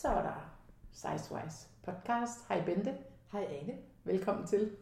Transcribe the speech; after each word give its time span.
Så 0.00 0.08
er 0.08 0.22
der 0.22 0.50
Sizewise 0.92 1.68
podcast. 1.82 2.48
Hej 2.48 2.64
Bente. 2.64 2.94
Hej 3.32 3.44
Ane. 3.62 3.72
Velkommen 4.04 4.46
til. 4.46 4.76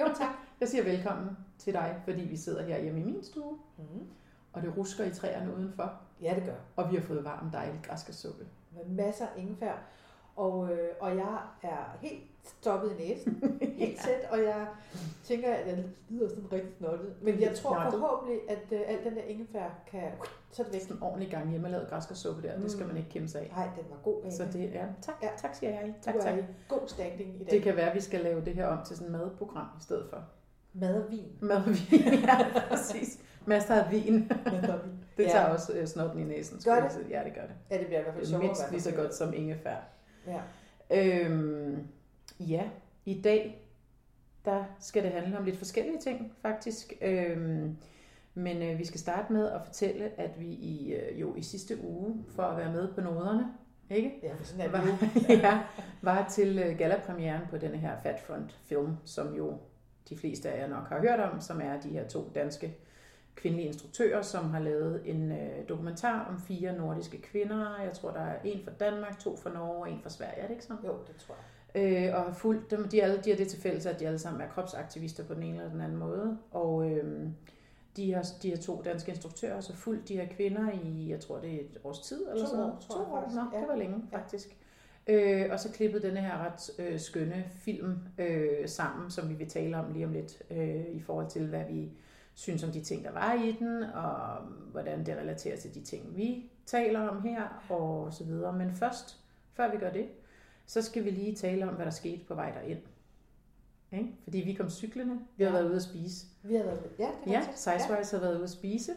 Jo, 0.00 0.06
tak. 0.18 0.34
Jeg 0.60 0.68
siger 0.68 0.84
velkommen 0.84 1.36
til 1.58 1.72
dig, 1.72 2.00
fordi 2.04 2.20
vi 2.20 2.36
sidder 2.36 2.62
her 2.62 2.78
hjemme 2.82 3.00
i 3.00 3.04
min 3.04 3.24
stue, 3.24 3.58
Mm. 3.78 4.08
og 4.52 4.62
det 4.62 4.76
rusker 4.76 5.04
i 5.04 5.10
træerne 5.10 5.54
udenfor, 5.54 6.00
Ja, 6.22 6.34
det 6.34 6.44
gør. 6.44 6.54
og 6.76 6.90
vi 6.90 6.96
har 6.96 7.02
fået 7.02 7.24
varm, 7.24 7.50
dejlig 7.50 7.80
græskarsuppe. 7.82 8.46
Med 8.70 8.84
masser 9.04 9.26
af 9.26 9.38
ingefær. 9.40 9.74
Og, 10.36 10.72
øh, 10.72 10.88
og 11.00 11.16
jeg 11.16 11.38
er 11.62 11.96
helt 12.00 12.22
stoppet 12.44 12.92
i 12.98 13.02
næsen. 13.08 13.42
Helt 13.78 13.96
Ja. 13.98 14.02
tæt. 14.02 14.30
Og 14.30 14.38
jeg 14.38 14.66
tænker, 15.24 15.54
at 15.54 15.66
jeg 15.68 15.84
lyder 16.08 16.28
sådan 16.28 16.52
rigtig 16.52 16.70
snottet. 16.78 17.14
Men 17.22 17.40
jeg 17.40 17.54
tror 17.54 17.74
Snottet. 17.74 18.00
forhåbentlig, 18.00 18.40
at 18.48 18.58
øh, 18.72 18.80
al 18.86 19.04
den 19.04 19.16
der 19.16 19.22
ingefær 19.22 19.70
kan... 19.90 20.02
Så 20.52 20.62
det 20.62 20.72
væk. 20.72 20.80
Sådan 20.82 20.96
en 20.96 21.02
ordentlig 21.02 21.30
gang 21.30 21.50
hjemmelavet 21.50 21.88
græskarsuppe 21.88 22.42
der, 22.48 22.58
det 22.60 22.70
skal 22.70 22.82
Mm. 22.82 22.88
man 22.88 22.96
ikke 22.96 23.10
kæmpe 23.10 23.28
sig 23.28 23.40
af. 23.40 23.52
Nej, 23.56 23.64
den 23.76 23.84
var 23.90 23.96
god. 24.04 24.22
Ane. 24.22 24.32
Så 24.32 24.44
det 24.52 24.76
er, 24.76 24.86
tak, 25.02 25.14
Ja. 25.22 25.28
tak 25.38 25.54
siger 25.54 25.70
jeg. 25.70 25.94
Tak, 26.02 26.14
du 26.14 26.20
tak. 26.20 26.34
god 26.68 26.80
standing 26.86 27.34
i 27.40 27.44
dag. 27.44 27.50
Det 27.50 27.62
kan 27.62 27.76
være, 27.76 27.88
at 27.90 27.94
vi 27.94 28.00
skal 28.00 28.20
lave 28.20 28.44
det 28.44 28.54
her 28.54 28.66
om 28.66 28.78
til 28.86 28.96
sådan 28.96 29.14
et 29.14 29.20
madprogram 29.20 29.66
i 29.80 29.82
stedet 29.82 30.06
for. 30.10 30.24
Mad 30.72 31.02
og 31.04 31.10
vin. 31.10 31.26
Mad 31.40 31.56
og 31.56 31.66
vin, 31.66 32.00
ja, 32.28 32.38
præcis. 32.68 33.18
Masser 33.46 33.74
af 33.74 33.90
vin. 33.92 34.28
Det 35.16 35.24
Ja. 35.24 35.28
tager 35.28 35.44
også 35.46 35.72
øh, 35.72 35.86
snotten 35.86 36.20
i 36.20 36.24
næsen. 36.24 36.60
Gør 36.64 36.74
det? 36.80 37.06
Ja, 37.10 37.22
det 37.24 37.34
gør 37.34 37.40
det. 37.42 37.54
Ja, 37.70 37.78
det 37.78 37.86
bliver 37.86 38.00
i 38.00 38.02
hvert 38.02 38.14
fald 38.14 38.24
er 38.24 38.28
sjovere. 38.28 38.44
mindst 38.46 38.70
lige 38.70 38.80
så 38.80 38.92
godt 38.94 39.14
som 39.14 39.34
ingefær. 39.34 39.76
Ja. 40.26 40.40
Øhm, 40.90 41.86
ja, 42.48 42.68
i 43.04 43.20
dag, 43.20 43.68
der 44.44 44.64
skal 44.78 45.02
det 45.02 45.12
handle 45.12 45.38
om 45.38 45.44
lidt 45.44 45.56
forskellige 45.56 45.98
ting, 45.98 46.32
faktisk. 46.42 46.92
Øhm, 47.00 47.76
men 48.34 48.62
øh, 48.62 48.78
vi 48.78 48.84
skal 48.84 49.00
starte 49.00 49.32
med 49.32 49.50
at 49.50 49.60
fortælle, 49.64 50.20
at 50.20 50.40
vi 50.40 50.46
i, 50.46 50.92
øh, 50.92 51.20
jo 51.20 51.34
i 51.34 51.42
sidste 51.42 51.84
uge, 51.84 52.24
for 52.34 52.42
at 52.42 52.56
være 52.56 52.72
med 52.72 52.94
på 52.94 53.00
noderne, 53.00 53.46
ikke? 53.90 54.20
Ja, 54.22 54.34
for 54.34 54.44
sådan 54.44 54.66
er 54.66 54.70
var, 54.70 54.98
ja, 55.48 55.62
var 56.02 56.28
til 56.28 56.58
øh, 56.58 56.78
gallapremieren 56.78 57.42
på 57.50 57.58
denne 57.58 57.76
her 57.76 57.96
Fat 58.02 58.20
Front 58.20 58.52
film, 58.64 58.96
som 59.04 59.34
jo 59.34 59.58
de 60.08 60.16
fleste 60.16 60.50
af 60.50 60.60
jer 60.60 60.68
nok 60.68 60.88
har 60.88 61.00
hørt 61.00 61.20
om, 61.20 61.40
som 61.40 61.60
er 61.60 61.80
de 61.80 61.88
her 61.88 62.08
to 62.08 62.30
danske 62.34 62.76
kvindelige 63.34 63.66
instruktører, 63.66 64.22
som 64.22 64.50
har 64.50 64.60
lavet 64.60 65.02
en 65.04 65.32
øh, 65.32 65.68
dokumentar 65.68 66.26
om 66.28 66.40
fire 66.40 66.72
nordiske 66.72 67.22
kvinder. 67.22 67.80
Jeg 67.82 67.92
tror, 67.92 68.10
der 68.10 68.20
er 68.20 68.36
en 68.44 68.64
fra 68.64 68.70
Danmark, 68.80 69.18
to 69.18 69.36
fra 69.36 69.52
Norge 69.52 69.76
og 69.76 69.90
en 69.90 70.00
fra 70.02 70.10
Sverige, 70.10 70.36
er 70.36 70.46
det 70.46 70.50
ikke 70.50 70.64
sådan? 70.64 70.84
Jo, 70.84 70.92
det 71.06 71.16
tror 71.16 71.34
jeg. 71.34 71.44
Øh, 71.74 72.08
og 72.14 72.22
har 72.22 72.32
fulgt 72.32 72.70
dem. 72.70 72.88
De, 72.88 73.02
alle, 73.02 73.20
de 73.24 73.30
har 73.30 73.36
det 73.36 73.48
til 73.48 73.60
fælles, 73.62 73.86
at 73.86 74.00
de 74.00 74.06
alle 74.06 74.18
sammen 74.18 74.40
er 74.42 74.48
kropsaktivister 74.48 75.24
på 75.24 75.34
den 75.34 75.42
ene 75.42 75.56
eller 75.56 75.70
den 75.70 75.80
anden 75.80 75.98
måde. 75.98 76.38
Og 76.50 76.90
øh, 76.90 77.28
de, 77.96 78.12
har, 78.12 78.26
de 78.42 78.48
her 78.50 78.56
to 78.56 78.82
danske 78.84 79.10
instruktører 79.10 79.54
har 79.54 79.60
så 79.60 79.76
fulgt 79.76 80.08
de 80.08 80.16
her 80.16 80.26
kvinder 80.28 80.70
i, 80.84 81.10
jeg 81.10 81.20
tror 81.20 81.38
det 81.38 81.54
er 81.54 81.60
et 81.60 81.78
års 81.84 81.98
tid 82.00 82.22
eller 82.30 82.44
To 82.44 82.46
sådan 82.50 82.58
noget. 82.58 82.72
år, 82.74 82.80
to 82.90 82.98
år. 83.12 83.32
Nå, 83.34 83.40
Ja. 83.54 83.60
det 83.60 83.68
var 83.68 83.76
længe 83.76 84.02
Ja. 84.12 84.18
faktisk. 84.18 84.56
Øh, 85.06 85.46
og 85.50 85.60
så 85.60 85.72
klippet 85.72 86.02
denne 86.02 86.20
her 86.20 86.38
ret 86.46 86.70
øh, 86.78 86.98
skønne 87.00 87.44
film 87.52 87.98
øh, 88.18 88.68
sammen, 88.68 89.10
som 89.10 89.28
vi 89.28 89.34
vil 89.34 89.48
tale 89.48 89.76
om 89.76 89.92
lige 89.92 90.06
om 90.06 90.12
lidt, 90.12 90.42
øh, 90.50 90.84
i 90.88 91.00
forhold 91.00 91.30
til, 91.30 91.46
hvad 91.46 91.64
vi 91.70 91.90
synes 92.34 92.64
om 92.64 92.70
de 92.70 92.80
ting, 92.80 93.04
der 93.04 93.12
var 93.12 93.34
i 93.44 93.56
den, 93.58 93.82
og 93.82 94.36
hvordan 94.72 95.06
det 95.06 95.16
relaterer 95.16 95.56
til 95.56 95.74
de 95.74 95.80
ting, 95.80 96.16
vi 96.16 96.50
taler 96.66 97.00
om 97.08 97.22
her, 97.22 97.62
og 97.70 98.12
så 98.12 98.24
videre. 98.24 98.52
Men 98.52 98.72
først, 98.72 99.18
før 99.54 99.70
vi 99.70 99.76
gør 99.76 99.90
det, 99.90 100.06
så 100.66 100.82
skal 100.82 101.04
vi 101.04 101.10
lige 101.10 101.36
tale 101.36 101.68
om, 101.68 101.74
hvad 101.74 101.84
der 101.84 101.90
skete 101.92 102.24
på 102.28 102.34
vej 102.34 102.50
derind. 102.50 102.78
Ikke? 103.92 104.08
Fordi 104.24 104.38
vi 104.38 104.52
kom 104.52 104.70
cyklerne, 104.70 105.18
vi 105.36 105.44
har 105.44 105.50
Ja. 105.50 105.56
været 105.56 105.68
ude 105.68 105.76
at 105.76 105.82
spise. 105.82 106.26
Vi 106.42 106.54
har 106.54 106.64
været... 106.64 106.80
Ja, 106.98 107.08
det 107.24 107.34
er 107.34 107.38
Ja. 107.40 107.42
Sizewise 107.56 108.16
har 108.16 108.20
været 108.20 108.34
ude 108.34 108.44
at 108.44 108.50
spise. 108.50 108.92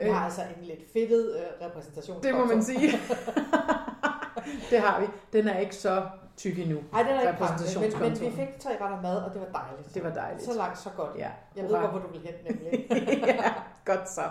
Vi 0.00 0.08
har 0.08 0.24
altså 0.24 0.42
en 0.58 0.64
lidt 0.64 0.92
fedtet 0.92 1.36
øh, 1.36 1.66
repræsentation. 1.66 2.22
Det 2.22 2.34
må 2.34 2.44
man 2.44 2.62
sige. 2.62 2.88
det 4.70 4.80
har 4.80 5.00
vi. 5.00 5.06
Den 5.32 5.48
er 5.48 5.58
ikke 5.58 5.76
så 5.76 6.06
tyk 6.36 6.58
endnu. 6.58 6.80
Nej, 6.92 7.02
den 7.02 7.10
er 7.12 7.20
ikke 7.20 7.38
prangende, 7.38 7.80
men, 7.80 8.00
men 8.00 8.20
vi 8.20 8.36
fik 8.36 8.58
tre 8.60 8.70
retter 8.80 9.00
mad, 9.02 9.16
og 9.16 9.32
det 9.34 9.40
var 9.40 9.48
dejligt. 9.60 9.94
Det 9.94 10.02
var 10.04 10.14
dejligt. 10.14 10.44
Så 10.44 10.54
langt, 10.56 10.78
så 10.78 10.90
godt. 10.96 11.18
Ja, 11.18 11.30
Jeg 11.56 11.64
ved 11.64 11.70
godt, 11.70 11.90
hvor 11.90 11.98
du 11.98 12.08
vil 12.12 12.20
hen, 12.20 12.34
nemlig. 12.54 12.86
ja, 13.26 13.52
godt 13.84 14.10
så. 14.10 14.22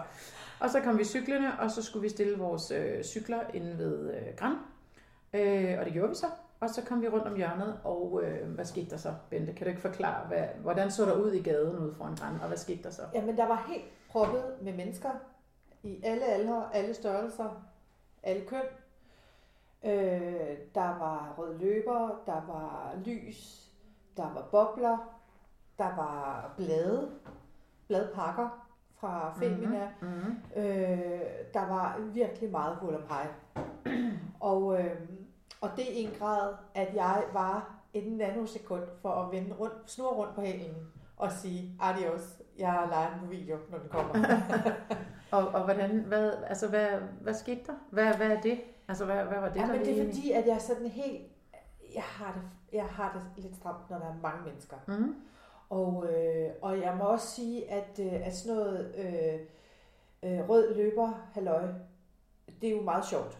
Og 0.59 0.69
så 0.69 0.79
kom 0.81 0.97
vi 0.97 1.03
cyklerne, 1.05 1.59
og 1.59 1.71
så 1.71 1.81
skulle 1.81 2.03
vi 2.03 2.09
stille 2.09 2.37
vores 2.37 2.71
øh, 2.71 3.03
cykler 3.03 3.39
inde 3.53 3.77
ved 3.77 4.13
øh, 4.13 4.21
Gran. 4.37 4.55
Øh, 5.33 5.79
og 5.79 5.85
det 5.85 5.93
gjorde 5.93 6.09
vi 6.09 6.15
så. 6.15 6.25
Og 6.59 6.69
så 6.69 6.85
kom 6.85 7.01
vi 7.01 7.07
rundt 7.07 7.27
om 7.27 7.35
hjørnet, 7.35 7.79
og 7.83 8.21
øh, 8.23 8.49
hvad 8.49 8.65
skete 8.65 8.89
der 8.89 8.97
så, 8.97 9.13
Bente? 9.29 9.53
Kan 9.53 9.65
du 9.65 9.69
ikke 9.69 9.81
forklare, 9.81 10.27
hvad, 10.27 10.47
hvordan 10.61 10.91
så 10.91 11.05
der 11.05 11.15
ud 11.15 11.31
i 11.31 11.41
gaden 11.41 11.79
ude 11.79 11.93
foran 11.93 12.15
Gran, 12.15 12.41
og 12.41 12.47
hvad 12.47 12.57
skete 12.57 12.83
der 12.83 12.89
så? 12.89 13.01
Jamen, 13.13 13.37
der 13.37 13.47
var 13.47 13.65
helt 13.67 13.85
proppet 14.09 14.43
med 14.61 14.73
mennesker 14.73 15.09
i 15.83 15.99
alle 16.03 16.25
aldre, 16.25 16.75
alle 16.75 16.93
størrelser, 16.93 17.63
alle 18.23 18.45
køn. 18.45 18.63
Øh, 19.85 20.57
der 20.75 20.97
var 20.99 21.35
rød 21.37 21.57
løber, 21.57 22.21
der 22.25 22.41
var 22.47 22.95
lys, 23.05 23.69
der 24.17 24.33
var 24.33 24.47
bobler, 24.51 24.97
der 25.77 25.95
var 25.95 26.53
blade, 26.57 27.11
bladpakker 27.87 28.67
fra 28.95 29.33
Femina. 29.39 29.91
Mm-hmm. 30.01 30.35
Øh, 30.55 31.21
der 31.53 31.67
var 31.67 31.99
virkelig 32.13 32.51
meget 32.51 32.75
hul 32.75 32.95
om 32.95 33.03
hej. 33.09 33.27
Og, 34.39 34.79
øh, 34.79 35.01
og 35.61 35.69
det 35.77 35.85
i 35.87 36.03
en 36.03 36.11
grad, 36.19 36.53
at 36.75 36.95
jeg 36.95 37.23
var 37.33 37.75
et 37.93 38.11
nanosekund 38.11 38.83
for 39.01 39.09
at 39.09 39.31
vende 39.31 39.55
rundt, 39.59 39.73
snurre 39.85 40.15
rundt 40.15 40.35
på 40.35 40.41
hælen 40.41 40.75
og 41.17 41.31
sige 41.31 41.75
adios, 41.79 42.41
jeg 42.57 42.87
leger 42.89 43.19
på 43.19 43.25
video, 43.25 43.57
når 43.71 43.77
den 43.77 43.89
kommer. 43.89 44.13
Og, 45.31 45.47
og 45.47 45.63
hvordan, 45.63 45.99
hvad, 45.99 46.31
altså, 46.47 46.67
hvad, 46.67 46.87
hvad 47.21 47.33
skete 47.33 47.61
der? 47.67 47.73
Hvad, 47.89 48.13
hvad 48.13 48.27
er 48.27 48.41
det? 48.41 48.59
Altså, 48.87 49.05
hvad, 49.05 49.23
hvad 49.23 49.39
var 49.39 49.49
det, 49.49 49.55
ja, 49.55 49.65
der 49.65 49.73
men 49.73 49.85
det 49.85 49.99
er 49.99 50.05
fordi, 50.05 50.31
at 50.31 50.47
jeg 50.47 50.61
sådan 50.61 50.87
helt, 50.87 51.21
jeg 51.95 52.03
har 52.03 52.33
det, 52.33 52.41
jeg 52.73 52.85
har 52.85 53.13
det 53.13 53.43
lidt 53.43 53.55
stramt, 53.55 53.89
når 53.89 53.97
der 53.97 54.05
er 54.05 54.13
mange 54.21 54.43
mennesker. 54.45 54.77
Mhm. 54.87 55.15
Og, 55.69 56.05
øh, 56.09 56.49
og 56.61 56.79
jeg 56.79 56.95
må 56.97 57.03
også 57.03 57.27
sige, 57.27 57.71
at, 57.71 57.99
øh, 57.99 58.27
at 58.27 58.35
sådan 58.35 58.57
noget 58.57 58.95
øh, 58.97 59.39
øh, 60.23 60.49
rød 60.49 60.75
løber, 60.75 61.29
halløj, 61.33 61.63
det 62.61 62.69
er 62.69 62.75
jo 62.75 62.81
meget 62.81 63.05
sjovt. 63.05 63.39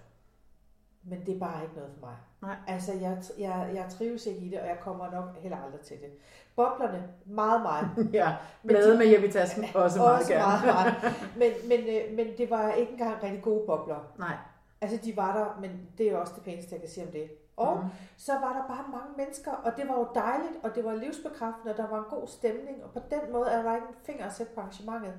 Men 1.10 1.26
det 1.26 1.36
er 1.36 1.40
bare 1.40 1.64
ikke 1.64 1.76
noget 1.76 1.92
for 2.00 2.06
mig. 2.08 2.16
Nej. 2.42 2.56
Altså, 2.68 2.94
jeg, 2.94 3.18
jeg, 3.40 3.72
jeg 3.74 3.86
trives 3.90 4.26
ikke 4.26 4.40
i 4.42 4.50
det, 4.50 4.60
og 4.60 4.68
jeg 4.68 4.78
kommer 4.82 5.12
nok 5.12 5.38
heller 5.40 5.58
aldrig 5.66 5.82
til 5.82 5.98
det. 5.98 6.12
Boblerne, 6.56 7.04
meget, 7.26 7.62
meget. 7.62 7.88
Ja, 8.14 8.36
blade 8.68 8.92
de- 8.92 8.98
med 8.98 9.08
hjem 9.08 9.24
i 9.24 9.32
tasken, 9.32 9.66
også 9.76 10.00
meget 10.00 10.18
også 10.20 10.34
gerne. 10.34 10.66
meget, 10.66 10.66
meget. 10.66 11.16
Men, 11.42 11.52
men, 11.70 11.80
øh, 11.96 12.16
men 12.18 12.38
det 12.38 12.50
var 12.50 12.72
ikke 12.72 12.92
engang 12.92 13.24
rigtig 13.24 13.42
gode 13.44 13.64
bobler. 13.66 14.00
Nej. 14.20 14.36
Altså, 14.82 14.98
de 15.04 15.18
var 15.18 15.38
der, 15.38 15.62
men 15.62 15.88
det 15.98 16.12
er 16.12 16.18
også 16.18 16.34
det 16.36 16.44
pæneste, 16.44 16.74
jeg 16.74 16.80
kan 16.82 16.90
sige 16.90 17.06
om 17.06 17.12
det. 17.12 17.30
Og 17.58 17.78
Mhm. 17.78 17.88
så 18.18 18.32
var 18.34 18.54
der 18.54 18.76
bare 18.76 18.86
mange 18.92 19.14
mennesker, 19.18 19.52
og 19.52 19.72
det 19.78 19.88
var 19.88 19.94
jo 19.98 20.08
dejligt, 20.16 20.54
og 20.64 20.76
det 20.76 20.86
var 20.86 20.94
livsbekræftende, 20.96 21.72
og 21.74 21.78
der 21.78 21.88
var 21.88 21.98
en 21.98 22.06
god 22.20 22.28
stemning, 22.28 22.84
og 22.84 22.90
på 22.92 23.00
den 23.12 23.34
måde 23.34 23.50
er 23.50 23.62
der 23.64 23.76
ikke 23.76 23.88
en 23.88 23.96
finger 24.04 24.26
at 24.26 24.34
sætte 24.34 24.54
på 24.56 24.62
arrangementet. 24.62 25.14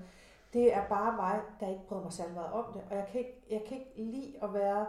Det 0.52 0.74
er 0.76 0.82
bare 0.88 1.16
mig, 1.16 1.40
der 1.60 1.68
ikke 1.68 1.86
bryder 1.88 2.02
mig 2.02 2.12
særlig 2.12 2.34
meget 2.34 2.52
om 2.52 2.64
det, 2.72 2.82
og 2.90 2.96
jeg 2.96 3.06
kan 3.12 3.20
ikke, 3.20 3.44
jeg 3.50 3.62
kan 3.68 3.76
ikke 3.76 3.92
lide 3.96 4.34
at 4.42 4.54
være 4.54 4.86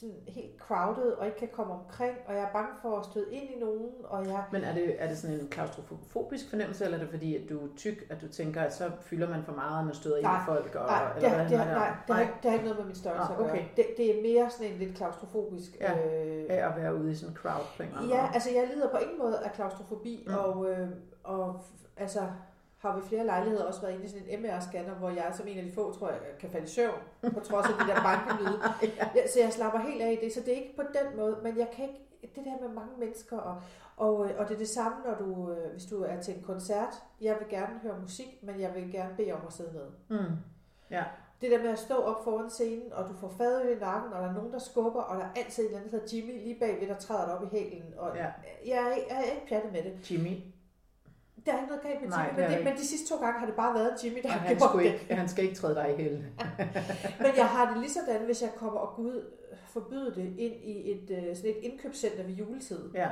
sådan 0.00 0.14
helt 0.28 0.58
crowded, 0.58 1.12
og 1.12 1.26
ikke 1.26 1.38
kan 1.38 1.48
komme 1.52 1.72
omkring, 1.72 2.16
og 2.26 2.34
jeg 2.34 2.42
er 2.42 2.52
bange 2.52 2.70
for 2.82 2.96
at 2.98 3.04
støde 3.04 3.26
ind 3.34 3.50
i 3.50 3.58
nogen, 3.60 3.88
og 4.04 4.26
jeg... 4.26 4.44
Men 4.52 4.62
er 4.64 4.74
det, 4.74 5.02
er 5.02 5.08
det 5.08 5.18
sådan 5.18 5.40
en 5.40 5.48
klaustrofobisk 5.48 6.50
fornemmelse, 6.50 6.84
eller 6.84 6.98
er 6.98 7.02
det 7.02 7.10
fordi, 7.10 7.36
at 7.36 7.48
du 7.50 7.58
er 7.58 7.68
tyk, 7.76 8.06
at 8.10 8.20
du 8.20 8.28
tænker, 8.28 8.62
at 8.62 8.74
så 8.74 8.90
fylder 9.00 9.28
man 9.28 9.42
for 9.44 9.52
meget, 9.52 9.78
og 9.78 9.84
man 9.84 9.94
støder 9.94 10.16
ind 10.16 10.24
Nej, 10.24 10.42
i 10.42 10.44
folk? 10.46 10.74
Og, 10.74 10.86
Nej, 10.86 11.12
det, 11.14 11.24
eller 11.24 11.48
det, 11.48 11.52
er 11.54 11.58
har- 11.58 11.64
nej, 11.74 11.88
det, 11.88 11.94
har, 12.06 12.14
Nej, 12.14 12.20
ikke- 12.22 12.34
det 12.42 12.50
har 12.50 12.52
ikke 12.52 12.64
noget 12.64 12.78
med 12.78 12.86
min 12.86 12.94
størrelse 12.94 13.32
Nå, 13.32 13.38
at 13.38 13.44
gøre. 13.44 13.50
okay. 13.50 13.64
Det, 13.76 13.86
det 13.96 14.18
er 14.18 14.22
mere 14.22 14.50
sådan 14.50 14.72
en 14.72 14.78
lidt 14.78 14.96
klaustrofobisk... 14.96 15.76
Ja, 15.80 15.92
øh, 15.92 16.44
af 16.48 16.68
at 16.68 16.76
være 16.76 16.94
ude 16.96 17.10
i 17.10 17.14
sådan 17.14 17.32
en 17.32 17.36
crowd 17.36 17.64
på 17.76 17.82
en 17.82 17.88
Ja, 17.88 18.00
måde. 18.00 18.30
altså 18.34 18.50
jeg 18.50 18.70
lider 18.74 18.88
på 18.90 18.96
ingen 18.96 19.18
måde 19.18 19.38
af 19.44 19.52
klaustrofobi, 19.52 20.24
Mm. 20.28 20.34
og, 20.34 20.70
øh, 20.70 20.88
og 21.24 21.60
altså 21.96 22.20
har 22.78 22.94
ved 22.94 23.02
flere 23.02 23.24
lejligheder 23.26 23.64
også 23.64 23.80
været 23.80 23.92
inde 23.94 24.04
i 24.04 24.08
sådan 24.08 24.26
en 24.28 24.44
MR-scanner, 24.46 24.94
hvor 24.98 25.10
jeg 25.10 25.32
som 25.34 25.48
en 25.48 25.58
af 25.58 25.64
de 25.64 25.72
få, 25.72 25.92
tror 25.92 26.08
jeg, 26.08 26.18
kan 26.40 26.50
falde 26.50 26.66
i 26.66 26.68
søvn, 26.70 26.94
på 27.34 27.40
trods 27.40 27.66
af 27.66 27.72
de 27.80 27.92
der 27.92 28.02
bankelyde. 28.02 28.58
Ja, 29.16 29.26
så 29.26 29.40
jeg 29.40 29.52
slapper 29.52 29.78
helt 29.80 30.02
af 30.02 30.12
i 30.12 30.24
det, 30.24 30.32
så 30.34 30.40
det 30.40 30.48
er 30.48 30.56
ikke 30.56 30.76
på 30.76 30.82
den 30.82 31.16
måde, 31.16 31.36
men 31.42 31.58
jeg 31.58 31.68
kan 31.72 31.84
ikke, 31.88 32.34
det 32.36 32.44
der 32.44 32.60
med 32.66 32.74
mange 32.74 32.90
mennesker, 32.98 33.38
og, 33.38 33.60
og, 33.96 34.16
og 34.16 34.48
det 34.48 34.54
er 34.54 34.58
det 34.58 34.68
samme, 34.68 34.96
når 35.06 35.14
du, 35.14 35.50
øh, 35.52 35.70
hvis 35.72 35.84
du 35.84 36.02
er 36.02 36.20
til 36.20 36.36
en 36.36 36.42
koncert, 36.42 36.94
jeg 37.20 37.36
vil 37.40 37.48
gerne 37.48 37.78
høre 37.82 37.98
musik, 38.00 38.38
men 38.42 38.60
jeg 38.60 38.74
vil 38.74 38.92
gerne 38.92 39.14
bede 39.16 39.32
om 39.32 39.40
at 39.46 39.52
sidde 39.52 39.72
ned. 39.72 40.18
Mm. 40.20 40.34
Ja, 40.90 41.04
Det 41.40 41.50
der 41.50 41.58
med 41.62 41.70
at 41.70 41.78
stå 41.78 41.94
op 41.94 42.24
foran 42.24 42.50
scenen, 42.50 42.92
og 42.92 43.08
du 43.08 43.14
får 43.14 43.28
fadøl 43.28 43.76
i 43.76 43.80
nakken, 43.80 44.12
og 44.12 44.22
der 44.22 44.28
er 44.28 44.32
nogen, 44.34 44.52
der 44.52 44.58
skubber, 44.58 45.00
og 45.02 45.16
der 45.16 45.24
er 45.24 45.28
altid 45.36 45.62
en 45.62 45.66
eller 45.66 45.78
anden, 45.78 45.92
der 45.92 45.98
hedder 46.00 46.16
Jimmy 46.16 46.42
lige 46.44 46.58
bagved, 46.60 46.88
der 46.88 46.94
træder 46.94 47.24
dig 47.26 47.34
op 47.38 47.42
i 47.44 47.46
hælen. 47.56 47.94
Og 47.98 48.16
Ja. 48.16 48.26
jeg, 48.66 48.86
er, 48.90 48.94
ikke- 48.96 49.06
jeg 49.14 49.18
er 49.18 49.22
ikke 49.34 49.46
pjattet 49.48 49.72
med 49.72 49.82
det. 49.82 50.10
Jimmy, 50.10 50.36
Der 51.46 51.52
er 51.52 51.56
ikke 51.56 51.68
noget 51.68 51.82
galt 51.82 52.00
med 52.00 52.08
Nej, 52.08 52.26
Jimmy, 52.26 52.40
er 52.40 52.48
men, 52.48 52.56
det, 52.58 52.64
men 52.64 52.76
de 52.76 52.86
sidste 52.86 53.08
to 53.08 53.20
gange 53.20 53.38
har 53.40 53.46
det 53.46 53.54
bare 53.54 53.74
været 53.74 54.04
Jimmy, 54.04 54.18
der 54.22 54.28
og 54.28 54.32
har 54.32 54.40
han, 54.40 54.56
gjort 54.56 54.70
det. 54.76 54.84
ikke, 54.84 55.14
han 55.14 55.28
skal 55.28 55.44
ikke 55.44 55.56
træde 55.56 55.74
dig 55.74 55.94
i 55.94 56.02
hælen. 56.02 56.26
Men 57.22 57.30
jeg 57.36 57.46
har 57.46 57.70
det 57.70 57.80
lige 57.80 57.90
sådan, 57.92 58.24
hvis 58.24 58.42
jeg 58.42 58.50
kommer 58.56 58.80
og 58.80 58.96
Gud 58.96 59.24
forbyde 59.66 60.14
det 60.14 60.34
ind 60.38 60.54
i 60.54 60.90
et, 60.90 61.10
øh, 61.10 61.36
sådan 61.36 61.50
et 61.50 61.56
indkøbscenter 61.62 62.22
ved 62.22 62.34
juletid. 62.34 62.90
Ja, 62.94 63.08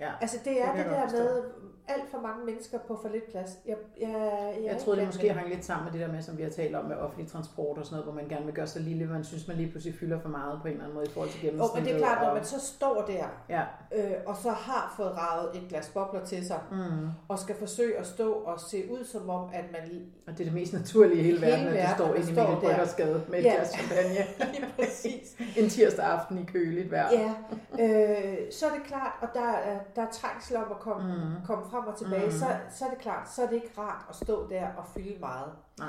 Ja. 0.00 0.10
Altså 0.20 0.38
det 0.44 0.62
er 0.62 0.72
Det 0.76 0.84
det, 0.84 0.92
der 0.92 1.12
med 1.24 1.42
alt 1.88 2.10
for 2.10 2.18
mange 2.20 2.44
mennesker 2.46 2.78
på 2.78 2.98
for 3.02 3.08
lidt 3.08 3.30
plads. 3.30 3.50
Jeg, 3.66 3.76
jeg, 4.00 4.08
jeg, 4.56 4.64
Jeg 4.64 4.78
tror, 4.78 4.94
det 4.94 5.06
måske 5.06 5.32
hang 5.32 5.48
lidt 5.48 5.64
sammen 5.64 5.84
med 5.84 5.92
det 5.92 6.00
der 6.08 6.12
med, 6.14 6.22
som 6.22 6.38
vi 6.38 6.42
har 6.42 6.50
talt 6.50 6.76
om 6.76 6.84
med 6.84 6.96
offentlig 6.96 7.28
transport 7.32 7.78
og 7.78 7.84
sådan 7.84 7.94
noget, 7.96 8.04
hvor 8.12 8.14
man 8.22 8.28
gerne 8.28 8.44
vil 8.44 8.54
gøre 8.54 8.66
sig 8.66 8.82
lille. 8.82 9.06
Man 9.06 9.24
synes, 9.24 9.48
man 9.48 9.56
lige 9.56 9.70
pludselig 9.70 9.98
fylder 9.98 10.20
for 10.20 10.28
meget 10.28 10.58
på 10.62 10.66
en 10.68 10.72
eller 10.72 10.84
anden 10.84 10.94
måde 10.94 11.06
i 11.06 11.10
forhold 11.10 11.30
til 11.30 11.40
gennemsnittet. 11.40 11.74
men 11.74 11.84
det 11.84 11.94
er 11.94 11.98
klart, 12.06 12.22
når 12.22 12.28
og- 12.28 12.34
man 12.34 12.44
så 12.44 12.60
står 12.60 13.04
der, 13.06 13.26
Ja. 13.48 13.62
øh, 13.96 14.12
og 14.26 14.36
så 14.36 14.50
har 14.50 14.94
fået 14.96 15.12
ravet 15.18 15.56
et 15.56 15.68
glas 15.68 15.88
bobler 15.94 16.24
til 16.24 16.46
sig, 16.46 16.60
Mm. 16.70 17.08
og 17.28 17.38
skal 17.38 17.54
forsøge 17.56 17.96
at 17.98 18.06
stå 18.06 18.32
og 18.32 18.60
se 18.60 18.84
ud 18.90 19.04
som 19.04 19.30
om, 19.30 19.48
at 19.52 19.64
man 19.72 19.80
Og 20.26 20.32
det 20.32 20.40
er 20.40 20.44
det 20.44 20.52
mest 20.54 20.72
naturlige 20.72 21.20
i 21.20 21.22
hele, 21.22 21.38
Hele 21.46 21.52
verden, 21.52 21.66
at 21.66 21.88
du 21.88 21.94
står 22.04 22.14
inde 22.14 22.30
i 22.32 22.34
Mikkel. 22.34 22.56
Bryggersgade 22.60 23.22
med 23.28 23.38
et 23.38 23.44
Ja. 23.44 23.54
glas 23.54 23.68
champagne. 23.74 24.14
lige 24.52 24.66
præcis 24.78 25.36
en 25.56 25.68
tirsdag 25.68 26.04
aften 26.04 26.38
i 26.38 26.44
køligt 26.44 26.90
vejr. 26.90 27.08
Ja, 27.12 27.32
øh, 27.84 28.52
så 28.52 28.66
er 28.66 28.70
det 28.70 28.82
klart, 28.86 29.12
og 29.22 29.28
der, 29.34 29.48
er- 29.52 29.78
der 29.96 30.02
er 30.02 30.10
trængsel 30.10 30.56
om 30.56 30.70
at 30.70 30.78
komme, 30.78 31.14
Mm. 31.14 31.20
mm. 31.20 31.34
komme 31.46 31.64
frem 31.70 31.86
og 31.86 31.96
tilbage, 31.96 32.24
Mm. 32.24 32.30
så, 32.32 32.46
så 32.70 32.84
er 32.86 32.90
det 32.90 32.98
klart, 32.98 33.30
så 33.30 33.42
er 33.42 33.46
det 33.46 33.54
ikke 33.54 33.70
rart 33.78 34.06
at 34.08 34.14
stå 34.16 34.48
der 34.48 34.68
og 34.76 34.86
fylde 34.86 35.16
meget. 35.20 35.52
Nej. 35.78 35.88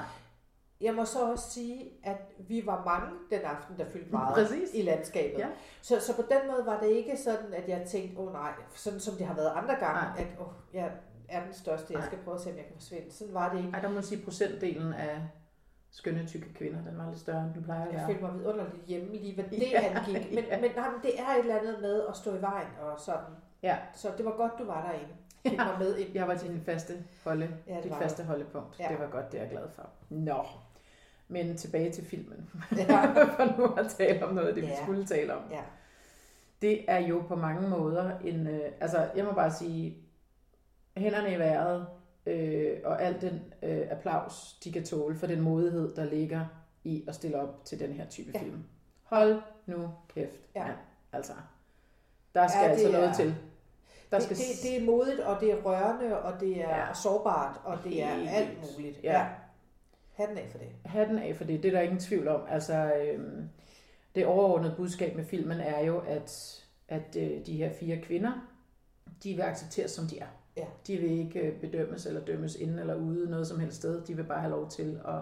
Jeg 0.82 0.94
må 0.94 1.06
så 1.06 1.32
også 1.32 1.50
sige, 1.50 1.92
at 2.04 2.18
vi 2.38 2.64
var 2.66 2.84
mange 2.86 3.18
den 3.32 3.42
aften, 3.42 3.78
der 3.78 3.86
fyldte 3.86 4.12
meget 4.12 4.34
Præcis. 4.34 4.70
i 4.74 4.82
landskabet. 4.82 5.40
Ja. 5.40 5.48
Så, 5.82 6.00
så 6.00 6.16
på 6.16 6.22
den 6.22 6.52
måde 6.52 6.66
var 6.66 6.80
det 6.80 6.88
ikke 6.88 7.18
sådan, 7.18 7.54
at 7.54 7.70
jeg 7.70 7.86
tænkte, 7.88 8.20
åh 8.20 8.28
oh, 8.28 8.34
nej, 8.34 8.52
sådan 8.76 9.00
som 9.00 9.16
det 9.16 9.28
har 9.28 9.34
været 9.36 9.52
andre 9.56 9.76
gange, 9.76 10.02
Nej. 10.02 10.14
at 10.22 10.28
oh, 10.40 10.48
jeg 10.74 10.92
er 11.30 11.44
den 11.44 11.54
største, 11.54 11.86
jeg 11.94 12.00
Nej. 12.00 12.08
skal 12.08 12.20
prøve 12.24 12.36
at 12.36 12.42
se, 12.42 12.50
om 12.52 12.56
jeg 12.58 12.66
kan 12.66 12.74
forsvinde. 12.76 13.12
Sådan 13.14 13.34
var 13.34 13.50
det 13.52 13.58
ikke. 13.58 13.70
Ej, 13.74 13.80
der 13.80 13.90
må 13.90 13.96
jeg 13.96 14.04
sige, 14.04 14.24
procentdelen 14.24 14.94
af 14.94 15.22
skønne, 15.92 16.28
tykke 16.28 16.54
kvinder, 16.54 16.84
den 16.84 16.98
var 16.98 17.08
lidt 17.10 17.20
større, 17.20 17.42
end 17.44 17.54
den 17.54 17.64
plejer 17.64 17.82
at 17.86 17.88
Jeg 17.92 17.98
være. 17.98 18.08
følte 18.08 18.22
mig 18.22 18.34
vidunderligt 18.34 18.86
hjemme, 18.88 19.12
lige 19.16 19.36
hvad 19.36 19.44
det 19.52 19.72
Ja, 19.72 19.82
angik. 19.96 20.34
Men, 20.36 20.44
ja. 20.44 20.62
men, 20.62 20.72
nej, 20.76 20.92
men 20.92 21.02
det 21.04 21.20
er 21.20 21.28
et 21.34 21.40
eller 21.40 21.58
andet 21.60 21.78
med 21.82 22.02
at 22.10 22.16
stå 22.16 22.36
i 22.36 22.42
vejen 22.42 22.68
og 22.82 23.00
sådan. 23.00 23.34
Ja. 23.64 23.78
Så 23.94 24.12
det 24.18 24.26
var 24.26 24.32
godt, 24.32 24.52
du 24.60 24.66
var 24.66 24.82
derinde. 24.92 25.14
Fik 25.48 25.58
mig 25.58 25.76
med 25.80 25.98
ind. 25.98 26.16
Jeg 26.20 26.28
var 26.28 26.36
din 26.36 26.62
faste 26.66 26.94
holde, 27.24 27.50
Ja, 27.68 27.76
det 27.76 27.84
dit 27.84 27.92
var 27.92 28.00
faste 28.00 28.24
holdepunkt. 28.24 28.80
Ja. 28.80 28.88
Det 28.92 29.00
var 29.00 29.08
godt, 29.08 29.32
det 29.32 29.38
er 29.40 29.44
jeg 29.44 29.52
glad 29.52 29.70
for. 29.76 29.90
Nå, 30.10 30.44
men 31.28 31.58
tilbage 31.58 31.92
til 31.92 32.06
filmen. 32.06 32.50
Ja. 32.78 32.86
for 33.36 33.58
nu 33.58 33.66
at 33.66 33.88
tale 33.90 34.26
om 34.26 34.34
noget 34.34 34.56
det, 34.56 34.64
vi 34.64 34.68
Ja. 34.68 34.84
skulle 34.84 35.06
tale 35.06 35.36
om. 35.36 35.42
Ja. 35.52 35.62
Det 36.62 36.92
er 36.92 36.98
jo 36.98 37.24
på 37.28 37.36
mange 37.36 37.70
måder 37.70 38.20
en... 38.20 38.48
Øh, 38.48 38.72
altså, 38.82 39.10
jeg 39.16 39.26
må 39.26 39.32
bare 39.34 39.52
sige, 39.52 39.98
hænderne 40.98 41.34
i 41.34 41.40
vejret, 41.40 41.88
øh, 42.26 42.78
og 42.86 43.02
al 43.02 43.22
den 43.22 43.42
øh, 43.64 43.88
applaus, 43.92 44.54
de 44.64 44.72
kan 44.72 44.84
tåle 44.86 45.16
for 45.18 45.28
den 45.28 45.42
modighed, 45.42 45.96
der 45.96 46.04
ligger 46.06 46.46
i 46.84 47.06
at 47.08 47.16
stille 47.16 47.42
op 47.42 47.66
til 47.66 47.80
den 47.80 47.94
her 47.94 48.06
type 48.06 48.32
Ja. 48.34 48.40
film. 48.40 48.64
Hold 49.04 49.42
nu 49.66 49.90
kæft. 50.14 50.32
Ja. 50.56 50.64
mand. 50.64 50.78
Altså, 51.14 51.34
der 52.36 52.48
skal 52.48 52.60
Ja, 52.60 52.66
ja, 52.66 52.72
altså 52.72 52.92
noget 52.92 53.08
er- 53.10 53.14
til. 53.14 53.36
Der 54.12 54.18
Det, 54.18 54.24
skal 54.24 54.38
det, 54.38 54.46
det 54.64 54.82
er 54.82 54.86
modigt, 54.86 55.20
og 55.20 55.42
det 55.42 55.52
er 55.52 55.56
rørende, 55.56 56.20
og 56.20 56.40
det 56.40 56.52
er 56.52 56.70
Ja. 56.70 56.78
ja. 56.88 56.94
sårbart, 56.94 57.62
og 57.64 57.78
det 57.84 58.04
er 58.04 58.08
Helt 58.16 58.30
alt 58.30 58.50
muligt. 58.78 59.00
Ja. 59.04 59.26
Hatten 60.14 60.38
af 60.38 60.48
for 60.52 60.58
det. 60.58 60.68
hatten 60.86 61.20
af 61.20 61.36
for 61.36 61.44
det. 61.44 61.64
Det 61.64 61.70
er 61.70 61.76
der 61.78 61.82
ingen 61.82 62.00
tvivl 62.00 62.28
om. 62.28 62.42
Altså, 62.50 62.94
øhm, 62.96 63.50
det 64.16 64.26
overordnede 64.26 64.74
budskab 64.78 65.16
med 65.16 65.26
filmen 65.26 65.60
er 65.60 65.80
jo, 65.86 66.00
at, 66.08 66.60
at 66.88 67.16
øh, 67.18 67.46
de 67.46 67.58
her 67.58 67.74
fire 67.80 67.98
kvinder, 68.02 68.32
de 69.24 69.34
vil 69.34 69.42
accepteres, 69.42 69.92
som 69.92 70.06
de 70.08 70.20
er. 70.20 70.26
Ja. 70.58 70.66
De 70.88 70.98
vil 70.98 71.12
ikke 71.20 71.40
øh, 71.40 71.60
bedømmes 71.60 72.06
eller 72.06 72.22
dømmes 72.22 72.56
inde 72.56 72.82
eller 72.82 72.96
ude 72.96 73.30
noget 73.32 73.48
som 73.48 73.60
helst 73.60 73.78
sted. 73.78 74.02
De 74.06 74.16
vil 74.16 74.24
bare 74.24 74.40
have 74.40 74.52
lov 74.52 74.70
til 74.70 75.00
at 75.08 75.14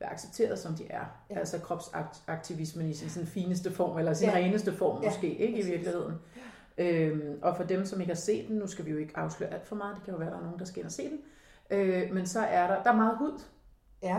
være 0.00 0.10
accepteret, 0.12 0.58
som 0.58 0.74
de 0.74 0.86
er. 0.90 0.98
Ja. 1.30 1.34
Ja. 1.34 1.38
Altså 1.38 1.58
kropsaktivismen 1.60 2.88
i 2.90 2.94
sin, 2.94 3.08
sin 3.08 3.26
fineste 3.26 3.70
form, 3.72 3.98
eller 3.98 4.12
sin 4.14 4.28
Ja. 4.28 4.38
ja. 4.38 4.44
reneste 4.44 4.72
form 4.72 5.02
Ja, 5.02 5.08
måske, 5.08 5.34
ikke 5.38 5.52
præcis. 5.54 5.66
i 5.68 5.70
virkeligheden. 5.70 6.14
Øhm, 6.78 7.38
og 7.42 7.56
for 7.56 7.64
dem, 7.64 7.84
som 7.84 8.00
ikke 8.00 8.10
har 8.12 8.16
set 8.20 8.48
den, 8.48 8.56
nu 8.56 8.66
skal 8.66 8.84
vi 8.86 8.90
jo 8.90 8.96
ikke 8.96 9.16
afsløre 9.18 9.50
alt 9.54 9.66
for 9.66 9.76
meget, 9.76 9.96
det 9.96 10.04
kan 10.04 10.12
jo 10.12 10.18
være, 10.18 10.30
der 10.30 10.36
er 10.38 10.42
nogen, 10.42 10.58
der 10.58 10.64
skal 10.64 10.78
ind 10.78 10.86
og 10.86 10.92
se 10.92 11.02
den, 11.10 11.18
øh, 11.70 12.14
men 12.14 12.26
så 12.26 12.40
er 12.40 12.66
der, 12.66 12.82
der 12.82 12.90
er 12.92 12.96
meget 12.96 13.18
hud, 13.18 13.40
Ja. 14.02 14.16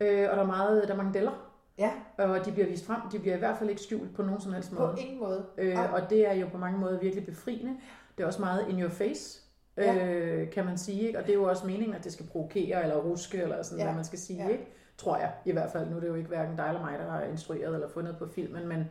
øh, 0.00 0.30
og 0.30 0.36
der 0.36 0.42
er, 0.42 0.46
meget, 0.46 0.82
der 0.88 0.92
er 0.92 0.96
mange 0.96 1.14
deller, 1.14 1.50
Ja, 1.78 1.90
og 2.18 2.46
de 2.46 2.52
bliver 2.52 2.68
vist 2.68 2.86
frem. 2.86 3.00
De 3.12 3.18
bliver 3.18 3.36
i 3.36 3.38
hvert 3.38 3.58
fald 3.58 3.70
ikke 3.70 3.82
skjult 3.82 4.14
på 4.16 4.22
nogen 4.22 4.40
som 4.40 4.52
helst 4.52 4.70
på 4.72 4.78
måde. 4.78 4.94
ingen 4.98 5.20
måde. 5.20 5.44
Øh, 5.58 5.74
Ej. 5.74 5.86
og 5.92 6.10
det 6.10 6.28
er 6.28 6.32
jo 6.32 6.46
på 6.52 6.58
mange 6.58 6.78
måder 6.78 6.98
virkelig 7.00 7.26
befriende. 7.26 7.76
Det 8.16 8.22
er 8.22 8.26
også 8.26 8.40
meget 8.40 8.68
in 8.68 8.80
your 8.82 8.88
face, 8.90 9.40
Ja. 9.76 10.06
øh, 10.06 10.50
kan 10.50 10.64
man 10.64 10.78
sige. 10.78 11.00
Ikke? 11.06 11.18
Og 11.18 11.24
det 11.26 11.30
er 11.30 11.34
jo 11.36 11.44
også 11.44 11.66
meningen, 11.66 11.94
at 11.94 12.04
det 12.04 12.12
skal 12.12 12.26
provokere 12.26 12.82
eller 12.82 12.96
ruske, 12.96 13.38
eller 13.42 13.62
sådan, 13.62 13.78
Ja. 13.78 13.84
hvad 13.84 13.94
man 13.94 14.04
skal 14.04 14.18
sige. 14.18 14.42
Ja. 14.44 14.48
Ikke? 14.48 14.66
Tror 14.98 15.16
jeg 15.16 15.32
i 15.44 15.52
hvert 15.52 15.70
fald. 15.72 15.90
Nu 15.90 15.96
er 15.96 16.00
det 16.00 16.08
jo 16.08 16.14
ikke 16.14 16.28
hverken 16.28 16.56
dig 16.56 16.66
eller 16.68 16.80
mig, 16.80 16.98
der 16.98 17.10
har 17.10 17.22
instrueret 17.22 17.74
eller 17.74 17.88
fundet 17.88 18.16
på 18.18 18.26
filmen, 18.26 18.68
men, 18.68 18.84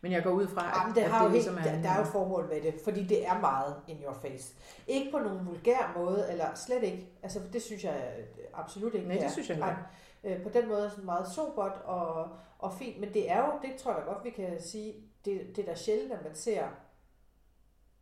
men 0.00 0.12
jeg 0.12 0.22
går 0.22 0.30
ud 0.30 0.48
fra, 0.48 0.78
Jamen, 0.78 0.90
at, 0.90 0.96
det 0.96 1.02
at 1.02 1.10
har 1.10 1.18
det 1.18 1.28
jo 1.28 1.32
ligesom 1.32 1.56
helt, 1.56 1.66
er... 1.66 1.72
der, 1.74 1.82
der 1.82 1.90
er 1.90 1.96
jo 1.96 2.02
et 2.02 2.08
formål 2.08 2.48
med 2.48 2.60
det, 2.60 2.74
fordi 2.84 3.04
det 3.04 3.26
er 3.26 3.40
meget 3.40 3.76
in 3.88 4.02
your 4.04 4.14
face. 4.22 4.54
Ikke 4.86 5.10
på 5.10 5.18
nogen 5.18 5.46
vulgær 5.46 5.92
måde, 5.96 6.26
eller 6.30 6.54
slet 6.54 6.82
ikke. 6.82 7.08
Altså, 7.22 7.40
det 7.52 7.62
synes 7.62 7.84
jeg 7.84 8.12
absolut 8.54 8.94
ikke 8.94 9.08
Nej, 9.08 9.16
det 9.16 9.24
er. 9.24 9.30
synes 9.30 9.48
jeg 9.48 9.56
heller 9.56 9.76
Øh, 10.24 10.42
På 10.42 10.48
den 10.48 10.68
måde 10.68 10.84
er 10.84 10.88
sådan 10.88 11.04
meget 11.04 11.32
sobert 11.32 11.80
og, 11.84 12.28
og 12.58 12.74
fint, 12.74 13.00
men 13.00 13.14
det 13.14 13.30
er 13.30 13.46
jo, 13.46 13.52
det 13.62 13.76
tror 13.76 13.94
jeg 13.94 14.04
godt, 14.06 14.24
vi 14.24 14.30
kan 14.30 14.62
sige, 14.62 14.94
det, 15.24 15.56
det 15.56 15.58
er 15.58 15.66
da 15.66 15.74
sjældent, 15.74 16.12
at 16.12 16.24
man 16.24 16.34
ser 16.34 16.68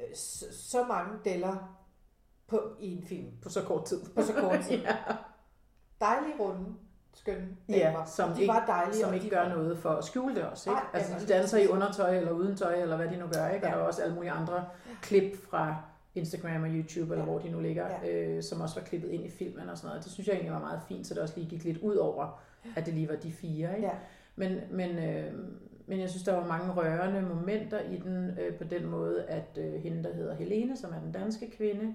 øh, 0.00 0.14
så, 0.14 0.44
så 0.52 0.84
mange 0.84 1.18
deller 1.24 1.78
på, 2.46 2.76
i 2.80 2.96
en 2.96 3.02
film. 3.02 3.32
på 3.42 3.48
så 3.48 3.62
kort 3.64 3.84
tid. 3.84 4.04
På 4.14 4.22
så 4.22 4.32
kort 4.32 4.60
tid. 4.68 4.78
ja, 4.82 4.96
Dejlige 6.00 6.34
runde, 6.40 6.74
skønne 7.20 7.48
Ja, 7.68 7.78
damer. 7.78 8.04
som 8.04 8.32
de 8.32 8.40
ikke- 8.40 8.52
var 8.54 8.64
dejlige. 8.66 9.00
som 9.00 9.08
og 9.08 9.14
ikke 9.14 9.28
gør 9.30 9.40
var- 9.42 9.48
noget 9.48 9.78
for 9.78 9.90
at 9.90 10.04
skjule 10.04 10.34
det 10.34 10.42
også. 10.44 10.70
Ikke? 10.70 10.80
Nej, 10.80 10.84
altså, 10.94 11.12
jamen, 11.12 11.26
de 11.28 11.32
danser 11.32 11.58
i 11.58 11.66
undertøj 11.66 12.16
eller 12.16 12.30
uden 12.30 12.56
tøj, 12.56 12.74
eller 12.82 12.96
hvad 12.96 13.08
de 13.08 13.16
nu 13.16 13.26
gør. 13.34 13.48
Ikke? 13.48 13.66
Og 13.66 13.70
Ja. 13.72 13.76
der 13.76 13.82
er 13.82 13.86
også 13.86 14.02
alle 14.02 14.14
mulige 14.14 14.30
andre 14.30 14.64
klip 15.02 15.36
fra 15.50 15.76
Instagram 16.14 16.62
og 16.62 16.68
YouTube, 16.68 17.12
eller 17.14 17.24
Ja. 17.24 17.30
hvor 17.30 17.38
de 17.38 17.50
nu 17.50 17.60
ligger, 17.60 17.86
Ja. 18.04 18.10
øh, 18.36 18.42
som 18.42 18.60
også 18.60 18.74
var 18.80 18.86
klippet 18.86 19.10
ind 19.10 19.24
i 19.26 19.30
filmen 19.30 19.68
og 19.68 19.76
sådan 19.78 19.88
noget. 19.88 20.04
Det 20.04 20.12
synes 20.12 20.26
jeg 20.28 20.34
egentlig 20.34 20.52
var 20.52 20.60
meget 20.60 20.80
fint, 20.88 21.06
så 21.06 21.14
det 21.14 21.22
også 21.22 21.34
lige 21.36 21.48
gik 21.50 21.64
lidt 21.64 21.78
ud 21.78 21.96
over, 21.96 22.40
at 22.76 22.86
det 22.86 22.94
lige 22.94 23.08
var 23.08 23.16
de 23.16 23.32
fire. 23.32 23.76
Ikke? 23.76 23.86
Ja. 23.88 23.92
Men, 24.36 24.58
men, 24.70 24.90
øh, 24.98 25.32
men 25.86 26.00
jeg 26.00 26.10
synes, 26.10 26.22
der 26.24 26.34
var 26.36 26.46
mange 26.46 26.72
rørende 26.72 27.22
momenter 27.22 27.80
i 27.80 27.96
den, 27.96 28.38
øh, 28.40 28.54
på 28.58 28.64
den 28.64 28.86
måde, 28.86 29.24
at 29.28 29.58
øh, 29.58 29.72
hende, 29.74 30.02
der 30.04 30.14
hedder 30.14 30.34
Helene, 30.34 30.76
som 30.76 30.92
er 30.92 31.00
den 31.00 31.12
danske 31.12 31.50
kvinde, 31.56 31.94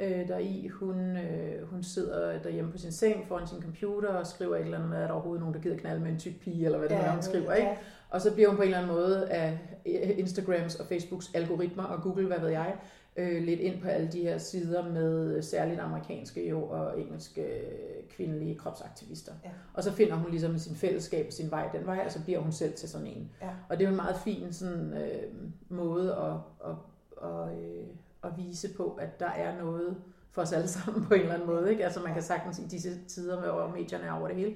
øh, 0.00 0.28
der 0.28 0.38
i, 0.38 0.68
hun, 0.68 1.16
øh, 1.16 1.68
hun 1.70 1.82
sidder 1.82 2.42
derhjemme 2.42 2.72
på 2.72 2.78
sin 2.78 2.92
seng 2.92 3.28
foran 3.28 3.46
sin 3.46 3.62
computer 3.62 4.08
og 4.08 4.26
skriver 4.26 4.56
et 4.56 4.64
eller 4.64 4.76
andet 4.76 4.90
med, 4.90 4.98
at 4.98 5.08
der 5.08 5.14
overhovedet 5.14 5.40
nogen, 5.40 5.54
der 5.54 5.60
gider 5.60 5.76
knalde 5.76 6.00
med 6.00 6.10
en 6.10 6.18
tyk 6.18 6.40
pige, 6.40 6.64
eller 6.64 6.78
hvad 6.78 6.88
det 6.88 6.94
ja, 6.94 7.00
er, 7.00 7.12
hun 7.12 7.22
skriver, 7.22 7.52
ikke? 7.52 7.68
Ja, 7.68 7.76
Og 8.10 8.20
så 8.20 8.34
bliver 8.34 8.48
hun 8.48 8.56
på 8.56 8.62
en 8.62 8.68
eller 8.68 8.78
anden 8.78 8.92
måde 8.92 9.28
af 9.30 9.58
øh, 9.86 10.18
Instagrams 10.18 10.76
og 10.76 10.86
Facebooks 10.86 11.30
algoritmer 11.34 11.84
og 11.84 12.02
Google, 12.02 12.26
hvad 12.26 12.38
ved 12.38 12.48
jeg, 12.48 12.74
øh, 13.16 13.42
lidt 13.42 13.60
ind 13.60 13.82
på 13.82 13.88
alle 13.88 14.08
de 14.12 14.22
her 14.22 14.38
sider 14.38 14.88
med 14.88 15.42
særligt 15.42 15.80
amerikanske 15.80 16.48
jo, 16.48 16.62
og 16.62 17.00
engelske 17.00 17.42
øh, 17.42 18.08
kvindelige 18.10 18.54
kropsaktivister. 18.54 19.32
Ja. 19.44 19.50
Og 19.74 19.84
så 19.84 19.92
finder 19.92 20.14
hun 20.14 20.30
ligesom 20.30 20.58
sin 20.58 20.76
fællesskab 20.76 21.26
og 21.26 21.32
sin 21.32 21.50
vej 21.50 21.68
den 21.72 21.86
vej, 21.86 22.02
og 22.06 22.12
så 22.12 22.24
bliver 22.24 22.38
hun 22.38 22.52
selv 22.52 22.72
til 22.72 22.88
sådan 22.88 23.06
en. 23.06 23.30
Ja. 23.42 23.48
Og 23.68 23.78
det 23.78 23.84
er 23.84 23.88
jo 23.88 23.92
en 23.92 23.96
meget 23.96 24.16
fin 24.16 24.52
sådan, 24.52 24.92
øh, 24.92 25.22
måde 25.68 26.14
at, 26.14 26.68
at, 26.70 26.76
at, 27.22 27.58
øh, 27.58 27.86
at 28.28 28.36
vise 28.36 28.68
på, 28.76 28.98
at 29.00 29.20
der 29.20 29.30
er 29.30 29.58
noget 29.58 29.96
for 30.30 30.42
os 30.42 30.52
alle 30.52 30.68
sammen 30.68 31.04
på 31.04 31.14
en 31.14 31.20
eller 31.20 31.34
anden 31.34 31.46
måde. 31.48 31.70
Ikke? 31.70 31.84
Altså 31.84 32.00
man 32.00 32.12
kan 32.14 32.22
sagtens 32.22 32.58
i 32.58 32.66
disse 32.66 33.04
tider, 33.04 33.40
hvor 33.52 33.66
medierne 33.76 34.04
er 34.04 34.12
over 34.12 34.28
det 34.28 34.36
hele, 34.36 34.54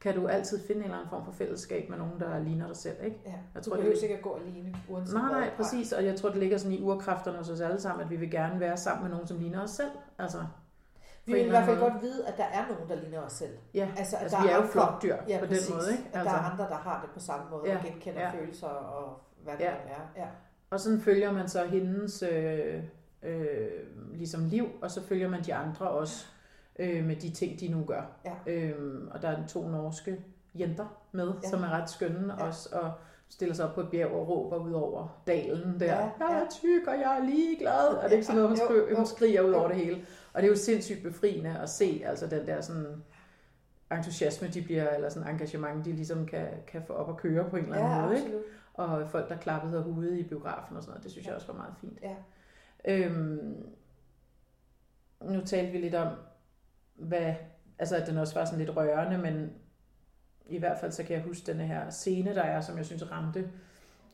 kan 0.00 0.14
du 0.14 0.26
altid 0.28 0.60
finde 0.66 0.78
en 0.78 0.84
eller 0.84 0.96
anden 0.96 1.10
form 1.10 1.24
for 1.24 1.32
fællesskab 1.32 1.88
med 1.90 1.98
nogen, 1.98 2.20
der 2.20 2.38
ligner 2.38 2.66
dig 2.66 2.76
selv. 2.76 2.96
Ikke? 3.04 3.16
ja. 3.26 3.32
Jeg 3.54 3.62
tror, 3.62 3.70
det- 3.72 3.78
du 3.78 3.82
behøver 3.82 3.98
sikkert 4.00 4.22
gå 4.22 4.38
alene, 4.46 4.74
uanset 4.88 5.14
Nej, 5.14 5.32
nej, 5.32 5.50
præcis. 5.56 5.92
Og 5.92 6.04
jeg 6.04 6.16
tror, 6.16 6.28
det 6.28 6.38
ligger 6.38 6.58
sådan 6.58 6.72
i 6.78 6.82
urkræfterne 6.82 7.38
hos 7.38 7.50
os 7.50 7.60
alle 7.60 7.80
sammen, 7.80 8.04
at 8.04 8.10
vi 8.10 8.16
vil 8.16 8.30
gerne 8.30 8.60
være 8.60 8.76
sammen 8.76 9.02
med 9.02 9.10
nogen, 9.10 9.26
som 9.26 9.38
ligner 9.38 9.62
os 9.62 9.70
selv. 9.70 9.90
Altså, 10.18 10.38
Vi 11.26 11.32
vil 11.32 11.46
i 11.46 11.48
hvert 11.48 11.64
fald 11.64 11.78
godt 11.80 12.02
vide, 12.02 12.26
at 12.26 12.36
der 12.36 12.44
er 12.44 12.64
nogen, 12.72 12.88
der 12.88 12.94
ligner 12.96 13.20
os 13.20 13.32
selv. 13.32 13.52
ja, 13.74 13.88
Altså, 13.96 14.16
at 14.16 14.22
altså 14.22 14.36
der 14.36 14.42
vi 14.42 14.48
er 14.48 14.54
jo 14.54 14.60
andre- 14.60 14.72
flokdyr 14.72 15.16
Ja, 15.28 15.38
på 15.40 15.46
præcis. 15.46 15.66
den 15.66 15.76
måde. 15.76 15.92
Ikke? 15.92 16.04
At 16.12 16.18
Altså, 16.20 16.34
der 16.34 16.40
er 16.40 16.50
andre, 16.50 16.64
der 16.64 16.74
har 16.76 17.00
det 17.02 17.10
på 17.10 17.20
samme 17.20 17.44
måde, 17.50 17.62
Ja, 17.70 17.76
og 17.78 17.82
genkender 17.84 18.20
ja. 18.20 18.30
følelser 18.40 18.66
og 18.66 19.20
hvad 19.44 19.52
det 19.54 19.64
ja. 19.64 19.70
er. 19.70 20.00
Ja. 20.16 20.26
Og 20.70 20.80
sådan 20.80 21.00
følger 21.00 21.32
man 21.32 21.48
så 21.48 21.64
hendes 21.64 22.22
øh, 22.22 22.82
øh, 23.24 23.68
ligesom 24.12 24.44
liv, 24.44 24.68
og 24.82 24.90
så 24.90 25.02
følger 25.02 25.28
man 25.28 25.42
de 25.42 25.54
andre 25.54 25.88
også 25.88 26.26
øh, 26.78 27.04
med 27.04 27.16
de 27.16 27.30
ting, 27.30 27.60
de 27.60 27.68
nu 27.68 27.84
gør. 27.84 28.02
Ja. 28.24 28.52
Øhm, 28.52 29.08
og 29.10 29.22
der 29.22 29.28
er 29.28 29.46
to 29.46 29.68
norske 29.68 30.20
jenter 30.58 30.86
med, 31.12 31.32
Ja. 31.42 31.48
som 31.48 31.62
er 31.62 31.68
ret 31.70 31.90
skønne 31.90 32.34
Ja. 32.38 32.46
også, 32.46 32.68
og 32.72 32.92
stiller 33.28 33.54
sig 33.54 33.68
op 33.68 33.74
på 33.74 33.80
et 33.80 33.88
bjerg 33.90 34.10
og 34.10 34.28
råber 34.28 34.56
ud 34.56 34.72
over 34.72 35.22
dalen 35.26 35.80
der. 35.80 35.86
Ja, 35.86 36.10
Ja, 36.20 36.26
jeg 36.28 36.40
er 36.42 36.50
tyk, 36.50 36.86
og 36.86 36.94
jeg 36.94 37.18
er 37.20 37.24
ligeglad. 37.24 37.96
Er 37.96 38.02
det 38.02 38.12
ikke 38.12 38.24
sådan 38.24 38.36
noget, 38.42 38.48
hun, 38.48 38.56
skriver, 38.66 38.90
jo. 38.90 38.96
hun 38.96 39.06
skriger 39.06 39.42
ud 39.42 39.52
over 39.52 39.68
det 39.68 39.76
hele? 39.76 40.04
Og 40.32 40.42
det 40.42 40.46
er 40.48 40.50
jo 40.52 40.56
sindssygt 40.58 41.02
befriende 41.02 41.58
at 41.58 41.68
se, 41.68 42.02
altså 42.06 42.26
den 42.26 42.46
der 42.46 42.60
sådan 42.60 42.86
entusiasme, 43.92 44.48
de 44.48 44.62
bliver, 44.62 44.90
eller 44.90 45.08
sådan 45.08 45.28
engagement, 45.34 45.84
de 45.84 45.92
ligesom 45.92 46.26
kan, 46.26 46.46
kan 46.66 46.82
få 46.86 46.92
op 46.92 47.08
at 47.08 47.16
køre 47.16 47.50
på 47.50 47.56
en 47.56 47.64
eller 47.64 47.76
anden 47.76 47.92
ja, 47.92 48.02
måde. 48.02 48.14
Ikke? 48.16 48.26
absolut. 48.26 48.44
og 49.02 49.10
folk, 49.10 49.28
der 49.28 49.36
klappede 49.36 49.72
sig 49.72 49.86
ude 49.86 50.20
i 50.20 50.22
biografen 50.22 50.76
og 50.76 50.82
sådan 50.82 50.90
noget. 50.92 51.04
Det 51.04 51.12
synes 51.12 51.24
Ja. 51.26 51.30
jeg 51.30 51.36
også 51.36 51.46
var 51.46 51.54
meget 51.54 51.74
fint. 51.80 51.98
Ja. 52.02 52.14
Øhm, 52.84 53.66
nu 55.20 55.40
talte 55.44 55.72
vi 55.72 55.78
lidt 55.78 55.94
om, 55.94 56.08
hvad, 56.94 57.34
altså 57.78 57.96
at 57.96 58.06
den 58.06 58.18
også 58.18 58.34
var 58.34 58.44
sådan 58.44 58.58
lidt 58.58 58.76
rørende, 58.76 59.18
men 59.18 59.52
i 60.46 60.58
hvert 60.58 60.78
fald 60.78 60.92
så 60.92 61.02
kan 61.02 61.16
jeg 61.16 61.22
huske 61.24 61.52
den 61.52 61.60
her 61.60 61.90
scene, 61.90 62.34
der 62.34 62.42
er, 62.42 62.60
som 62.60 62.76
jeg 62.76 62.86
synes 62.86 63.10
ramte 63.10 63.50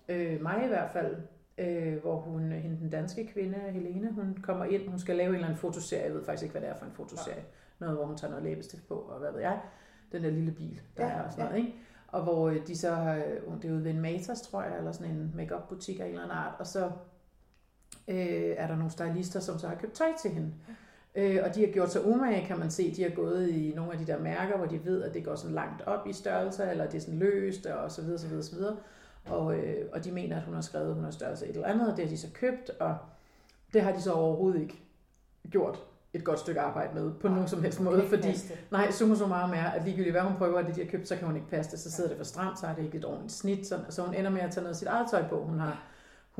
øh, 0.08 0.42
mig 0.42 0.64
i 0.64 0.68
hvert 0.68 0.90
fald, 0.90 1.16
øh, 1.58 2.00
hvor 2.00 2.20
hun, 2.20 2.52
hende, 2.52 2.78
den 2.80 2.90
danske 2.90 3.26
kvinde, 3.26 3.58
Helene, 3.58 4.12
hun 4.12 4.38
kommer 4.42 4.64
ind, 4.64 4.88
hun 4.88 4.98
skal 4.98 5.16
lave 5.16 5.28
en 5.28 5.34
eller 5.34 5.46
anden 5.46 5.60
fotoserie, 5.60 6.04
jeg 6.04 6.14
ved 6.14 6.24
faktisk 6.24 6.42
ikke, 6.42 6.52
hvad 6.52 6.62
det 6.62 6.70
er 6.70 6.74
for 6.74 6.86
en 6.86 6.92
fotoserie. 6.92 7.36
Ja. 7.36 7.42
Noget, 7.78 7.96
hvor 7.96 8.06
hun 8.06 8.16
tager 8.16 8.30
noget 8.30 8.44
læbestift 8.44 8.88
på, 8.88 8.94
og 8.94 9.18
hvad 9.18 9.32
ved 9.32 9.40
jeg. 9.40 9.60
Den 10.12 10.24
der 10.24 10.30
lille 10.30 10.52
bil, 10.52 10.80
der 10.96 11.06
ja, 11.06 11.12
er 11.12 11.22
og 11.22 11.32
sådan 11.32 11.44
ja. 11.44 11.50
noget, 11.50 11.66
ikke? 11.66 11.78
Og 12.08 12.22
hvor 12.22 12.48
øh, 12.48 12.66
de 12.66 12.78
så 12.78 12.94
har, 12.94 13.14
det 13.62 13.70
er 13.70 13.72
ude 13.72 13.84
ved 13.84 13.90
en 13.90 14.00
Matas, 14.00 14.40
tror 14.40 14.62
jeg, 14.62 14.78
eller 14.78 14.92
sådan 14.92 15.12
en 15.12 15.32
make 15.34 15.54
butik 15.68 16.00
af 16.00 16.04
en 16.04 16.10
eller 16.10 16.22
anden 16.22 16.36
art, 16.36 16.54
og 16.58 16.66
så 16.66 16.90
øh, 18.08 18.54
er 18.56 18.66
der 18.66 18.76
nogle 18.76 18.90
stylister, 18.90 19.40
som 19.40 19.58
så 19.58 19.68
har 19.68 19.74
købt 19.74 19.92
tøj 19.92 20.08
til 20.22 20.30
hende. 20.30 20.52
Øh, 21.14 21.38
og 21.44 21.54
de 21.54 21.60
har 21.60 21.72
gjort 21.72 21.92
sig 21.92 22.06
umage, 22.06 22.46
kan 22.46 22.58
man 22.58 22.70
se. 22.70 22.94
De 22.96 23.02
har 23.02 23.10
gået 23.10 23.48
i 23.50 23.72
nogle 23.76 23.92
af 23.92 23.98
de 23.98 24.06
der 24.06 24.18
mærker, 24.18 24.56
hvor 24.56 24.66
de 24.66 24.84
ved, 24.84 25.02
at 25.02 25.14
det 25.14 25.24
går 25.24 25.34
sådan 25.34 25.54
langt 25.54 25.82
op 25.86 26.06
i 26.06 26.12
størrelser, 26.12 26.70
eller 26.70 26.86
det 26.86 26.94
er 26.94 27.00
sådan 27.00 27.18
løst, 27.18 27.66
og 27.66 27.90
så 27.90 28.02
videre, 28.02 28.18
så 28.18 28.28
videre, 28.28 28.42
så 28.42 28.56
videre. 28.56 28.76
Og, 29.26 29.54
øh, 29.54 29.86
og 29.92 30.04
de 30.04 30.12
mener, 30.12 30.36
at 30.36 30.42
hun 30.42 30.54
har 30.54 30.60
skrevet, 30.60 30.88
at 30.88 30.94
hun 30.94 31.04
har 31.04 31.10
størrelse 31.10 31.46
et 31.46 31.54
eller 31.54 31.68
andet, 31.68 31.90
og 31.90 31.96
det 31.96 32.04
har 32.04 32.10
de 32.10 32.18
så 32.18 32.28
købt, 32.34 32.70
og 32.80 32.96
det 33.72 33.82
har 33.82 33.92
de 33.92 34.02
så 34.02 34.12
overhovedet 34.12 34.60
ikke 34.60 34.82
gjort 35.50 35.78
et 36.12 36.24
godt 36.24 36.38
stykke 36.38 36.60
arbejde 36.60 36.94
med, 36.94 37.12
på 37.20 37.28
nogen 37.28 37.48
som 37.48 37.62
helst 37.62 37.80
måde, 37.80 38.08
fordi, 38.08 38.34
nej, 38.70 38.90
summa 38.90 39.14
summarum 39.14 39.50
er, 39.50 39.64
at 39.64 39.84
ligegyldigt 39.84 40.12
hvad 40.12 40.22
hun 40.22 40.36
prøver, 40.36 40.62
det 40.62 40.76
de 40.76 40.80
har 40.84 40.90
købt, 40.90 41.08
så 41.08 41.16
kan 41.16 41.26
hun 41.26 41.36
ikke 41.36 41.48
passe 41.48 41.70
det, 41.70 41.80
så 41.80 41.90
sidder 41.90 42.08
det 42.08 42.16
for 42.16 42.24
stramt, 42.24 42.58
så 42.58 42.66
har 42.66 42.74
det 42.74 42.84
ikke 42.84 42.98
et 42.98 43.04
ordentligt 43.04 43.32
snit, 43.32 43.66
så, 43.66 43.78
så 43.88 44.02
hun 44.02 44.14
ender 44.14 44.30
med 44.30 44.40
at 44.40 44.50
tage 44.50 44.62
noget 44.62 44.74
af 44.74 44.78
sit 44.78 44.88
eget 44.88 45.06
tøj 45.10 45.28
på, 45.28 45.44
hun 45.44 45.58
har, 45.58 45.82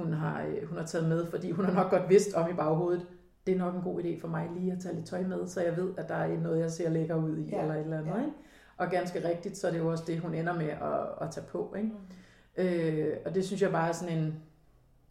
hun 0.05 0.13
har, 0.13 0.43
øh, 0.43 0.69
hun 0.69 0.79
har 0.79 0.87
taget 0.87 1.09
med, 1.09 1.27
fordi 1.27 1.51
hun 1.51 1.65
har 1.65 1.73
nok 1.73 1.91
godt 1.91 2.09
vidst 2.09 2.35
om 2.35 2.51
i 2.51 2.55
baghovedet, 2.55 3.07
det 3.47 3.55
er 3.55 3.59
nok 3.59 3.75
en 3.75 3.83
god 3.83 4.03
idé 4.03 4.21
for 4.21 4.29
mig 4.29 4.51
lige 4.57 4.73
at 4.73 4.79
tage 4.81 4.95
lidt 4.95 5.07
tøj 5.07 5.23
med, 5.23 5.47
så 5.47 5.61
jeg 5.63 5.77
ved, 5.77 5.95
at 5.97 6.09
der 6.09 6.15
er 6.15 6.41
noget, 6.41 6.61
jeg 6.61 6.71
ser 6.71 6.91
lækker 6.91 7.15
ud 7.15 7.37
i, 7.37 7.43
ja. 7.43 7.63
eller 7.63 7.75
et 7.75 7.81
eller 7.81 7.99
andet, 7.99 8.13
ja. 8.13 8.19
ikke? 8.19 8.33
Og 8.77 8.91
ganske 8.91 9.29
rigtigt, 9.29 9.57
så 9.57 9.67
er 9.67 9.71
det 9.71 9.79
jo 9.79 9.91
også 9.91 10.05
det, 10.07 10.21
hun 10.21 10.35
ender 10.35 10.55
med 10.55 10.69
at, 10.69 11.27
at 11.27 11.31
tage 11.31 11.47
på, 11.47 11.75
ikke? 11.77 11.89
Mm. 11.89 12.65
Øh, 12.65 13.17
og 13.27 13.35
det 13.35 13.45
synes 13.45 13.63
jeg 13.63 13.71
bare 13.71 13.89
er 13.89 13.93
sådan 13.93 14.19
en, 14.19 14.35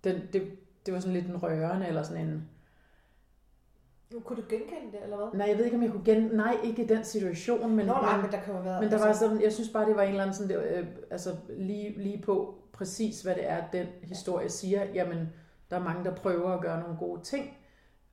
den, 0.03 0.15
det, 0.34 0.41
det 0.86 0.93
var 0.93 1.00
sådan 1.00 1.13
lidt 1.13 1.27
en 1.27 1.43
rørende, 1.43 1.88
eller 1.88 2.03
sådan 2.03 2.27
en, 2.27 2.50
kunne 4.24 4.36
du 4.36 4.43
genkende 4.50 4.91
det, 4.91 5.03
eller 5.03 5.17
hvad? 5.17 5.27
Nej, 5.34 5.48
jeg 5.50 5.58
ved 5.58 5.65
ikke, 5.65 5.77
om 5.77 5.84
jeg 5.84 5.91
kunne 5.91 6.05
gen... 6.05 6.24
Nej, 6.34 6.58
ikke 6.63 6.84
i 6.84 6.88
den 6.88 7.03
situation, 7.03 7.75
men... 7.75 7.86
Nå, 7.86 7.93
nej, 7.93 8.22
men 8.22 8.31
der 8.31 8.41
kan 8.41 8.53
have 8.53 8.65
været... 8.65 8.81
Men 8.81 8.91
der 8.91 8.96
altså... 8.96 9.08
var 9.08 9.13
sådan, 9.13 9.43
jeg 9.43 9.53
synes 9.53 9.69
bare, 9.69 9.86
det 9.86 9.96
var 9.96 10.01
en 10.01 10.10
eller 10.10 10.22
anden 10.22 10.36
sådan, 10.36 10.58
det, 10.58 10.77
øh, 10.77 10.86
altså 11.12 11.36
lige, 11.50 11.93
lige 11.98 12.22
på 12.22 12.59
præcis, 12.80 13.22
hvad 13.22 13.36
det 13.36 13.50
er, 13.50 13.64
den 13.74 13.88
historie 14.04 14.50
siger. 14.50 14.86
Jamen, 14.94 15.30
der 15.70 15.76
er 15.76 15.84
mange, 15.84 16.04
der 16.04 16.16
prøver 16.16 16.50
at 16.50 16.62
gøre 16.62 16.80
nogle 16.80 16.98
gode 16.98 17.22
ting, 17.24 17.58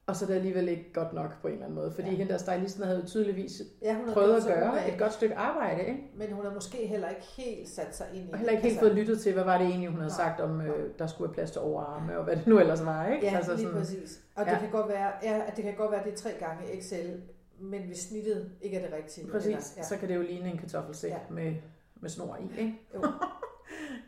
og 0.06 0.16
så 0.16 0.24
er 0.24 0.28
det 0.28 0.34
alligevel 0.34 0.68
ikke 0.68 0.92
godt 0.92 1.12
nok 1.12 1.40
på 1.42 1.46
en 1.48 1.52
eller 1.52 1.66
anden 1.66 1.78
måde. 1.78 1.92
Fordi 1.92 2.10
ja. 2.10 2.16
hende 2.16 2.32
der 2.32 2.38
stylisten 2.38 2.84
havde 2.84 3.00
jo 3.00 3.06
tydeligvis 3.06 3.62
ja, 3.82 3.96
prøvet 4.12 4.36
at 4.36 4.42
gøre 4.46 4.88
et 4.88 4.98
godt 4.98 5.12
stykke 5.12 5.36
arbejde. 5.36 5.80
Ikke? 5.80 6.00
Men 6.16 6.32
hun 6.32 6.44
har 6.44 6.54
måske 6.54 6.86
heller 6.86 7.08
ikke 7.08 7.26
helt 7.36 7.68
sat 7.68 7.96
sig 7.96 8.06
ind 8.14 8.28
i 8.28 8.32
Og 8.32 8.38
heller 8.38 8.52
ikke 8.52 8.62
helt 8.62 8.72
altså... 8.72 8.88
fået 8.88 8.98
lyttet 8.98 9.20
til, 9.20 9.32
hvad 9.32 9.44
var 9.44 9.58
det 9.58 9.66
egentlig, 9.66 9.88
hun 9.88 10.00
havde 10.00 10.12
Nej. 10.18 10.26
sagt 10.26 10.40
om, 10.40 10.60
øh, 10.60 10.90
der 10.98 11.06
skulle 11.06 11.28
være 11.28 11.34
plads 11.34 11.50
til 11.50 11.60
overarme, 11.60 12.18
og 12.18 12.24
hvad 12.24 12.36
det 12.36 12.46
nu 12.46 12.58
ellers 12.58 12.84
var. 12.84 13.06
Ikke? 13.08 13.26
Ja, 13.26 13.36
altså, 13.36 13.52
lige 13.54 13.66
sådan, 13.66 13.78
præcis. 13.78 14.20
Og 14.34 14.46
ja. 14.46 14.50
det, 14.50 14.60
kan 14.60 14.70
godt 14.70 14.88
være, 14.88 15.12
ja, 15.22 15.42
det 15.56 15.64
kan 15.64 15.74
godt 15.76 15.90
være, 15.90 16.00
at 16.00 16.06
det 16.06 16.12
er 16.12 16.16
tre 16.16 16.30
gange 16.38 16.78
Excel, 16.78 17.22
men 17.60 17.82
hvis 17.82 17.98
snittet 17.98 18.50
ikke 18.60 18.76
er 18.76 18.88
det 18.88 18.96
rigtige. 18.96 19.30
Præcis, 19.30 19.46
eller, 19.46 19.62
ja. 19.76 19.82
så 19.82 19.96
kan 19.96 20.08
det 20.08 20.14
jo 20.14 20.22
ligne 20.22 20.50
en 20.50 20.58
kartoffelsæk 20.58 21.10
ja. 21.10 21.18
med, 21.30 21.54
med 22.00 22.10
snor 22.10 22.36
i. 22.36 22.60
Ikke? 22.60 22.80
Jo. 22.94 23.02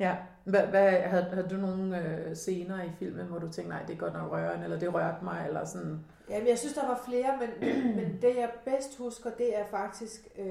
Ja. 0.00 0.16
Hvad, 0.44 0.66
hvad, 0.66 0.90
havde, 0.90 1.24
havde 1.24 1.48
du 1.48 1.56
nogle 1.56 2.02
øh, 2.02 2.36
scener 2.36 2.82
i 2.82 2.90
filmen, 2.98 3.26
hvor 3.26 3.38
du 3.38 3.52
tænkte, 3.52 3.68
nej, 3.68 3.82
det 3.82 3.94
er 3.94 3.98
godt 3.98 4.12
nok 4.12 4.32
rørende, 4.32 4.64
eller 4.64 4.78
det 4.78 4.94
rørte 4.94 5.24
mig, 5.24 5.44
eller 5.46 5.64
sådan? 5.64 6.04
Jamen, 6.30 6.48
jeg 6.48 6.58
synes, 6.58 6.74
der 6.74 6.86
var 6.86 7.02
flere, 7.08 7.38
men, 7.40 7.74
men 7.96 8.18
det, 8.22 8.36
jeg 8.36 8.50
bedst 8.64 8.98
husker, 8.98 9.30
det 9.30 9.58
er 9.58 9.64
faktisk, 9.64 10.28
øh, 10.38 10.46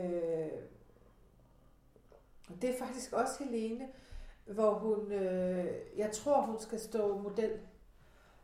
det 2.62 2.70
er 2.70 2.86
faktisk 2.86 3.14
også 3.14 3.44
Helene, 3.44 3.86
hvor 4.46 4.74
hun, 4.74 5.12
øh, 5.12 5.66
jeg 5.98 6.12
tror, 6.12 6.42
hun 6.42 6.60
skal 6.60 6.80
stå 6.80 7.18
model 7.18 7.52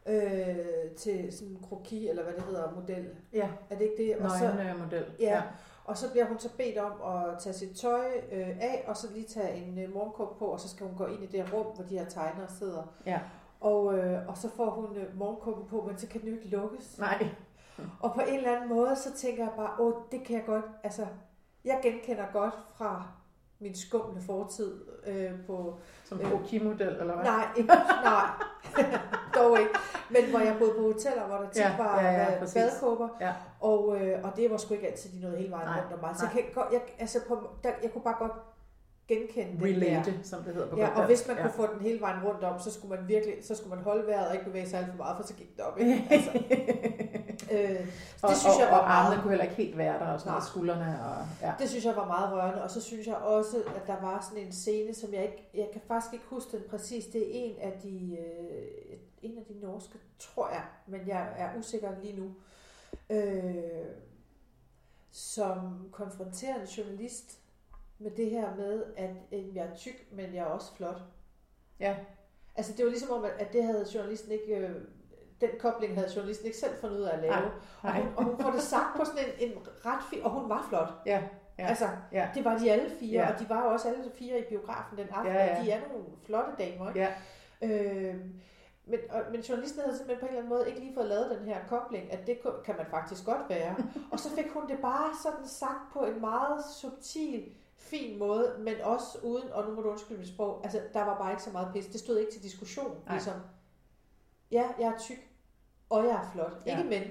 øh, 0.06 0.92
til 0.98 1.34
sådan 1.34 1.48
en 1.48 1.60
kroki, 1.70 2.10
eller 2.10 2.24
hvad 2.24 2.34
det 2.34 2.44
hedder, 2.44 2.72
model. 2.76 3.10
Ja. 3.34 3.50
Er 3.70 3.78
det 3.78 3.82
ikke 3.82 4.04
det? 4.04 4.18
Og 4.18 4.32
så, 4.32 4.76
model. 4.84 5.06
Ja. 5.20 5.36
ja. 5.36 5.42
Og 5.86 5.98
så 5.98 6.12
bliver 6.12 6.26
hun 6.26 6.40
så 6.40 6.50
bedt 6.58 6.78
om 6.78 6.92
at 7.14 7.40
tage 7.40 7.54
sit 7.54 7.78
tøj 7.78 8.06
øh, 8.32 8.48
af, 8.48 8.84
og 8.88 8.98
så 8.98 9.08
lige 9.14 9.28
tage 9.28 9.56
en 9.56 9.80
øh, 9.80 9.94
morgenkåb 9.94 10.40
på, 10.40 10.46
og 10.46 10.60
så 10.60 10.70
skal 10.70 10.88
hun 10.88 10.98
gå 10.98 11.06
ind 11.06 11.24
i 11.24 11.26
det 11.26 11.54
rum, 11.54 11.66
hvor 11.76 11.84
de 11.84 11.98
her 11.98 12.06
tegnere 12.06 12.50
sidder. 12.50 12.84
Ja. 13.06 13.20
Og, 13.62 13.98
øh, 13.98 14.28
og 14.28 14.38
så 14.38 14.50
får 14.56 14.70
hun 14.70 14.98
øh, 14.98 15.18
morgenkåben 15.18 15.68
på, 15.68 15.84
men 15.88 15.98
så 15.98 16.08
kan 16.08 16.22
den 16.22 16.30
jo 16.30 16.36
ikke 16.36 16.48
lukkes. 16.48 17.00
Nej. 17.00 17.28
Og 18.00 18.14
på 18.14 18.22
en 18.28 18.36
eller 18.36 18.56
anden 18.56 18.70
måde, 18.70 18.96
så 18.96 19.14
tænker 19.14 19.44
jeg 19.44 19.54
bare, 19.58 19.80
åh, 19.80 19.94
det 20.12 20.24
kan 20.26 20.36
jeg 20.36 20.46
godt, 20.46 20.66
altså, 20.84 21.08
jeg 21.66 21.80
genkender 21.84 22.26
godt 22.34 22.54
fra 22.76 23.08
min 23.60 23.76
skumle 23.76 24.22
fortid 24.22 24.82
øh, 25.06 25.32
på... 25.48 25.80
Som 26.06 26.20
øh, 26.20 26.64
model 26.64 26.88
eller 26.88 27.16
hvad? 27.16 27.24
Nej, 27.24 27.48
ikke, 27.58 27.74
nej, 28.04 28.30
dog 29.36 29.60
ikke. 29.60 29.74
Men 30.10 30.30
hvor 30.30 30.40
jeg 30.40 30.56
boede 30.60 30.74
på 30.74 30.82
hoteller, 30.82 31.24
hvor 31.28 31.38
der 31.38 31.50
tit 31.50 31.62
ja, 31.62 31.78
var 31.78 32.02
ja, 32.02 32.12
ja, 32.12 32.46
badekåber, 32.54 33.10
ja. 33.22 33.34
og, 33.60 34.02
øh, 34.02 34.24
og 34.24 34.32
det 34.36 34.52
var 34.52 34.58
sgu 34.58 34.74
ikke 34.74 34.88
altid, 34.88 35.10
de 35.10 35.22
nåede 35.22 35.38
hele 35.38 35.52
vejen 35.52 35.68
nej, 35.68 35.80
rundt 35.82 35.94
om 35.94 36.00
mig. 36.00 36.16
Så 36.16 36.26
jeg, 36.36 36.44
kan, 36.54 36.64
jeg, 36.72 36.82
altså 37.00 37.20
på, 37.28 37.48
der, 37.64 37.70
jeg 37.84 37.92
kunne 37.92 38.04
bare 38.04 38.16
godt 38.20 38.34
genkende 39.08 39.66
Relate, 39.66 40.12
det 40.12 40.18
der. 40.18 40.24
som 40.24 40.44
det 40.44 40.54
hedder 40.54 40.70
på 40.70 40.78
Ja, 40.78 40.90
og 41.00 41.06
hvis 41.06 41.28
man 41.28 41.38
ja. 41.38 41.42
kunne 41.42 41.54
få 41.54 41.74
den 41.74 41.82
hele 41.82 42.02
vejen 42.02 42.24
rundt 42.24 42.44
om, 42.44 42.60
så 42.60 42.72
skulle 42.72 42.96
man 42.96 43.08
virkelig, 43.08 43.36
så 43.42 43.56
skulle 43.56 43.76
man 43.76 43.84
holde 43.84 44.08
vejret 44.08 44.28
og 44.28 44.34
ikke 44.34 44.46
bevæge 44.46 44.70
sig 44.70 44.80
alt 44.80 44.88
for 44.90 44.98
meget, 44.98 45.18
for 45.18 45.28
så 45.28 45.34
gik 45.34 45.58
det 45.58 45.66
op. 45.66 45.80
Ikke? 45.80 46.08
Altså, 46.10 46.32
øh, 47.54 47.70
det 47.70 47.88
og, 48.22 48.36
synes 48.36 48.60
jeg 48.60 48.68
var 48.72 48.78
og 48.80 48.88
meget... 48.88 49.06
armene 49.06 49.22
kunne 49.22 49.32
heller 49.32 49.44
ikke 49.44 49.56
helt 49.56 49.78
være 49.78 50.00
der, 50.00 50.14
og 50.14 50.20
sådan 50.20 50.32
noget, 50.32 50.44
skuldrene. 50.44 51.00
Og, 51.06 51.26
ja. 51.42 51.54
Det 51.60 51.70
synes 51.70 51.86
jeg 51.86 51.96
var 51.96 52.08
meget 52.08 52.34
rørende, 52.34 52.64
og 52.64 52.72
så 52.72 52.82
synes 52.82 53.08
jeg 53.08 53.16
også, 53.16 53.58
at 53.76 53.88
der 53.88 54.02
var 54.02 54.28
sådan 54.30 54.46
en 54.46 54.52
scene, 54.52 54.94
som 54.94 55.14
jeg 55.14 55.24
ikke, 55.24 55.50
jeg 55.54 55.68
kan 55.74 55.82
faktisk 55.88 56.14
ikke 56.14 56.26
huske 56.28 56.58
den 56.58 56.62
præcis, 56.70 57.06
det 57.06 57.22
er 57.22 57.30
en 57.32 57.56
af 57.62 57.80
de, 57.84 58.18
øh, 58.20 58.98
en 59.24 59.38
af 59.38 59.46
de 59.46 59.60
norske, 59.60 59.98
tror 60.20 60.50
jeg, 60.50 60.64
men 60.88 61.08
jeg 61.08 61.34
er 61.38 61.60
usikker 61.60 62.00
lige 62.02 62.16
nu, 62.20 62.36
øh, 63.10 63.86
som 65.12 65.90
konfronterer 65.92 66.62
en 66.62 66.68
journalist 66.68 67.40
med 68.00 68.12
det 68.12 68.30
her 68.30 68.56
med, 68.56 68.84
at 68.98 69.16
øh, 69.32 69.56
jeg 69.56 69.66
er 69.66 69.76
tyk, 69.76 70.08
men 70.12 70.36
jeg 70.36 70.42
er 70.42 70.46
også 70.46 70.76
flot. 70.76 71.02
Ja. 71.80 71.96
Altså 72.56 72.74
det 72.78 72.86
var 72.86 72.92
ligesom 72.92 73.12
om, 73.12 73.26
at 73.40 73.54
det 73.54 73.64
havde 73.64 73.86
journalisten 73.94 74.32
ikke, 74.32 74.58
øh, 74.58 74.82
den 75.42 75.50
kobling 75.60 75.96
havde 75.96 76.12
journalisten 76.16 76.46
ikke 76.46 76.58
selv 76.58 76.76
fundet 76.82 76.98
ud 76.98 77.04
af 77.04 77.14
at 77.14 77.22
lave. 77.22 77.32
Nej, 77.32 77.52
nej. 77.84 78.00
Og, 78.00 78.04
hun, 78.04 78.14
og 78.18 78.24
hun 78.24 78.42
får 78.42 78.52
det 78.52 78.62
sagt 78.62 78.98
på 78.98 79.06
sådan 79.06 79.26
en, 79.40 79.52
en 79.52 79.58
ret 79.86 80.04
fin, 80.10 80.24
og 80.24 80.32
hun 80.32 80.50
var 80.50 80.66
flot. 80.70 80.90
Ja. 81.06 81.24
Ja, 81.60 81.68
altså, 81.68 81.90
ja. 82.12 82.30
det 82.36 82.46
var 82.46 82.58
de 82.58 82.72
alle 82.72 82.90
fire, 82.90 83.22
ja. 83.22 83.34
og 83.34 83.40
de 83.40 83.50
var 83.50 83.64
jo 83.64 83.72
også 83.72 83.88
alle 83.88 84.12
fire 84.16 84.40
i 84.40 84.44
biografen 84.50 84.98
den 84.98 85.08
aften, 85.12 85.34
ja, 85.34 85.46
ja. 85.46 85.60
og 85.60 85.66
de 85.66 85.72
er 85.72 85.80
nogle 85.88 86.06
flotte 86.26 86.52
damer. 86.60 86.88
Ikke? 86.88 87.00
Ja. 87.00 87.14
Øh, 87.62 88.16
men, 88.86 89.00
og, 89.10 89.22
men 89.32 89.42
journalisten 89.42 89.82
havde 89.82 89.98
simpelthen 89.98 90.20
på 90.20 90.26
en 90.26 90.30
eller 90.30 90.42
anden 90.42 90.58
måde 90.58 90.68
ikke 90.70 90.80
lige 90.80 90.94
fået 90.94 91.08
lavet 91.08 91.38
den 91.40 91.48
her 91.48 91.60
kobling, 91.68 92.12
at 92.12 92.28
det 92.28 92.40
kan 92.66 92.76
man 92.78 92.86
faktisk 92.90 93.26
godt 93.26 93.50
være. 93.50 93.76
og 94.12 94.20
så 94.20 94.30
fik 94.30 94.50
hun 94.50 94.68
det 94.68 94.80
bare 94.82 95.10
sådan 95.24 95.48
sagt 95.48 95.94
på 95.94 96.06
en 96.06 96.22
meget 96.22 96.66
subtil, 96.66 97.52
fin 97.78 98.20
måde, 98.20 98.56
men 98.60 98.76
også 98.84 99.18
uden, 99.24 99.52
og 99.52 99.66
nu 99.70 99.76
må 99.76 99.82
du 99.82 99.90
undskylde 99.90 100.20
mit 100.20 100.28
sprog, 100.28 100.62
altså 100.64 100.82
der 100.94 101.06
var 101.06 101.18
bare 101.18 101.32
ikke 101.32 101.44
så 101.44 101.52
meget 101.52 101.74
pis. 101.74 101.86
Det 101.86 102.00
stod 102.00 102.18
ikke 102.18 102.32
til 102.32 102.44
diskussion. 102.44 102.98
Nej. 103.06 103.16
Ligesom, 103.16 103.34
ja, 104.52 104.64
jeg 104.80 104.88
er 104.88 104.98
tyk, 105.00 105.30
og 105.90 106.04
jeg 106.04 106.12
er 106.12 106.32
flot. 106.34 106.62
Ja. 106.66 106.78
Ikke 106.78 106.90
men. 106.90 107.04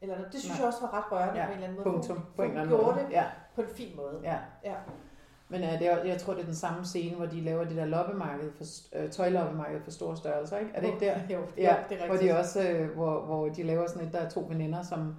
Eller, 0.00 0.30
det 0.30 0.40
synes 0.40 0.48
Nej. 0.48 0.58
jeg 0.58 0.66
også 0.66 0.80
var 0.80 0.92
ret 0.94 1.12
rørende 1.12 1.40
ja. 1.40 1.46
på 1.46 1.52
en 1.52 1.58
eller 1.58 1.68
anden 1.68 1.84
måde. 1.84 1.94
Punktum. 1.94 2.24
På 2.36 2.42
en 2.42 2.48
eller 2.48 2.62
anden 2.62 2.76
måde. 2.76 2.94
det 2.94 3.06
ja. 3.10 3.26
på 3.54 3.62
en 3.62 3.68
fin 3.68 3.96
måde. 3.96 4.20
Ja. 4.22 4.38
ja. 4.64 4.74
Men 5.52 5.62
uh, 5.62 5.78
det 5.78 5.86
er, 5.86 6.04
jeg 6.04 6.18
tror, 6.18 6.32
det 6.32 6.40
er 6.40 6.46
den 6.46 6.54
samme 6.54 6.84
scene, 6.84 7.16
hvor 7.16 7.26
de 7.26 7.40
laver 7.40 7.64
det 7.64 7.76
der 7.76 7.84
loppemarked 7.84 8.50
for, 8.56 8.64
uh, 8.98 9.10
tøjloppemarked 9.10 9.80
for 9.84 9.90
store 9.90 10.16
størrelser, 10.16 10.58
ikke? 10.58 10.70
Er 10.74 10.80
det 10.80 10.86
ikke 10.86 11.04
der? 11.04 11.14
Jo, 11.30 11.40
ja, 11.56 11.74
det 11.88 11.98
er 11.98 12.02
rigtigt. 12.02 12.06
Hvor 12.06 12.16
de 12.16 12.38
også, 12.38 12.60
uh, 12.60 12.96
hvor, 12.96 13.20
hvor 13.20 13.48
de 13.48 13.62
laver 13.62 13.86
sådan 13.88 14.06
et, 14.06 14.12
der 14.12 14.18
er 14.18 14.28
to 14.28 14.46
veninder, 14.48 14.82
som 14.82 15.14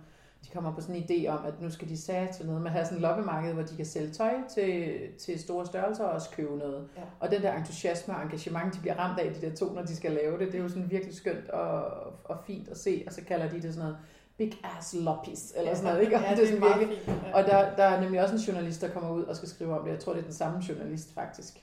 de 0.46 0.50
kommer 0.54 0.75
på 0.75 0.82
sådan 0.82 0.96
en 0.96 1.04
idé 1.04 1.28
om, 1.28 1.46
at 1.46 1.62
nu 1.62 1.70
skal 1.70 1.90
de 1.90 2.02
sætte 2.02 2.34
til 2.34 2.46
noget 2.46 2.62
med 2.62 2.70
at 2.70 2.74
have 2.74 2.86
sådan 2.86 2.98
en 2.98 3.02
loppemarked, 3.02 3.54
hvor 3.54 3.63
de 3.63 3.75
kan 3.75 3.86
sælge 3.86 4.12
tøj 4.12 4.34
til, 4.54 4.98
til 5.20 5.40
store 5.40 5.66
størrelser 5.66 6.04
og 6.04 6.12
også 6.12 6.30
købe 6.30 6.58
noget. 6.58 6.88
Ja. 6.98 7.02
Og 7.20 7.32
den 7.32 7.42
der 7.42 7.54
entusiasme 7.54 8.16
og 8.16 8.24
engagement, 8.24 8.74
de 8.74 8.80
bliver 8.80 8.96
ramt 8.96 9.20
af, 9.20 9.34
de 9.34 9.48
der 9.48 9.56
to, 9.56 9.74
når 9.74 9.82
de 9.82 9.96
skal 9.96 10.12
lave 10.12 10.40
det, 10.40 10.48
det 10.48 10.56
er 10.56 10.63
jo 10.63 10.70
sådan 10.70 10.92
virkelig 10.92 11.16
skønt 11.16 11.50
og, 11.50 11.84
og 12.24 12.38
fint 12.48 12.70
at 12.70 12.78
se, 12.78 13.04
og 13.08 13.13
så 13.13 13.22
kalder 13.28 13.50
de 13.50 13.62
det 13.62 13.74
sådan 13.74 13.80
noget 13.80 13.98
big 14.38 14.54
ass 14.63 14.96
loppies, 15.00 15.54
eller 15.58 15.74
sådan 15.74 15.90
noget, 15.90 16.04
ikke? 16.06 16.16
Og, 16.16 16.22
ja, 16.22 16.30
det 16.36 16.44
er 16.44 16.48
sådan 16.48 16.63
virkelig, 16.63 16.98
fint, 17.06 17.18
ja. 17.28 17.38
og 17.38 17.44
der, 17.44 17.75
der 17.75 17.84
er 17.84 18.02
nemlig 18.02 18.22
også 18.22 18.36
en 18.36 18.42
journalist, 18.42 18.82
der 18.82 18.90
kommer 18.90 19.12
ud 19.12 19.24
og 19.24 19.36
skal 19.36 19.50
skrive 19.50 19.80
om 19.80 19.86
det. 19.86 19.92
Jeg 19.92 20.00
tror, 20.00 20.13
det 20.13 20.20
er 20.20 20.24
den 20.24 20.34
samme 20.34 20.62
journalist, 20.70 21.13
faktisk. 21.13 21.54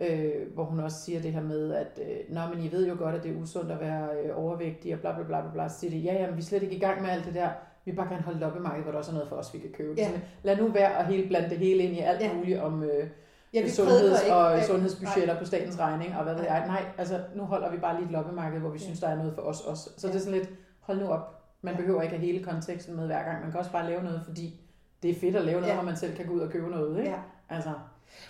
Øh, 0.00 0.52
hvor 0.54 0.64
hun 0.64 0.80
også 0.80 1.00
siger 1.00 1.22
det 1.22 1.32
her 1.32 1.42
med, 1.42 1.74
at 1.74 2.00
øh, 2.02 2.34
Nå, 2.34 2.40
men 2.54 2.64
I 2.64 2.72
ved 2.72 2.88
jo 2.88 2.94
godt, 2.98 3.14
at 3.14 3.22
det 3.22 3.30
er 3.32 3.42
usundt 3.42 3.72
at 3.72 3.80
være 3.80 4.08
øh, 4.24 4.44
overvægtig, 4.44 4.94
og 4.94 5.00
bla 5.00 5.12
bla 5.12 5.24
bla 5.24 5.40
bla, 5.40 5.50
bla. 5.52 5.68
Så 5.68 5.78
siger 5.78 5.90
de, 5.90 5.96
ja, 5.96 6.14
jamen, 6.14 6.36
vi 6.36 6.40
er 6.40 6.44
slet 6.44 6.62
ikke 6.62 6.76
i 6.76 6.80
gang 6.80 7.02
med 7.02 7.10
alt 7.10 7.24
det 7.24 7.34
der. 7.34 7.48
Vi 7.84 7.90
vil 7.90 7.96
bare 7.96 8.08
gerne 8.08 8.22
holde 8.22 8.40
loppemarked, 8.40 8.82
hvor 8.82 8.92
der 8.92 8.98
også 8.98 9.10
er 9.10 9.14
noget 9.14 9.28
for 9.28 9.36
os, 9.36 9.54
vi 9.54 9.58
kan 9.58 9.72
købe. 9.72 9.94
Ja. 9.96 10.10
lad 10.42 10.56
nu 10.56 10.68
være 10.68 10.98
at 10.98 11.06
hele 11.06 11.28
blande 11.28 11.50
det 11.50 11.58
hele 11.58 11.82
ind 11.82 11.96
i 11.96 11.98
alt 11.98 12.20
ja. 12.20 12.34
muligt 12.34 12.60
om 12.60 12.82
øh, 12.82 13.06
ja, 13.54 13.68
sundheds- 13.68 14.30
og 14.30 14.54
ikke. 14.54 14.66
sundhedsbudgetter 14.66 15.34
Nej. 15.34 15.38
på 15.38 15.44
statens 15.44 15.78
regning, 15.78 16.16
og 16.16 16.24
hvad 16.24 16.34
ved 16.34 16.44
jeg. 16.44 16.66
Nej, 16.66 16.84
altså 16.98 17.20
nu 17.34 17.42
holder 17.42 17.70
vi 17.70 17.76
bare 17.76 17.96
lige 17.96 18.06
et 18.06 18.12
loppemarked, 18.12 18.60
hvor 18.60 18.70
vi 18.70 18.78
ja. 18.78 18.84
synes, 18.84 19.00
der 19.00 19.08
er 19.08 19.16
noget 19.16 19.34
for 19.34 19.42
os 19.42 19.60
også. 19.60 19.90
Så 19.96 20.06
ja. 20.06 20.12
det 20.12 20.18
er 20.18 20.24
sådan 20.24 20.38
lidt, 20.38 20.50
hold 20.80 21.00
nu 21.00 21.08
op. 21.08 21.43
Man 21.64 21.76
behøver 21.76 22.02
ikke 22.02 22.16
have 22.16 22.26
hele 22.26 22.44
konteksten 22.44 22.96
med 22.96 23.06
hver 23.06 23.22
gang. 23.22 23.42
Man 23.42 23.50
kan 23.50 23.60
også 23.60 23.72
bare 23.72 23.86
lave 23.90 24.02
noget, 24.02 24.22
fordi 24.24 24.60
det 25.02 25.10
er 25.10 25.14
fedt 25.14 25.36
at 25.36 25.44
lave 25.44 25.60
noget, 25.60 25.72
ja. 25.72 25.76
hvor 25.76 25.84
man 25.84 25.96
selv 25.96 26.16
kan 26.16 26.26
gå 26.26 26.32
ud 26.32 26.40
og 26.40 26.50
købe 26.50 26.70
noget. 26.70 26.98
Ikke? 26.98 27.10
Ja. 27.10 27.18
Altså. 27.48 27.72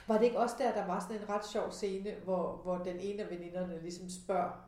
Var 0.08 0.18
det 0.18 0.24
ikke 0.24 0.38
også 0.38 0.56
der, 0.58 0.72
der 0.72 0.86
var 0.86 1.00
sådan 1.00 1.16
en 1.16 1.28
ret 1.28 1.46
sjov 1.46 1.70
scene, 1.70 2.10
hvor, 2.24 2.60
hvor 2.64 2.78
den 2.78 2.96
ene 3.00 3.22
af 3.22 3.30
veninderne 3.30 3.82
ligesom 3.82 4.08
spørger 4.08 4.64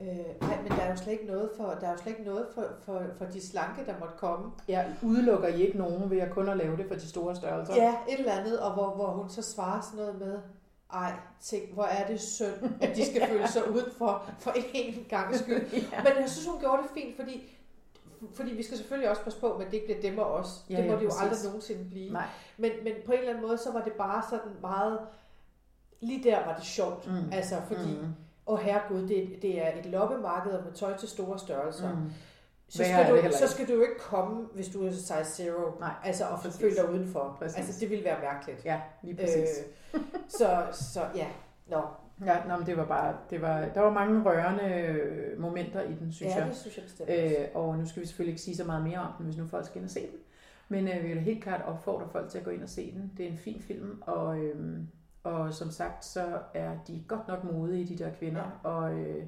Øh, 0.00 0.40
nej, 0.40 0.62
men 0.62 0.72
der 0.72 0.82
er 0.82 0.90
jo 0.90 0.96
slet 0.96 1.12
ikke 1.12 1.26
noget 1.26 1.50
for, 1.56 1.64
der 1.80 1.86
er 1.86 1.90
jo 1.90 1.96
slet 1.96 2.12
ikke 2.12 2.24
noget 2.24 2.46
for, 2.54 2.64
for, 2.84 3.02
for 3.18 3.24
de 3.24 3.46
slanke, 3.46 3.86
der 3.86 3.98
måtte 4.00 4.14
komme. 4.18 4.52
Jeg 4.68 4.96
udelukker 5.02 5.48
I 5.48 5.62
ikke 5.62 5.78
nogen 5.78 6.10
ved 6.10 6.18
at 6.18 6.30
kun 6.30 6.48
at 6.48 6.56
lave 6.56 6.76
det 6.76 6.86
for 6.88 6.94
de 6.94 7.08
store 7.08 7.36
størrelser? 7.36 7.74
Ja, 7.74 7.94
et 8.08 8.18
eller 8.18 8.32
andet, 8.32 8.60
og 8.60 8.72
hvor, 8.72 8.94
hvor 8.94 9.06
hun 9.06 9.28
så 9.28 9.42
svarer 9.42 9.80
sådan 9.80 9.98
noget 9.98 10.18
med, 10.20 10.38
ej, 10.92 11.12
tænk, 11.40 11.72
hvor 11.74 11.84
er 11.84 12.06
det 12.06 12.20
synd, 12.20 12.72
at 12.80 12.96
de 12.96 13.06
skal 13.06 13.26
føle 13.30 13.48
sig 13.48 13.70
udenfor 13.70 14.30
for 14.38 14.54
en 14.74 15.06
gang 15.08 15.34
skyld. 15.34 15.66
ja. 15.92 16.02
Men 16.02 16.12
jeg 16.20 16.30
synes, 16.30 16.46
hun 16.46 16.60
gjorde 16.60 16.82
det 16.82 16.90
fint, 16.94 17.16
fordi 17.16 17.58
fordi 18.34 18.54
vi 18.54 18.62
skal 18.62 18.76
selvfølgelig 18.76 19.10
også 19.10 19.22
passe 19.22 19.40
på, 19.40 19.52
at 19.52 19.66
det 19.66 19.74
ikke 19.74 19.86
bliver 19.86 20.00
dem 20.10 20.18
og 20.18 20.32
os. 20.32 20.64
Ja, 20.70 20.76
det 20.76 20.86
må 20.86 20.92
ja, 20.92 20.98
det 20.98 21.04
jo 21.04 21.08
præcis. 21.08 21.22
aldrig 21.22 21.38
nogensinde 21.44 21.84
blive. 21.90 22.12
Nej. 22.12 22.26
Men, 22.56 22.70
men 22.84 22.92
på 23.06 23.12
en 23.12 23.18
eller 23.18 23.30
anden 23.30 23.46
måde, 23.46 23.58
så 23.58 23.72
var 23.72 23.84
det 23.84 23.92
bare 23.92 24.22
sådan 24.30 24.52
meget... 24.60 24.98
Lige 26.00 26.30
der 26.30 26.46
var 26.46 26.56
det 26.56 26.64
sjovt. 26.64 27.06
Mm. 27.06 27.32
Altså, 27.32 27.56
fordi... 27.68 27.98
Mm. 28.02 28.14
Åh 28.46 28.58
herregud, 28.58 29.08
det, 29.08 29.42
det 29.42 29.66
er 29.66 29.78
et 29.78 29.86
loppemarked 29.86 30.52
med 30.52 30.72
tøj 30.72 30.96
til 30.96 31.08
store 31.08 31.38
størrelser. 31.38 31.94
Mm. 31.94 32.10
Så 32.68 32.84
skal, 32.84 33.10
du, 33.10 33.36
så 33.36 33.48
skal 33.48 33.68
du 33.68 33.72
jo 33.72 33.80
ikke 33.80 33.98
komme, 33.98 34.48
hvis 34.54 34.68
du 34.68 34.86
er 34.86 34.90
size 34.90 35.24
zero, 35.24 35.78
Nej, 35.80 35.94
altså, 36.04 36.24
og 36.24 36.38
føle 36.38 36.76
dig 36.76 36.90
udenfor. 36.90 37.36
Præcis. 37.38 37.56
Altså, 37.56 37.80
det 37.80 37.90
ville 37.90 38.04
være 38.04 38.20
mærkeligt. 38.20 38.64
Ja, 38.64 38.80
lige 39.02 39.16
præcis. 39.16 39.48
Øh, 39.94 40.00
så, 40.28 40.66
så 40.72 41.00
ja, 41.14 41.26
nå. 41.66 41.82
Ja, 42.26 42.44
nå, 42.48 42.56
men 42.56 42.66
det 42.66 42.76
var 42.76 42.86
bare, 42.86 43.16
det 43.30 43.42
var, 43.42 43.68
der 43.74 43.80
var 43.80 43.90
mange 43.90 44.22
rørende 44.22 44.64
øh, 44.64 45.40
momenter 45.40 45.82
i 45.82 45.94
den, 45.94 46.12
synes 46.12 46.32
ja, 46.34 46.38
jeg. 46.38 46.46
det 46.48 46.56
synes 46.56 46.76
jeg 46.76 46.84
bestemt. 46.84 47.10
Øh, 47.10 47.46
og 47.54 47.78
nu 47.78 47.86
skal 47.86 48.02
vi 48.02 48.06
selvfølgelig 48.06 48.32
ikke 48.32 48.42
sige 48.42 48.56
så 48.56 48.64
meget 48.64 48.84
mere 48.84 48.98
om 48.98 49.12
den, 49.18 49.24
hvis 49.26 49.36
nu 49.36 49.46
folk 49.46 49.66
skal 49.66 49.76
ind 49.76 49.84
og 49.84 49.90
se 49.90 50.00
den. 50.00 50.18
Men 50.68 50.88
øh, 50.88 51.04
vi 51.04 51.08
vil 51.08 51.20
helt 51.20 51.42
klart 51.42 51.62
opfordre 51.62 52.08
folk 52.08 52.30
til 52.30 52.38
at 52.38 52.44
gå 52.44 52.50
ind 52.50 52.62
og 52.62 52.68
se 52.68 52.92
den. 52.92 53.12
Det 53.16 53.26
er 53.26 53.30
en 53.30 53.38
fin 53.38 53.60
film, 53.60 54.02
og, 54.06 54.38
øh, 54.38 54.78
og 55.22 55.54
som 55.54 55.70
sagt, 55.70 56.04
så 56.04 56.38
er 56.54 56.70
de 56.88 57.04
godt 57.08 57.28
nok 57.28 57.44
modige, 57.44 57.96
de 57.96 58.04
der 58.04 58.10
kvinder. 58.10 58.60
Ja. 58.64 58.68
Og 58.68 58.94
øh, 58.94 59.24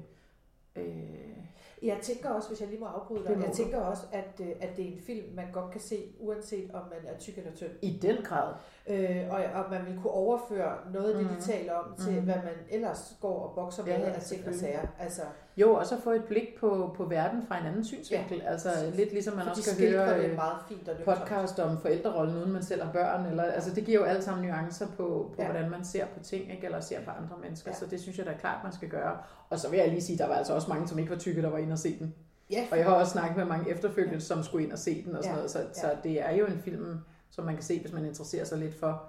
øh, 0.75 1.37
jeg 1.83 1.97
tænker 2.01 2.29
også, 2.29 2.47
hvis 2.47 2.61
jeg 2.61 2.69
lige 2.69 2.79
må 2.79 2.85
afbryde 2.85 3.23
dig, 3.27 3.43
jeg 3.45 3.51
tænker 3.53 3.77
også, 3.79 4.03
at, 4.11 4.41
øh, 4.41 4.47
at 4.61 4.77
det 4.77 4.85
er 4.85 4.91
en 4.91 4.99
film, 5.05 5.35
man 5.35 5.45
godt 5.51 5.71
kan 5.71 5.81
se, 5.81 5.95
uanset 6.19 6.71
om 6.73 6.81
man 6.81 7.13
er 7.13 7.17
tyk 7.19 7.37
eller 7.37 7.51
tynd. 7.55 7.71
I 7.81 7.99
den 8.01 8.17
grad. 8.23 8.53
Øh, 8.87 9.25
og, 9.29 9.39
og 9.63 9.71
man 9.71 9.85
vil 9.85 9.99
kunne 10.01 10.13
overføre 10.13 10.73
noget 10.93 11.11
af 11.11 11.17
det, 11.17 11.31
mm. 11.31 11.35
de 11.37 11.41
taler 11.41 11.73
om, 11.73 11.95
til 11.97 12.13
mm. 12.13 12.23
hvad 12.25 12.35
man 12.35 12.53
ellers 12.69 13.17
går 13.21 13.39
og 13.39 13.55
bokser 13.55 13.85
med 13.85 13.93
ja, 13.93 14.09
af 14.09 14.21
ting 14.21 14.47
og 14.47 14.53
sager. 14.53 14.87
Altså, 14.99 15.21
jo, 15.57 15.73
og 15.73 15.85
så 15.85 16.01
få 16.01 16.11
et 16.11 16.23
blik 16.23 16.47
på, 16.59 16.93
på 16.97 17.05
verden 17.05 17.47
fra 17.47 17.59
en 17.59 17.65
anden 17.65 17.85
synsvinkel. 17.85 18.37
Ja, 18.37 18.51
altså 18.51 18.69
lidt 18.95 19.11
ligesom 19.11 19.35
man 19.35 19.43
For 19.43 19.49
også 19.49 19.75
kan 19.77 19.87
høre 19.89 20.21
det 20.23 20.35
meget 20.35 20.57
fint 20.67 20.89
og 20.89 20.95
podcast 21.05 21.59
om 21.59 21.81
forældrerollen, 21.81 22.37
uden 22.37 22.51
man 22.51 22.63
selv 22.63 22.83
har 22.83 22.91
børn. 22.91 23.25
Eller, 23.25 23.43
altså 23.43 23.75
det 23.75 23.85
giver 23.85 23.99
jo 23.99 24.05
alle 24.05 24.21
sammen 24.21 24.47
nuancer 24.47 24.87
på, 24.87 25.31
på 25.35 25.41
ja. 25.41 25.45
hvordan 25.51 25.69
man 25.69 25.85
ser 25.85 26.05
på 26.05 26.23
ting, 26.23 26.51
ikke? 26.51 26.65
eller 26.65 26.79
ser 26.79 27.01
på 27.01 27.11
andre 27.11 27.35
mennesker. 27.43 27.71
Ja. 27.71 27.77
Så 27.77 27.85
det 27.85 28.01
synes 28.01 28.17
jeg 28.17 28.25
da 28.25 28.31
er 28.31 28.37
klart, 28.37 28.63
man 28.63 28.73
skal 28.73 28.89
gøre. 28.89 29.17
Og 29.49 29.59
så 29.59 29.69
vil 29.69 29.77
jeg 29.77 29.89
lige 29.89 30.01
sige, 30.01 30.17
der 30.17 30.27
var 30.27 30.35
altså 30.35 30.53
også 30.53 30.69
mange, 30.69 30.87
som 30.87 30.99
ikke 30.99 31.11
var 31.11 31.17
tykke, 31.17 31.41
der 31.41 31.49
var 31.49 31.57
inde 31.67 31.73
og 31.73 31.79
se 31.79 31.99
den. 31.99 32.15
Ja. 32.49 32.67
Og 32.71 32.77
jeg 32.77 32.85
har 32.85 32.93
også 32.93 33.11
snakket 33.11 33.37
med 33.37 33.45
mange 33.45 33.71
efterfølgende, 33.71 34.15
ja. 34.15 34.19
som 34.19 34.43
skulle 34.43 34.65
ind 34.65 34.71
og 34.71 34.79
se 34.79 35.03
den 35.03 35.15
og 35.15 35.23
sådan 35.23 35.31
ja. 35.31 35.35
noget. 35.35 35.51
Så, 35.51 35.59
ja. 35.59 35.73
så 35.73 35.95
det 36.03 36.21
er 36.21 36.31
jo 36.31 36.45
en 36.45 36.59
film, 36.59 36.99
som 37.29 37.45
man 37.45 37.53
kan 37.53 37.63
se, 37.63 37.79
hvis 37.79 37.93
man 37.93 38.05
interesserer 38.05 38.45
sig 38.45 38.57
lidt 38.57 38.75
for, 38.75 39.03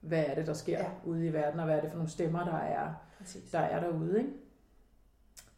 hvad 0.00 0.24
er 0.26 0.34
det, 0.34 0.46
der 0.46 0.54
sker 0.54 0.78
ja. 0.78 0.86
ude 1.04 1.26
i 1.26 1.32
verden, 1.32 1.60
og 1.60 1.66
hvad 1.66 1.76
er 1.76 1.80
det 1.80 1.90
for 1.90 1.96
nogle 1.96 2.10
stemmer, 2.10 2.44
der 2.44 2.58
er, 2.58 2.94
der 3.52 3.58
er 3.58 3.80
derude. 3.80 4.18
Ikke? 4.18 4.30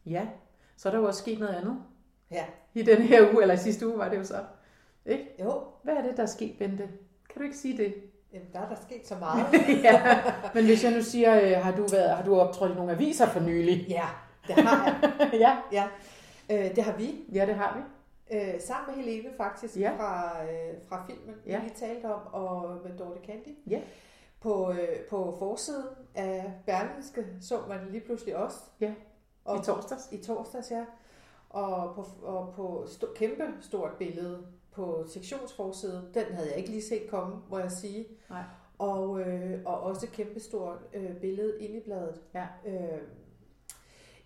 Ja, 0.07 0.27
så 0.77 0.89
er 0.89 0.93
der 0.93 0.99
jo 0.99 1.07
også 1.07 1.23
sket 1.23 1.39
noget 1.39 1.55
andet. 1.55 1.77
Ja. 2.31 2.45
I 2.75 2.83
den 2.83 3.03
her 3.03 3.33
uge, 3.33 3.43
eller 3.43 3.57
sidste 3.57 3.89
uge 3.89 3.99
var 3.99 4.09
det 4.09 4.19
jo 4.19 4.25
så. 4.25 4.45
Ikke? 5.07 5.25
Jo. 5.41 5.63
Hvad 5.83 5.95
er 5.95 6.03
det, 6.03 6.17
der 6.17 6.23
er 6.23 6.27
sket, 6.27 6.55
Bente? 6.59 6.89
Kan 7.31 7.39
du 7.39 7.43
ikke 7.43 7.57
sige 7.57 7.77
det? 7.77 7.95
Jamen, 8.33 8.49
der 8.53 8.61
er 8.61 8.69
der 8.69 8.77
sket 8.87 9.07
så 9.07 9.15
meget. 9.21 9.47
ja, 9.85 10.23
men 10.55 10.65
hvis 10.65 10.85
jeg 10.85 10.93
nu 10.93 11.03
siger, 11.03 11.41
øh, 11.43 11.65
har 11.65 11.77
du, 11.77 11.87
været, 11.87 12.17
har 12.17 12.25
du 12.25 12.37
optrådt 12.37 12.73
i 12.73 12.75
nogle 12.75 12.93
aviser 12.93 13.27
for 13.27 13.41
nylig? 13.41 13.87
Ja, 13.89 14.07
det 14.47 14.55
har 14.55 14.85
jeg. 14.85 15.31
ja. 15.45 15.57
ja. 15.73 15.89
Øh, 16.51 16.77
det 16.77 16.85
har 16.85 16.97
vi. 16.97 17.25
Ja, 17.33 17.47
det 17.47 17.55
har 17.55 17.77
vi. 17.77 17.83
Øh, 18.37 18.61
sammen 18.61 18.97
med 18.97 19.05
Helene 19.05 19.37
faktisk, 19.37 19.77
ja. 19.77 19.97
fra, 19.97 20.43
øh, 20.45 20.75
fra 20.89 21.07
filmen, 21.07 21.35
ja. 21.47 21.63
vi 21.65 21.71
talte 21.71 22.15
om, 22.15 22.21
og 22.33 22.81
med 22.85 22.99
Dorte 22.99 23.21
Candy. 23.27 23.57
Ja. 23.67 23.81
På, 24.41 24.73
øh, 24.73 25.01
på 25.11 25.37
forsiden 25.39 25.87
af 26.15 26.53
Berlingske 26.67 27.27
så 27.41 27.59
man 27.69 27.79
lige 27.91 28.05
pludselig 28.05 28.37
også. 28.37 28.59
Ja, 28.81 28.95
og, 29.45 29.59
i 29.59 29.63
torsdags. 29.63 30.09
I 30.13 30.17
torsdags, 30.17 30.71
ja. 30.71 30.85
Og 31.51 31.95
på, 31.95 32.05
og 32.23 32.53
på 32.55 32.85
sto, 32.87 33.07
kæmpe 33.15 33.45
stort 33.61 33.93
billede 33.99 34.47
på 34.71 35.05
sektionsforsiden, 35.09 36.05
den 36.14 36.25
havde 36.35 36.49
jeg 36.49 36.59
ikke 36.59 36.71
lige 36.71 36.83
set 36.83 37.11
komme, 37.11 37.37
må 37.51 37.59
jeg 37.59 37.73
sige. 37.73 38.07
Nej. 38.31 38.43
Og, 38.79 39.21
øh, 39.21 39.61
og 39.64 39.81
også 39.81 40.07
et 40.07 40.12
kæmpe 40.12 40.40
stort 40.40 40.79
øh, 40.95 41.16
billede 41.16 41.61
inde 41.61 41.77
i 41.77 41.81
bladet. 41.81 42.21
Ja. 42.35 42.47
Øh, 42.66 43.03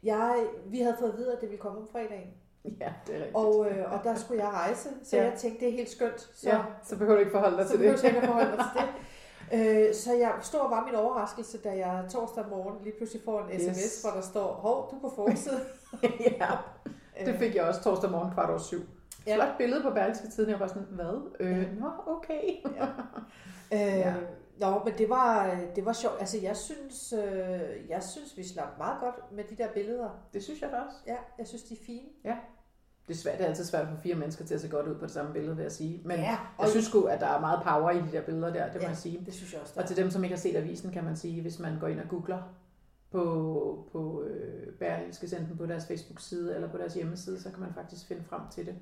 jeg, 0.03 0.47
vi 0.67 0.81
havde 0.81 0.97
fået 0.99 1.11
at 1.11 1.19
vide, 1.19 1.33
at 1.33 1.41
det 1.41 1.49
ville 1.49 1.61
komme 1.61 1.79
om 1.81 1.89
fredagen. 1.93 2.31
Ja, 2.81 2.93
det 3.07 3.15
er 3.15 3.19
rigtigt. 3.19 3.37
Og, 3.37 3.67
øh, 3.71 3.93
og 3.93 4.01
der 4.05 4.15
skulle 4.15 4.45
jeg 4.45 4.53
rejse, 4.53 4.89
så 5.05 5.17
ja. 5.17 5.25
jeg 5.25 5.33
tænkte, 5.39 5.61
det 5.61 5.69
er 5.69 5.73
helt 5.73 5.91
skønt. 5.91 6.21
Så, 6.35 6.49
ja, 6.49 6.59
så 6.85 6.99
behøver 6.99 7.15
du 7.15 7.21
ikke 7.21 7.33
forholde 7.33 7.57
dig 7.57 7.67
til 7.67 7.81
det. 7.81 7.99
Så 7.99 8.03
behøver 8.03 8.15
jeg 8.15 8.17
ikke 8.17 8.27
forholde 8.27 8.57
mig 8.57 8.67
til 8.73 8.83
det. 8.83 8.89
Øh, 9.53 9.95
så 9.95 10.13
jeg 10.13 10.33
stod 10.43 10.71
var 10.71 10.85
min 10.85 10.95
overraskelse, 10.95 11.59
da 11.59 11.71
jeg 11.71 12.05
torsdag 12.11 12.45
morgen 12.51 12.85
lige 12.85 12.95
pludselig 12.97 13.23
får 13.25 13.41
en 13.41 13.61
sms, 13.61 13.79
yes. 13.79 14.03
hvor 14.03 14.11
der 14.11 14.21
står, 14.21 14.53
hov, 14.53 14.91
du 14.91 15.09
på 15.09 15.15
forsiden. 15.17 15.61
ja, 16.41 16.51
det 17.27 17.35
fik 17.39 17.55
jeg 17.55 17.65
også 17.65 17.83
torsdag 17.83 18.11
morgen 18.11 18.33
kvart 18.33 18.51
over 18.51 18.59
syv. 18.59 18.81
Ja. 19.27 19.35
Flot 19.35 19.59
billede 19.59 19.83
på 19.83 19.91
Berlingske 19.91 20.29
Tiden, 20.29 20.51
jeg 20.51 20.61
var 20.61 20.67
sådan, 20.67 20.87
hvad? 20.91 21.31
Øh, 21.41 21.59
ja. 21.59 21.65
Nå, 21.79 21.91
okay. 22.07 22.43
ja. 22.77 22.87
Øh, 23.73 23.99
ja. 23.99 24.15
Nå, 24.61 24.85
men 24.85 24.95
det 24.99 25.09
var, 25.09 25.59
det 25.77 25.85
var 25.85 25.92
sjovt. 25.92 26.16
Altså, 26.21 26.38
jeg 26.42 26.57
synes, 26.57 27.12
øh, 27.12 27.88
jeg 27.88 28.03
synes, 28.03 28.37
vi 28.37 28.45
slap 28.49 28.79
meget 28.79 29.01
godt 29.01 29.33
med 29.33 29.45
de 29.51 29.57
der 29.57 29.69
billeder. 29.75 30.11
Det 30.33 30.42
synes 30.42 30.61
jeg 30.61 30.71
da 30.71 30.77
også. 30.77 30.97
Ja, 31.07 31.16
jeg 31.38 31.47
synes, 31.47 31.62
de 31.62 31.75
er 31.75 31.85
fine. 31.87 32.09
Ja. 32.25 32.37
Det 33.09 33.14
er, 33.14 33.19
svært, 33.19 33.38
det 33.38 33.45
er 33.45 33.49
altid 33.49 33.64
svært 33.64 33.88
for 33.88 33.97
fire 33.97 34.14
mennesker 34.14 34.45
til 34.45 34.55
at 34.55 34.61
se 34.61 34.69
godt 34.69 34.87
ud 34.87 34.95
på 34.95 35.05
det 35.05 35.11
samme 35.11 35.33
billede, 35.33 35.57
vil 35.57 35.62
jeg 35.62 35.73
sige. 35.73 36.01
Men 36.05 36.19
ja, 36.19 36.38
jeg 36.61 36.69
synes 36.69 36.87
sgu, 36.87 37.03
at 37.03 37.21
der 37.21 37.27
er 37.27 37.40
meget 37.40 37.62
power 37.62 37.90
i 37.90 37.99
de 37.99 38.12
der 38.12 38.23
billeder 38.23 38.53
der, 38.53 38.66
det 38.66 38.75
ja, 38.75 38.81
må 38.81 38.88
jeg 38.88 38.97
sige. 38.97 39.23
det 39.27 39.35
synes 39.35 39.53
jeg 39.53 39.61
også. 39.61 39.73
Der. 39.75 39.83
Og 39.83 39.88
til 39.88 39.97
dem, 39.97 40.11
som 40.11 40.25
ikke 40.25 40.37
har 40.37 40.40
set 40.40 40.57
avisen, 40.57 40.90
kan 40.92 41.05
man 41.05 41.16
sige, 41.16 41.42
hvis 41.42 41.59
man 41.59 41.79
går 41.81 41.87
ind 41.87 42.01
og 42.01 42.09
googler 42.09 42.42
på, 43.11 43.88
på 43.92 44.23
øh, 44.23 44.73
Berlingske 44.73 45.29
Senden 45.29 45.57
på 45.57 45.66
deres 45.66 45.87
Facebook-side 45.87 46.55
eller 46.55 46.71
på 46.71 46.79
deres 46.79 46.95
hjemmeside, 46.95 47.40
så 47.40 47.51
kan 47.51 47.61
man 47.61 47.75
faktisk 47.75 48.07
finde 48.07 48.25
frem 48.25 48.42
til 48.51 48.66
det 48.66 48.75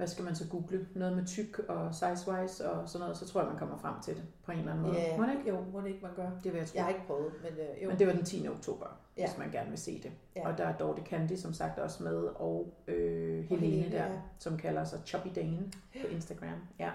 hvad 0.00 0.08
skal 0.08 0.24
man 0.24 0.34
så 0.36 0.44
google? 0.48 0.86
Noget 0.94 1.16
med 1.16 1.26
tyk 1.26 1.58
og 1.58 1.90
size-wise 1.90 2.68
og 2.68 2.88
sådan 2.88 3.00
noget, 3.00 3.16
så 3.16 3.28
tror 3.28 3.40
jeg, 3.40 3.48
man 3.50 3.58
kommer 3.58 3.76
frem 3.76 3.94
til 4.04 4.14
det 4.14 4.22
på 4.44 4.52
en 4.52 4.58
eller 4.58 4.72
anden 4.72 4.86
måde. 4.86 4.96
Ja, 4.96 5.16
må 5.16 5.24
ikke? 5.30 5.48
Jo, 5.48 5.64
må 5.72 5.80
det 5.80 5.86
ikke 5.86 6.02
man 6.02 6.10
gør. 6.16 6.30
Det 6.44 6.52
vil 6.52 6.58
jeg 6.58 6.66
tro. 6.66 6.72
Jeg 6.74 6.84
har 6.84 6.90
ikke 6.90 7.06
prøvet, 7.06 7.32
men 7.42 7.52
øh, 7.52 7.82
jo. 7.82 7.88
Men 7.88 7.98
det 7.98 8.06
var 8.06 8.12
den 8.12 8.24
10. 8.24 8.48
oktober, 8.48 8.86
ja. 9.16 9.26
hvis 9.26 9.38
man 9.38 9.50
gerne 9.50 9.70
vil 9.70 9.78
se 9.78 10.02
det. 10.02 10.12
Ja. 10.36 10.48
Og 10.48 10.58
der 10.58 10.64
er 10.64 10.76
Dorte 10.76 11.02
Candy, 11.02 11.36
som 11.36 11.52
sagt, 11.52 11.78
også 11.78 12.02
med, 12.02 12.16
og 12.16 12.74
øh, 12.88 13.44
Helene, 13.44 13.66
Helene 13.66 13.96
der, 13.96 14.04
ja. 14.04 14.12
som 14.38 14.56
kalder 14.56 14.84
sig 14.84 14.98
Choppy 15.06 15.28
Dane 15.34 15.72
på 16.02 16.06
Instagram. 16.06 16.58
Ja. 16.78 16.90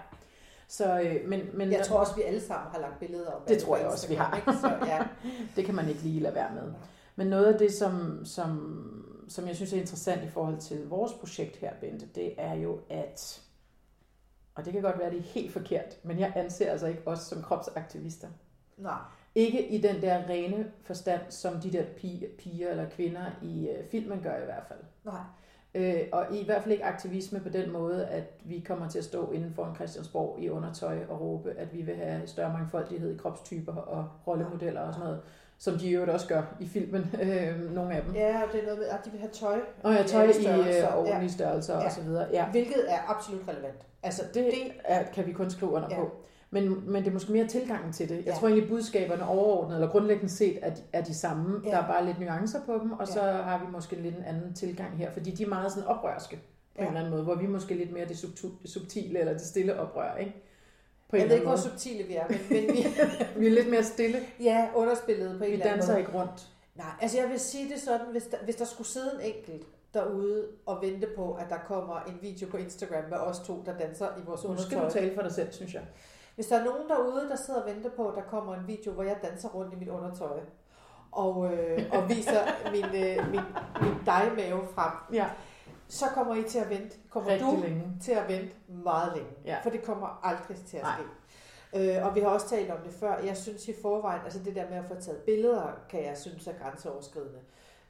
Så, 0.68 1.00
øh, 1.00 1.28
men, 1.28 1.40
men, 1.54 1.72
jeg 1.72 1.86
tror 1.86 1.98
også, 1.98 2.16
vi 2.16 2.22
alle 2.22 2.40
sammen 2.40 2.72
har 2.72 2.80
lagt 2.80 2.98
billeder 2.98 3.30
op. 3.30 3.48
Det 3.48 3.58
tror 3.58 3.76
jeg 3.76 3.86
også, 3.86 4.08
vi 4.08 4.14
har. 4.14 4.36
Ikke? 4.36 4.52
Så, 4.60 4.86
ja. 4.86 5.06
det 5.56 5.64
kan 5.64 5.74
man 5.74 5.88
ikke 5.88 6.02
lige 6.02 6.20
lade 6.20 6.34
være 6.34 6.54
med. 6.54 6.72
Men 7.16 7.26
noget 7.26 7.46
af 7.46 7.58
det, 7.58 7.72
som, 7.72 8.24
som 8.24 9.05
som 9.28 9.46
jeg 9.46 9.56
synes 9.56 9.72
er 9.72 9.80
interessant 9.80 10.24
i 10.24 10.28
forhold 10.28 10.58
til 10.58 10.88
vores 10.88 11.12
projekt 11.12 11.56
her, 11.56 11.74
Bente, 11.80 12.06
det 12.14 12.34
er 12.38 12.54
jo, 12.54 12.80
at, 12.90 13.42
og 14.54 14.64
det 14.64 14.72
kan 14.72 14.82
godt 14.82 14.98
være, 14.98 15.10
det 15.10 15.18
er 15.18 15.22
helt 15.22 15.52
forkert, 15.52 15.98
men 16.02 16.18
jeg 16.18 16.32
anser 16.36 16.70
altså 16.70 16.86
ikke 16.86 17.02
os 17.06 17.18
som 17.18 17.42
kropsaktivister. 17.42 18.28
Nej. 18.76 18.98
Ikke 19.34 19.68
i 19.68 19.80
den 19.80 20.02
der 20.02 20.28
rene 20.28 20.72
forstand, 20.82 21.20
som 21.28 21.60
de 21.60 21.72
der 21.72 21.84
piger, 21.96 22.28
piger 22.38 22.70
eller 22.70 22.90
kvinder 22.90 23.24
i 23.42 23.68
uh, 23.70 23.90
filmen 23.90 24.20
gør 24.22 24.42
i 24.42 24.44
hvert 24.44 24.64
fald. 24.68 24.80
Nej. 25.04 25.22
Øh, 25.76 26.02
og 26.12 26.26
i 26.36 26.44
hvert 26.44 26.62
fald 26.62 26.72
ikke 26.72 26.84
aktivisme 26.84 27.40
på 27.40 27.48
den 27.48 27.72
måde, 27.72 28.06
at 28.06 28.24
vi 28.44 28.60
kommer 28.60 28.88
til 28.88 28.98
at 28.98 29.04
stå 29.04 29.32
inden 29.32 29.52
for 29.54 29.66
en 29.66 29.74
Christiansborg 29.74 30.40
i 30.40 30.48
undertøj 30.48 31.04
og 31.08 31.20
råbe, 31.20 31.52
at 31.52 31.74
vi 31.74 31.82
vil 31.82 31.96
have 31.96 32.26
større 32.26 32.52
mangfoldighed 32.52 33.14
i 33.14 33.16
kropstyper 33.16 33.74
og 33.74 34.08
rollemodeller 34.26 34.80
og 34.80 34.94
sådan 34.94 35.06
noget 35.06 35.22
som 35.58 35.78
de 35.78 35.88
jo 35.88 36.12
også 36.12 36.28
gør 36.28 36.42
i 36.60 36.68
filmen, 36.68 37.14
øh, 37.22 37.74
nogle 37.74 37.94
af 37.94 38.02
dem. 38.02 38.14
Ja, 38.14 38.42
det 38.52 38.60
er 38.60 38.64
noget 38.64 38.78
med, 38.78 38.86
at 38.86 39.04
de 39.04 39.10
vil 39.10 39.20
have 39.20 39.30
tøj. 39.32 39.60
Og 39.82 39.94
ja, 39.94 40.02
tøj 40.02 40.24
i 40.24 40.46
øh, 40.46 40.96
ordentlige 40.96 41.32
størrelser 41.32 41.74
ja. 41.74 41.84
og 41.84 41.92
så 41.92 42.02
videre. 42.02 42.26
Ja. 42.32 42.46
Hvilket 42.50 42.84
er 42.88 43.10
absolut 43.10 43.48
relevant. 43.48 43.86
Altså, 44.02 44.22
det, 44.34 44.44
det 44.44 44.72
er, 44.84 45.02
kan 45.02 45.26
vi 45.26 45.32
kun 45.32 45.50
skrive 45.50 45.70
under 45.70 45.88
ja. 45.90 45.96
på. 45.96 46.10
Men, 46.50 46.90
men 46.90 47.02
det 47.02 47.08
er 47.08 47.12
måske 47.12 47.32
mere 47.32 47.46
tilgangen 47.46 47.92
til 47.92 48.08
det. 48.08 48.16
Jeg 48.16 48.26
ja. 48.26 48.34
tror 48.34 48.48
egentlig, 48.48 48.68
budskaberne 48.68 49.28
overordnet, 49.28 49.74
eller 49.74 49.88
grundlæggende 49.88 50.32
set, 50.32 50.58
er, 50.62 50.70
er 50.92 51.04
de 51.04 51.14
samme. 51.14 51.60
Ja. 51.64 51.70
Der 51.70 51.76
er 51.76 51.86
bare 51.86 52.06
lidt 52.06 52.20
nuancer 52.20 52.60
på 52.66 52.78
dem, 52.82 52.92
og 52.92 53.06
ja. 53.08 53.12
så 53.12 53.20
har 53.20 53.64
vi 53.66 53.72
måske 53.72 53.96
lidt 53.96 54.16
en 54.16 54.24
anden 54.24 54.54
tilgang 54.54 54.98
her, 54.98 55.12
fordi 55.12 55.30
de 55.30 55.42
er 55.42 55.48
meget 55.48 55.72
sådan 55.72 55.88
oprørske 55.88 56.36
på 56.36 56.42
ja. 56.78 56.82
en 56.82 56.88
eller 56.88 57.00
anden 57.00 57.12
måde, 57.12 57.24
hvor 57.24 57.34
vi 57.34 57.46
måske 57.46 57.74
lidt 57.74 57.92
mere 57.92 58.08
det 58.08 58.36
subtile 58.64 59.18
eller 59.18 59.32
det 59.32 59.42
stille 59.42 59.80
oprør, 59.80 60.16
ikke? 60.16 60.34
På 61.08 61.16
jeg 61.16 61.28
ved 61.28 61.34
ikke, 61.34 61.46
hvor 61.46 61.56
subtile 61.56 62.04
vi 62.04 62.14
er, 62.14 62.28
men, 62.28 62.38
men 62.50 62.76
vi, 62.76 62.86
vi 63.40 63.46
er 63.46 63.50
lidt 63.50 63.70
mere 63.70 63.84
stille. 63.84 64.18
Ja, 64.40 64.68
underspillet 64.74 65.38
på 65.38 65.44
en 65.44 65.50
vi 65.50 65.54
eller 65.54 65.66
anden 65.66 65.86
måde. 65.86 65.88
Vi 65.88 65.92
danser 65.92 65.96
ikke 65.96 66.18
rundt. 66.18 66.48
Nej, 66.74 66.86
altså 67.00 67.18
jeg 67.18 67.28
vil 67.30 67.40
sige 67.40 67.72
det 67.72 67.80
sådan, 67.80 68.06
hvis 68.10 68.24
der, 68.24 68.36
hvis 68.44 68.56
der 68.56 68.64
skulle 68.64 68.88
sidde 68.88 69.10
en 69.14 69.34
enkelt 69.34 69.66
derude 69.94 70.46
og 70.66 70.82
vente 70.82 71.06
på, 71.16 71.34
at 71.34 71.46
der 71.50 71.58
kommer 71.66 72.00
en 72.00 72.18
video 72.22 72.48
på 72.50 72.56
Instagram 72.56 73.04
med 73.10 73.18
os 73.18 73.38
to, 73.38 73.62
der 73.66 73.78
danser 73.78 74.06
i 74.06 74.20
vores 74.26 74.44
undertøj. 74.44 74.64
Nu 74.64 74.70
skal 74.70 74.84
du 74.84 74.90
tale 74.90 75.14
for 75.14 75.22
dig 75.22 75.32
selv, 75.32 75.52
synes 75.52 75.74
jeg. 75.74 75.82
Hvis 76.34 76.46
der 76.46 76.58
er 76.58 76.64
nogen 76.64 76.88
derude, 76.88 77.28
der 77.28 77.36
sidder 77.36 77.60
og 77.60 77.66
venter 77.74 77.90
på, 77.90 78.08
at 78.08 78.14
der 78.14 78.22
kommer 78.22 78.54
en 78.54 78.66
video, 78.66 78.92
hvor 78.92 79.02
jeg 79.02 79.16
danser 79.22 79.48
rundt 79.48 79.72
i 79.74 79.76
mit 79.76 79.88
undertøj, 79.88 80.40
og, 81.12 81.52
øh, 81.52 81.82
og 81.92 82.08
viser 82.08 82.40
min, 82.74 82.84
øh, 82.84 83.30
min, 83.30 83.40
min 83.82 83.94
dejmave 84.06 84.60
frem, 84.74 84.92
Ja. 85.12 85.26
Så 85.88 86.04
kommer 86.14 86.34
I 86.34 86.42
til 86.42 86.58
at 86.58 86.70
vente. 86.70 86.96
Kommer 87.10 87.30
Rigtig 87.30 87.46
du 87.46 87.60
længe. 87.62 87.82
til 88.02 88.12
at 88.12 88.28
vente 88.28 88.50
meget 88.68 89.12
længe. 89.16 89.30
Ja. 89.44 89.56
For 89.62 89.70
det 89.70 89.82
kommer 89.82 90.20
aldrig 90.22 90.56
til 90.66 90.76
at 90.76 90.82
Nej. 90.82 90.92
ske. 91.72 91.96
Øh, 91.98 92.06
og 92.06 92.14
vi 92.14 92.20
har 92.20 92.28
også 92.28 92.48
talt 92.48 92.70
om 92.70 92.78
det 92.78 92.92
før. 92.92 93.18
Jeg 93.18 93.36
synes 93.36 93.68
i 93.68 93.74
forvejen, 93.82 94.20
altså 94.24 94.38
det 94.44 94.54
der 94.54 94.68
med 94.70 94.76
at 94.78 94.84
få 94.84 94.94
taget 94.94 95.20
billeder, 95.20 95.80
kan 95.90 96.04
jeg 96.04 96.16
synes 96.16 96.46
er 96.46 96.52
grænseoverskridende. 96.62 97.38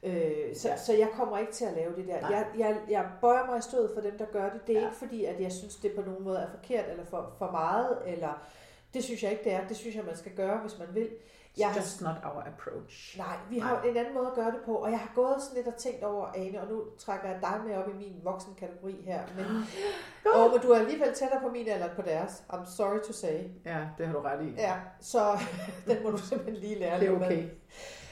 Øh, 0.03 0.55
så, 0.55 0.67
Ja. 0.69 0.77
så 0.77 0.93
jeg 0.93 1.09
kommer 1.13 1.37
ikke 1.37 1.51
til 1.51 1.65
at 1.65 1.73
lave 1.73 1.95
det 1.95 2.07
der. 2.07 2.21
Nej. 2.21 2.29
Jeg, 2.31 2.45
jeg, 2.57 2.77
jeg 2.89 3.09
bøjer 3.21 3.45
mig 3.45 3.57
i 3.57 3.61
stødet 3.61 3.91
for 3.93 4.01
dem, 4.01 4.17
der 4.17 4.25
gør 4.25 4.49
det. 4.49 4.67
Det 4.67 4.75
er 4.75 4.79
ja. 4.79 4.85
ikke 4.87 4.97
fordi, 4.97 5.25
at 5.25 5.41
jeg 5.41 5.51
synes, 5.51 5.75
det 5.75 5.91
på 5.95 6.01
nogen 6.01 6.23
måde 6.23 6.37
er 6.39 6.47
forkert 6.49 6.85
eller 6.89 7.05
for, 7.05 7.33
for 7.37 7.51
meget. 7.51 7.97
Eller, 8.05 8.41
det 8.93 9.03
synes 9.03 9.23
jeg 9.23 9.31
ikke, 9.31 9.43
det 9.43 9.53
er. 9.53 9.67
Det 9.67 9.77
synes 9.77 9.95
jeg, 9.95 10.03
man 10.05 10.17
skal 10.17 10.31
gøre, 10.31 10.57
hvis 10.57 10.79
man 10.79 10.87
vil. 10.91 11.09
Jeg 11.57 11.67
har 11.67 11.75
just 11.79 12.01
not 12.01 12.15
our 12.23 12.41
approach. 12.47 13.17
Nej, 13.17 13.35
vi 13.49 13.59
har 13.59 13.73
Nej. 13.75 13.89
en 13.89 13.97
anden 13.97 14.13
måde 14.13 14.27
at 14.27 14.33
gøre 14.33 14.51
det 14.51 14.59
på, 14.65 14.75
og 14.75 14.91
jeg 14.91 14.99
har 14.99 15.11
gået 15.15 15.35
sådan 15.41 15.55
lidt 15.55 15.67
og 15.67 15.75
tænkt 15.75 16.03
over, 16.03 16.25
Ane, 16.35 16.61
og 16.61 16.67
nu 16.67 16.83
trækker 16.99 17.27
jeg 17.29 17.39
dig 17.41 17.61
med 17.67 17.75
op 17.75 17.89
i 17.89 17.93
min 17.93 18.15
voksenkategori 18.23 19.01
her, 19.05 19.21
men, 19.35 19.45
og, 20.35 20.51
men 20.51 20.61
du 20.61 20.69
er 20.71 20.79
alligevel 20.79 21.13
tættere 21.13 21.41
på 21.41 21.49
min 21.49 21.67
alder 21.67 21.95
på 21.95 22.01
deres. 22.01 22.43
I'm 22.53 22.75
sorry 22.75 22.99
to 23.07 23.13
say. 23.13 23.43
Ja, 23.65 23.87
det 23.97 24.07
har 24.07 24.13
du 24.13 24.19
ret 24.19 24.45
i. 24.45 24.49
Ja, 24.51 24.75
så 25.01 25.39
den 25.87 26.03
må 26.03 26.09
du 26.11 26.17
simpelthen 26.17 26.55
lige 26.59 26.79
lære 26.79 26.99
Det 26.99 27.07
er 27.07 27.11
lidt 27.11 27.19
med. 27.19 27.27
okay. 27.27 27.49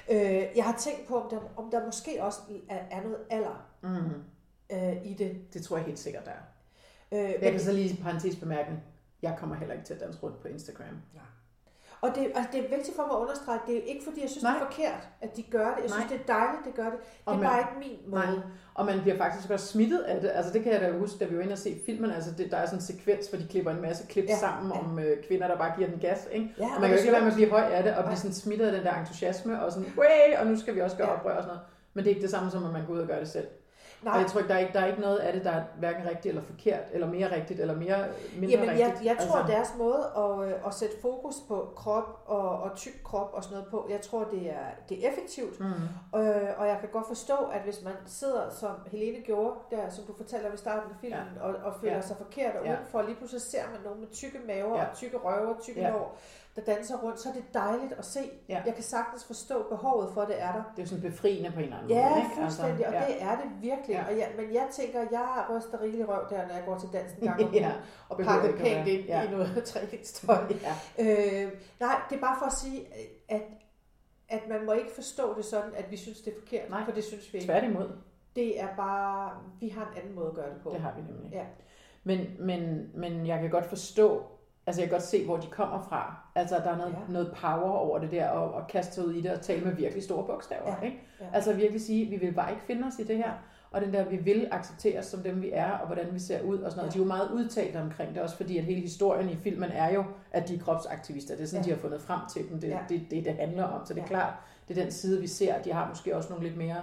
Øh, 0.10 0.58
jeg 0.58 0.66
har 0.66 0.78
tænkt 0.78 1.08
på, 1.08 1.20
om 1.22 1.30
der, 1.30 1.40
om 1.58 1.72
der 1.72 1.86
måske 1.86 2.24
også 2.24 2.40
er, 2.70 2.80
er 2.92 3.02
noget 3.04 3.18
alder 3.30 3.68
Mm. 3.82 4.24
øh, 4.72 5.06
i 5.06 5.14
det. 5.14 5.54
Det 5.54 5.64
tror 5.64 5.78
jeg 5.78 5.86
helt 5.86 6.00
sikkert, 6.00 6.26
der 6.26 6.32
er. 6.32 6.44
Øh, 7.12 7.32
Jeg 7.32 7.38
men, 7.42 7.52
kan 7.52 7.60
så 7.62 7.72
lige 7.72 8.04
parentes 8.04 8.36
bemærkning. 8.36 8.84
Jeg 9.22 9.36
kommer 9.40 9.56
heller 9.56 9.74
ikke 9.74 9.86
til 9.86 9.94
at 9.94 10.00
danse 10.00 10.20
rundt 10.24 10.40
på 10.42 10.48
Instagram. 10.48 11.02
Og 12.06 12.10
det, 12.16 12.24
altså, 12.38 12.50
det 12.54 12.60
er 12.66 12.70
vigtigt 12.76 12.96
for 12.98 13.04
mig 13.08 13.16
at 13.18 13.22
understrege, 13.26 13.60
det 13.68 13.76
er 13.78 13.84
ikke 13.92 14.04
fordi, 14.08 14.20
jeg 14.22 14.30
synes, 14.30 14.44
Nej. 14.44 14.54
det 14.54 14.62
er 14.62 14.66
forkert, 14.70 15.02
at 15.26 15.32
de 15.38 15.44
gør 15.56 15.68
det. 15.76 15.82
Jeg 15.84 15.90
synes, 15.92 16.06
Nej. 16.06 16.18
det 16.18 16.18
er 16.24 16.28
dejligt, 16.38 16.62
det 16.68 16.74
gør 16.80 16.90
det. 16.94 17.00
Det 17.02 17.22
Og 17.26 17.34
er 17.34 17.38
man- 17.38 17.48
bare 17.50 17.60
ikke 17.66 17.76
min 17.86 17.98
måde. 18.12 18.22
Nej. 18.26 18.36
Og 18.80 18.86
man 18.86 19.02
bliver 19.02 19.18
faktisk 19.18 19.50
også 19.56 19.66
smittet 19.74 20.00
af 20.00 20.22
det. 20.22 20.32
Altså 20.38 20.54
det 20.54 20.64
kan 20.64 20.72
jeg 20.74 20.82
da 20.82 20.92
huske, 21.04 21.18
da 21.20 21.26
vi 21.26 21.36
var 21.38 21.44
inde 21.44 21.54
og 21.54 21.64
se 21.68 21.72
filmen. 21.86 22.12
Altså 22.12 22.32
det, 22.38 22.52
der 22.52 22.58
er 22.58 22.66
sådan 22.66 22.78
en 22.80 22.82
sekvens, 22.92 23.28
hvor 23.28 23.38
de 23.40 23.48
klipper 23.48 23.72
en 23.72 23.82
masse 23.82 24.08
klip 24.08 24.26
ja, 24.30 24.38
sammen 24.46 24.72
ja. 24.74 24.80
om 24.80 25.00
øh, 25.00 25.24
kvinder, 25.28 25.48
der 25.48 25.58
bare 25.58 25.72
giver 25.78 25.90
den 25.90 26.00
gas. 26.00 26.28
Ikke? 26.32 26.48
Ja, 26.58 26.64
Og 26.76 26.82
man 26.82 26.90
kan 26.90 26.90
jo 26.90 26.96
ikke 26.98 27.06
lade 27.06 27.14
være 27.14 27.22
med 27.24 27.32
at 27.32 27.36
blive 27.42 27.50
høj 27.50 27.62
af 27.78 27.84
det, 27.84 27.96
og 27.96 28.04
blive 28.04 28.18
sådan 28.18 28.34
smittet 28.34 28.66
af 28.66 28.72
den 28.72 28.84
der 28.84 28.94
entusiasme, 29.00 29.64
og 29.64 29.72
sådan, 29.72 29.88
Way! 29.98 30.40
og 30.40 30.48
nu 30.48 30.56
skal 30.60 30.76
vi 30.76 30.82
også 30.82 30.98
gøre 30.98 31.10
Ja. 31.10 31.16
oprør 31.16 31.32
og 31.38 31.44
sådan 31.44 31.48
noget. 31.56 31.62
Men 31.94 32.04
det 32.04 32.10
er 32.12 32.16
ikke 32.16 32.22
det 32.28 32.32
samme 32.36 32.52
som, 32.52 32.66
at 32.66 32.72
man 32.74 32.86
går 32.88 32.94
ud 32.94 33.00
og 33.00 33.08
gør 33.08 33.20
det 33.20 33.28
selv. 33.28 33.48
Nej. 34.04 34.14
Og 34.14 34.20
jeg 34.22 34.28
tror 34.30 34.40
ikke, 34.40 34.50
der 34.50 34.56
er 34.56 34.60
ikke, 34.60 34.74
der 34.74 34.80
er 34.80 34.86
ikke 34.88 35.02
noget 35.02 35.18
af 35.18 35.34
det, 35.34 35.44
der 35.46 35.52
er 35.52 35.64
hverken 35.80 36.06
rigtigt 36.10 36.26
eller 36.26 36.42
forkert, 36.42 36.84
eller 36.92 37.08
mere 37.08 37.36
rigtigt, 37.36 37.60
eller 37.60 37.76
mere 37.76 38.06
mindre 38.38 38.50
Jamen, 38.58 38.80
jeg, 38.80 38.88
rigtigt. 38.88 39.06
jeg 39.06 39.18
tror, 39.28 39.38
altså, 39.38 39.54
deres 39.54 39.74
måde 39.78 40.12
at, 40.18 40.48
øh, 40.50 40.68
at 40.68 40.74
sætte 40.74 40.96
fokus 41.02 41.36
på 41.48 41.74
krop 41.76 42.24
og, 42.26 42.50
og 42.62 42.76
tyk 42.76 42.92
krop 43.04 43.30
og 43.34 43.44
sådan 43.44 43.56
noget 43.58 43.72
på, 43.72 43.88
jeg 43.90 44.02
tror, 44.02 44.24
det 44.24 44.50
er, 44.50 44.66
det 44.90 45.06
er 45.06 45.10
effektivt. 45.10 45.60
Mm. 45.60 45.66
Øh, 46.20 46.50
og 46.58 46.68
jeg 46.68 46.78
kan 46.80 46.90
godt 46.92 47.08
forstå, 47.08 47.36
at 47.54 47.62
hvis 47.62 47.82
man 47.84 47.94
sidder, 48.06 48.50
som 48.50 48.72
Helene 48.88 49.18
gjorde, 49.26 49.56
der, 49.72 49.90
som 49.90 50.04
du 50.06 50.14
fortæller 50.18 50.54
i 50.54 50.58
starten 50.58 50.92
af 50.92 50.98
filmen, 51.02 51.20
ja. 51.38 51.44
og, 51.48 51.56
og 51.64 51.74
føler 51.82 51.94
Ja. 51.96 52.02
sig 52.02 52.18
forkert 52.18 52.56
og 52.56 52.66
Ja. 52.66 52.72
udenfor, 52.74 53.00
og 53.00 53.06
lige 53.06 53.16
pludselig 53.16 53.42
ser 53.42 53.64
man 53.74 53.82
nogen 53.84 54.00
med 54.00 54.08
tykke 54.12 54.40
maver 54.48 54.78
Ja. 54.78 54.86
og 54.90 54.96
tykke 54.96 55.18
røver 55.18 55.56
og 55.56 55.62
tykke 55.62 55.82
Ja. 55.82 55.88
ja. 55.88 55.94
Der 56.56 56.62
danser 56.62 56.98
rundt, 56.98 57.20
så 57.20 57.30
er 57.30 57.34
det 57.34 57.44
dejligt 57.54 57.94
at 57.94 58.06
se. 58.06 58.20
Ja. 58.50 58.62
Jeg 58.66 58.74
kan 58.74 58.84
sagtens 58.84 59.26
forstå 59.26 59.64
behovet 59.70 60.10
for, 60.14 60.22
at 60.22 60.28
det 60.28 60.42
er 60.42 60.52
der. 60.52 60.64
Det 60.64 60.80
er 60.80 60.84
jo 60.84 60.88
sådan 60.88 61.02
befriende 61.12 61.52
på 61.52 61.58
en 61.60 61.64
eller 61.64 61.78
anden 61.78 61.90
Ja, 61.92 62.10
måde. 62.10 62.20
ikke? 62.20 62.36
fuldstændig, 62.42 62.88
og 62.88 62.94
ja. 62.94 63.04
det 63.08 63.22
er 63.22 63.36
det 63.42 63.50
virkelig. 63.62 63.94
Ja. 63.94 64.02
Ja. 64.02 64.08
Og 64.12 64.18
jeg, 64.18 64.32
men 64.38 64.54
jeg 64.54 64.68
tænker, 64.72 65.00
jeg 65.12 65.46
ryster 65.50 65.82
rigelig 65.82 66.10
røv 66.10 66.28
der, 66.30 66.48
når 66.48 66.54
jeg 66.56 66.64
går 66.66 66.78
til 66.78 66.90
dansen 66.94 67.20
en 67.24 67.28
gang 67.28 67.44
om 67.44 67.54
Ja, 67.64 67.72
og 68.10 68.18
pakker 68.18 68.58
pænt 68.58 68.88
ind 68.88 69.06
ja. 69.06 69.28
i 69.28 69.32
noget 69.32 69.64
træningstøj. 69.72 70.38
ja. 70.68 70.74
Øh, 71.00 71.52
nej, 71.80 71.96
det 72.10 72.16
er 72.16 72.22
bare 72.22 72.36
for 72.40 72.46
at 72.46 72.54
sige, 72.54 72.88
at, 73.30 73.42
at 74.30 74.42
man 74.50 74.66
må 74.66 74.72
ikke 74.72 74.92
forstå 74.96 75.38
det 75.38 75.46
sådan, 75.46 75.72
at 75.76 75.92
vi 75.92 75.98
synes, 75.98 76.22
det 76.22 76.34
er 76.34 76.40
forkert, 76.40 76.70
Nej. 76.70 76.86
for 76.86 76.92
det 76.92 77.04
synes 77.04 77.34
vi 77.34 77.38
ikke. 77.38 77.46
Tværtimod, 77.52 77.90
Det 78.36 78.62
er 78.62 78.68
bare, 78.78 79.32
vi 79.60 79.70
har 79.70 79.82
en 79.92 79.98
anden 80.02 80.16
måde 80.16 80.28
at 80.28 80.34
gøre 80.36 80.50
det 80.50 80.62
på. 80.64 80.70
det 80.70 80.80
har 80.80 80.94
vi 80.96 81.02
nemlig. 81.02 81.32
Ja. 81.32 81.44
Men, 82.04 82.20
men, 82.40 82.90
men 82.94 83.28
jeg 83.28 83.40
kan 83.40 83.50
godt 83.50 83.66
forstå, 83.66 84.24
altså 84.68 84.82
jeg 84.82 84.90
kan 84.90 84.96
godt 84.96 85.04
se, 85.08 85.26
hvor 85.26 85.38
de 85.38 85.48
kommer 85.48 85.86
fra. 85.90 86.16
Altså 86.36 86.56
der 86.56 86.70
er 86.72 86.78
noget, 86.78 86.92
ja. 86.94 86.98
Ja. 87.08 87.14
noget 87.14 87.32
power 87.42 87.72
over 87.72 88.00
det 88.00 88.12
der, 88.12 88.28
og, 88.30 88.54
og 88.54 88.68
kaste 88.68 88.94
sig 88.94 89.06
ud 89.08 89.14
i 89.14 89.22
det 89.22 89.32
og 89.32 89.42
tale 89.42 89.66
med 89.66 89.76
virkelig 89.76 90.04
store 90.04 90.24
bogstaver. 90.26 90.76
Ja. 90.82 90.86
Ikke? 90.86 90.98
Ja. 91.22 91.26
Altså 91.34 91.54
virkelig 91.54 91.82
sige, 91.82 92.10
vi 92.10 92.16
vil 92.16 92.34
bare 92.34 92.52
ikke 92.52 92.64
finde 92.64 92.88
os 92.88 93.00
i 93.00 93.04
det 93.04 93.18
her. 93.18 93.32
Og 93.72 93.82
den 93.82 93.94
der, 93.94 94.06
vi 94.10 94.18
vil 94.18 94.48
acceptere 94.52 95.00
os 95.00 95.06
som 95.06 95.20
dem, 95.24 95.42
vi 95.42 95.50
er, 95.54 95.72
og 95.72 95.86
hvordan 95.86 96.06
vi 96.14 96.20
ser 96.20 96.42
ud 96.42 96.58
og 96.58 96.72
sådan 96.72 96.82
noget. 96.82 96.96
Ja. 96.96 97.00
De 97.00 97.02
er 97.02 97.04
jo 97.04 97.08
meget 97.08 97.30
udtalt 97.32 97.76
omkring 97.76 98.14
det, 98.14 98.22
også 98.22 98.38
fordi 98.38 98.58
at 98.58 98.64
hele 98.64 98.82
historien 98.82 99.30
i 99.30 99.36
filmen 99.36 99.70
er 99.72 99.94
jo, 99.94 100.04
at 100.32 100.48
de 100.48 100.56
er 100.56 100.60
kropsaktivister. 100.60 101.36
Det 101.36 101.44
er 101.44 101.48
sådan, 101.48 101.66
ja. 101.66 101.70
Ja. 101.70 101.76
de 101.76 101.82
har 101.82 101.82
fundet 101.82 102.02
frem 102.02 102.20
til 102.34 102.50
dem. 102.50 102.60
Det 102.60 102.70
er 102.70 102.74
Ja. 102.76 102.80
det, 102.90 103.02
det, 103.12 103.26
det 103.26 103.34
handler 103.34 103.64
om. 103.64 103.86
Så 103.86 103.94
det 103.94 104.00
er 104.00 104.04
Ja. 104.04 104.08
klart, 104.08 104.34
det 104.68 104.78
er 104.78 104.82
den 104.84 104.92
side, 104.92 105.22
vi 105.22 105.28
ser. 105.28 105.62
De 105.62 105.74
har 105.74 105.90
måske 105.90 106.16
også 106.16 106.30
nogle 106.30 106.48
lidt 106.48 106.58
mere 106.58 106.76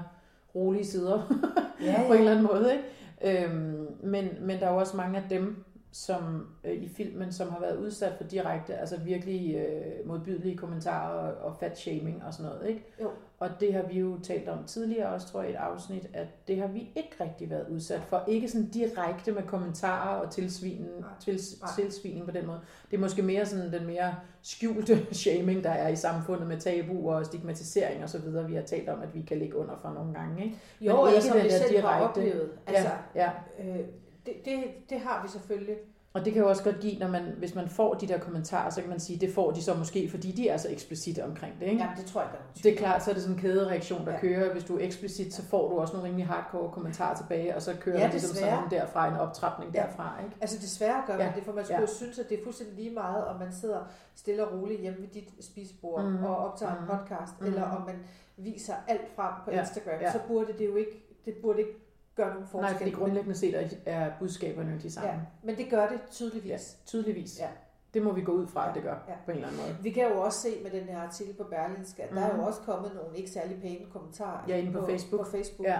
rolige 0.55 0.85
sider 0.85 1.42
Ja, 1.85 2.03
på 2.07 2.12
en 2.12 2.18
eller 2.18 2.31
anden 2.31 2.47
måde. 2.47 2.73
Ikke? 2.73 3.45
Øhm, 3.45 3.87
men, 4.03 4.29
men 4.40 4.61
der 4.61 4.66
er 4.66 4.73
jo 4.73 4.77
også 4.79 4.97
mange 4.97 5.18
af 5.18 5.25
dem, 5.31 5.64
som 5.92 6.46
øh, 6.64 6.72
i 6.74 6.88
filmen, 6.88 7.33
som 7.33 7.48
har 7.50 7.61
været 7.61 7.76
udsat 7.76 8.12
for 8.16 8.24
direkte, 8.24 8.74
altså 8.74 8.96
virkelig 9.00 9.55
øh, 9.57 10.07
modbydelige 10.09 10.57
kommentarer 10.57 11.33
og, 11.33 11.50
og 11.50 11.57
fat 11.61 11.78
shaming 11.78 12.22
og 12.26 12.35
sådan 12.35 12.52
noget. 12.52 12.68
Ikke? 12.68 12.85
Jo. 13.02 13.11
Og 13.38 13.48
det 13.61 13.74
har 13.74 13.83
vi 13.83 13.98
jo 14.00 14.18
talt 14.22 14.48
om 14.48 14.64
tidligere 14.64 15.09
også, 15.09 15.28
tror 15.28 15.40
jeg, 15.40 15.50
i 15.50 15.52
et 15.52 15.59
afsnit, 15.59 16.07
at 16.14 16.26
det 16.48 16.57
har 16.61 16.66
vi 16.66 16.78
ikke 16.78 17.11
rigtig 17.20 17.50
været 17.50 17.68
udsat 17.68 18.00
for. 18.00 18.24
Ikke 18.28 18.48
sådan 18.48 18.68
direkte 18.68 19.33
med 19.33 19.42
kommentarer 19.42 20.16
og 20.20 20.31
tilsvinen, 20.31 20.88
Nej. 21.00 21.09
til, 21.20 21.40
Nej. 21.61 21.70
tilsvinen 21.76 22.24
på 22.26 22.31
den 22.31 22.46
måde. 22.46 22.61
Det 22.90 22.96
er 22.96 23.00
måske 23.00 23.22
mere 23.22 23.46
sådan 23.46 23.72
den 23.72 23.87
mere 23.87 24.14
skjulte 24.42 25.07
shaming, 25.14 25.64
der 25.64 25.70
er 25.70 25.88
i 25.88 25.96
samfundet 25.96 26.46
med 26.46 26.61
tabu 26.61 27.11
og 27.11 27.26
stigmatisering 27.26 28.02
og 28.02 28.09
så 28.09 28.18
videre, 28.18 28.48
vi 28.48 28.55
har 28.55 28.62
talt 28.62 28.88
om, 28.88 29.00
at 29.02 29.14
vi 29.14 29.22
kan 29.22 29.38
ligge 29.38 29.57
under 29.57 29.76
for 29.83 29.90
nogle 29.90 30.14
gange. 30.14 30.44
Ikke? 30.44 30.57
Jo, 30.81 30.96
Men 30.96 31.00
eller 31.07 31.12
ikke 31.16 31.26
som 31.28 31.37
den 31.37 31.44
vi 31.44 31.50
selv 31.50 31.81
har 31.81 31.98
direkte- 31.98 32.09
oplevet. 32.09 32.50
Altså, 32.66 32.90
ja, 33.14 33.31
ja. 33.59 33.64
øh, 33.78 33.85
det, 34.27 34.35
det, 34.45 34.65
det 34.91 35.01
har 35.01 35.23
vi 35.23 35.29
selvfølgelig. 35.29 35.77
Og 36.15 36.25
det 36.25 36.33
kan 36.33 36.43
jo 36.43 36.49
også 36.49 36.65
godt 36.65 36.81
give, 36.81 36.99
når 36.99 37.09
man, 37.09 37.23
hvis 37.39 37.55
man 37.55 37.69
får 37.69 37.95
de 37.95 38.07
der 38.09 38.19
kommentarer, 38.19 38.71
så 38.71 38.81
kan 38.81 38.91
man 38.91 39.01
sige, 39.01 39.19
det 39.27 39.35
får 39.35 39.51
de 39.51 39.63
så 39.63 39.75
måske, 39.75 40.09
fordi 40.11 40.33
de 40.33 40.49
er 40.49 40.57
så 40.57 40.69
eksplicite 40.71 41.25
omkring 41.25 41.55
det. 41.61 41.67
Ikke? 41.67 41.83
Jamen, 41.83 41.97
det 41.97 42.07
tror 42.07 42.21
jeg, 42.21 42.31
nogen 42.31 42.47
Det 42.63 42.73
er 42.73 42.77
klart, 42.77 43.03
så 43.05 43.11
er 43.11 43.15
det 43.15 43.23
sådan 43.23 43.37
en 43.37 43.43
kædereaktion, 43.43 44.01
der 44.01 44.07
ja. 44.07 44.13
Ja. 44.13 44.21
kører. 44.21 44.53
Hvis 44.53 44.65
du 44.65 44.77
er 44.79 44.85
eksplicit, 44.85 45.35
så 45.35 45.43
får 45.45 45.69
du 45.71 45.79
også 45.81 45.93
nogle 45.95 46.09
rimelig 46.09 46.27
hardcore 46.27 46.71
kommentarer 46.73 47.17
tilbage, 47.17 47.57
og 47.57 47.63
så 47.63 47.75
kører 47.81 47.99
Ja, 47.99 48.05
det 48.05 48.13
ligesom 48.13 48.37
sådan 48.37 48.71
derfra, 48.71 49.09
en 49.09 49.15
optrapning 49.17 49.75
Ja. 49.75 49.81
derfra. 49.83 50.19
Ikke? 50.25 50.37
Altså 50.41 50.59
desværre 50.61 51.03
gør 51.07 51.17
man 51.17 51.27
Ja. 51.27 51.33
det, 51.37 51.45
for 51.45 51.53
man 51.53 51.65
skulle 51.65 51.77
Ja. 51.77 51.81
ja. 51.81 51.87
synes, 51.87 52.19
at 52.19 52.29
det 52.29 52.39
er 52.41 52.45
fuldstændig 52.45 52.77
lige 52.77 52.91
meget, 52.95 53.25
om 53.27 53.37
man 53.39 53.53
sidder 53.53 53.81
stille 54.15 54.47
og 54.47 54.61
roligt 54.61 54.81
hjemme 54.81 55.01
ved 55.01 55.09
dit 55.09 55.29
spisebord 55.45 56.05
Mhm. 56.05 56.13
mm. 56.19 56.25
og 56.25 56.37
optager 56.37 56.75
Mhm. 56.75 56.83
en 56.83 56.89
podcast, 56.99 57.33
Mhm. 57.41 57.49
mm. 57.49 57.55
eller 57.55 57.69
om 57.77 57.83
man 57.87 57.97
viser 58.37 58.75
alt 58.89 59.15
frem 59.17 59.33
på 59.45 59.51
Ja. 59.51 59.57
ja. 59.57 59.63
Instagram, 59.63 59.95
Ja. 60.01 60.07
ja. 60.07 60.13
så 60.13 60.19
burde 60.29 60.53
det 60.59 60.67
jo 60.67 60.77
ikke, 60.77 61.07
det 61.25 61.35
burde 61.43 61.59
ikke 61.59 61.73
gøre 62.16 62.29
nogen 62.31 62.46
forskel. 62.46 62.61
Nej, 62.70 62.79
fordi 62.79 62.90
grundlæggende 62.90 63.37
set 63.38 63.55
er, 63.55 63.68
er 63.87 64.11
budskaberne 64.18 64.79
de 64.83 64.90
samme. 64.92 65.11
Ja, 65.11 65.16
men 65.42 65.57
det 65.57 65.70
gør 65.70 65.88
det 65.88 66.01
tydeligvis. 66.11 66.51
Ja, 66.51 66.59
tydeligvis. 66.87 67.38
Ja. 67.40 67.48
Det 67.94 68.03
må 68.03 68.12
vi 68.12 68.22
gå 68.22 68.33
ud 68.33 68.46
fra, 68.46 68.68
at 68.68 68.75
det 68.75 68.83
gør, 68.83 68.94
Ja. 69.09 69.14
på 69.25 69.31
en 69.31 69.37
eller 69.37 69.48
anden 69.48 69.61
måde. 69.62 69.77
Vi 69.83 69.90
kan 69.90 70.09
jo 70.09 70.20
også 70.20 70.40
se 70.40 70.48
med 70.62 70.70
den 70.70 70.83
her 70.88 71.01
artikel 71.01 71.35
på 71.35 71.44
Berlinske, 71.44 72.03
at 72.03 72.11
mm. 72.11 72.16
der 72.16 72.22
er 72.25 72.33
Mhm. 72.33 72.40
jo 72.40 72.46
også 72.46 72.61
kommet 72.61 72.92
nogle 72.94 73.16
ikke 73.18 73.31
særlig 73.31 73.61
pæne 73.61 73.87
kommentarer 73.92 74.44
Ja, 74.48 74.57
inde 74.57 74.72
på 74.72 74.87
Facebook. 74.87 75.25
På 75.25 75.31
Facebook. 75.31 75.66
Ja. 75.66 75.79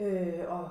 Øh, 0.00 0.44
og 0.48 0.68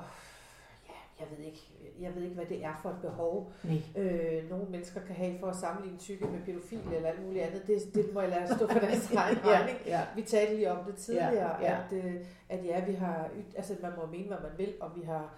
ja, 0.88 0.94
jeg 1.20 1.28
ved 1.38 1.46
ikke, 1.46 1.72
jeg 2.02 2.16
ved 2.16 2.24
ikke, 2.24 2.36
hvad 2.36 2.46
det 2.46 2.66
er 2.66 2.80
for 2.82 2.90
et 2.90 2.96
behov, 3.02 3.52
Nej. 3.64 4.04
øh, 4.04 4.50
nogle 4.50 4.66
mennesker 4.70 5.02
kan 5.02 5.16
have 5.16 5.40
for 5.40 5.48
at 5.48 5.56
sammenligne 5.56 5.98
tykke 6.00 6.26
med 6.26 6.40
pædofile 6.46 6.96
eller 6.96 7.10
alt 7.10 7.26
muligt 7.26 7.44
andet. 7.44 7.68
Det, 7.68 7.96
det 7.96 8.14
må 8.14 8.22
jeg 8.22 8.30
lade 8.30 8.56
stå 8.56 8.68
for 8.68 8.80
deres 8.80 9.12
egen 9.14 9.38
ja, 9.46 9.50
regning. 9.50 9.78
ja. 9.86 10.02
Vi 10.16 10.22
talte 10.22 10.56
lige 10.56 10.72
om 10.72 10.86
det 10.86 10.96
tidligere, 10.96 11.62
Ja, 11.62 11.72
ja. 11.72 11.78
At, 11.86 12.06
øh, 12.06 12.16
at 12.50 12.66
ja, 12.66 12.86
vi 12.86 12.94
har, 12.94 13.30
altså 13.56 13.76
man 13.82 13.92
må 13.98 14.06
mene, 14.06 14.28
hvad 14.28 14.38
man 14.38 14.52
vil, 14.58 14.74
og 14.80 14.92
vi 14.96 15.02
har, 15.02 15.34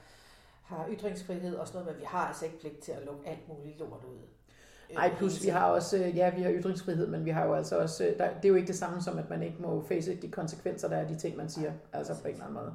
har 0.64 0.88
ytringsfrihed 0.92 1.56
og 1.56 1.68
sådan 1.68 1.82
noget, 1.82 1.96
men 1.96 2.02
vi 2.02 2.06
har 2.08 2.28
altså 2.28 2.46
ikke 2.46 2.60
pligt 2.60 2.80
til 2.80 2.92
at 2.92 3.06
lukke 3.06 3.30
alt 3.30 3.48
muligt 3.48 3.80
lort 3.80 4.04
ud. 4.10 4.18
Øh, 4.90 4.96
Nej, 4.96 5.14
plus 5.18 5.38
hele 5.38 5.46
vi 5.46 5.50
har 5.60 5.66
også, 5.72 5.98
øh, 5.98 6.18
ja, 6.18 6.36
vi 6.36 6.42
har 6.42 6.52
ytringsfrihed, 6.52 7.08
men 7.08 7.26
vi 7.26 7.30
har 7.30 7.46
jo 7.46 7.54
altså 7.54 7.78
også, 7.80 8.06
øh, 8.08 8.18
der, 8.18 8.28
det 8.34 8.46
er 8.46 8.50
jo 8.50 8.56
ikke 8.56 8.68
det 8.68 8.76
samme 8.76 9.02
som, 9.02 9.18
at 9.18 9.30
man 9.30 9.44
ikke 9.44 9.58
må 9.60 9.84
face 9.88 10.16
de 10.16 10.28
konsekvenser, 10.32 10.88
der 10.88 10.96
er 10.96 11.02
af 11.02 11.08
de 11.08 11.16
ting, 11.18 11.38
man 11.38 11.50
siger, 11.50 11.72
altså 11.94 12.22
på 12.22 12.28
en 12.28 12.34
eller 12.34 12.46
anden 12.46 12.54
måde. 12.60 12.74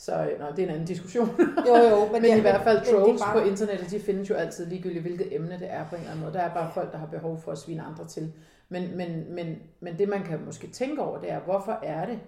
Så 0.00 0.30
nå, 0.38 0.46
det 0.50 0.58
er 0.58 0.62
en 0.62 0.68
anden 0.74 0.86
diskussion. 0.86 1.28
Jo, 1.66 1.74
jo, 1.76 2.04
men, 2.04 2.12
Men, 2.22 2.24
ja, 2.24 2.36
i 2.36 2.40
hvert 2.40 2.62
fald 2.62 2.84
trolls 3.00 3.22
bare- 3.22 3.40
på 3.42 3.48
internettet, 3.48 3.90
de 3.90 4.00
findes 4.00 4.30
jo 4.30 4.34
altid 4.34 4.66
ligegyldigt, 4.66 5.02
hvilket 5.02 5.34
emne 5.34 5.58
det 5.58 5.70
er 5.72 5.88
på 5.88 5.94
en 5.94 6.00
eller 6.00 6.10
anden 6.10 6.24
måde. 6.24 6.34
Der 6.34 6.40
er 6.40 6.54
bare 6.54 6.70
folk, 6.74 6.92
der 6.92 6.98
har 6.98 7.06
behov 7.06 7.40
for 7.40 7.52
at 7.52 7.58
svine 7.58 7.82
andre 7.82 8.06
til. 8.06 8.32
Men, 8.68 8.96
men, 8.96 9.34
men, 9.34 9.56
men 9.80 9.98
det, 9.98 10.08
man 10.08 10.22
kan 10.24 10.44
måske 10.44 10.66
tænke 10.66 11.02
over, 11.02 11.20
det 11.20 11.30
er, 11.32 11.40
hvorfor 11.40 11.72
er 11.82 12.06
det, 12.06 12.18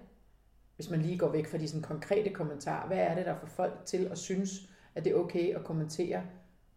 hvis 0.77 0.91
man 0.91 1.01
lige 1.03 1.19
går 1.19 1.29
væk 1.29 1.47
fra 1.51 1.59
de 1.59 1.69
sådan 1.69 1.83
konkrete 1.83 2.31
kommentarer, 2.31 2.87
hvad 2.87 2.99
er 2.99 3.15
det, 3.15 3.27
der 3.27 3.35
får 3.41 3.47
folk 3.47 3.73
til 3.85 4.09
at 4.11 4.19
synes, 4.19 4.51
at 4.95 5.05
det 5.05 5.13
er 5.13 5.17
okay 5.17 5.55
at 5.55 5.65
kommentere 5.65 6.23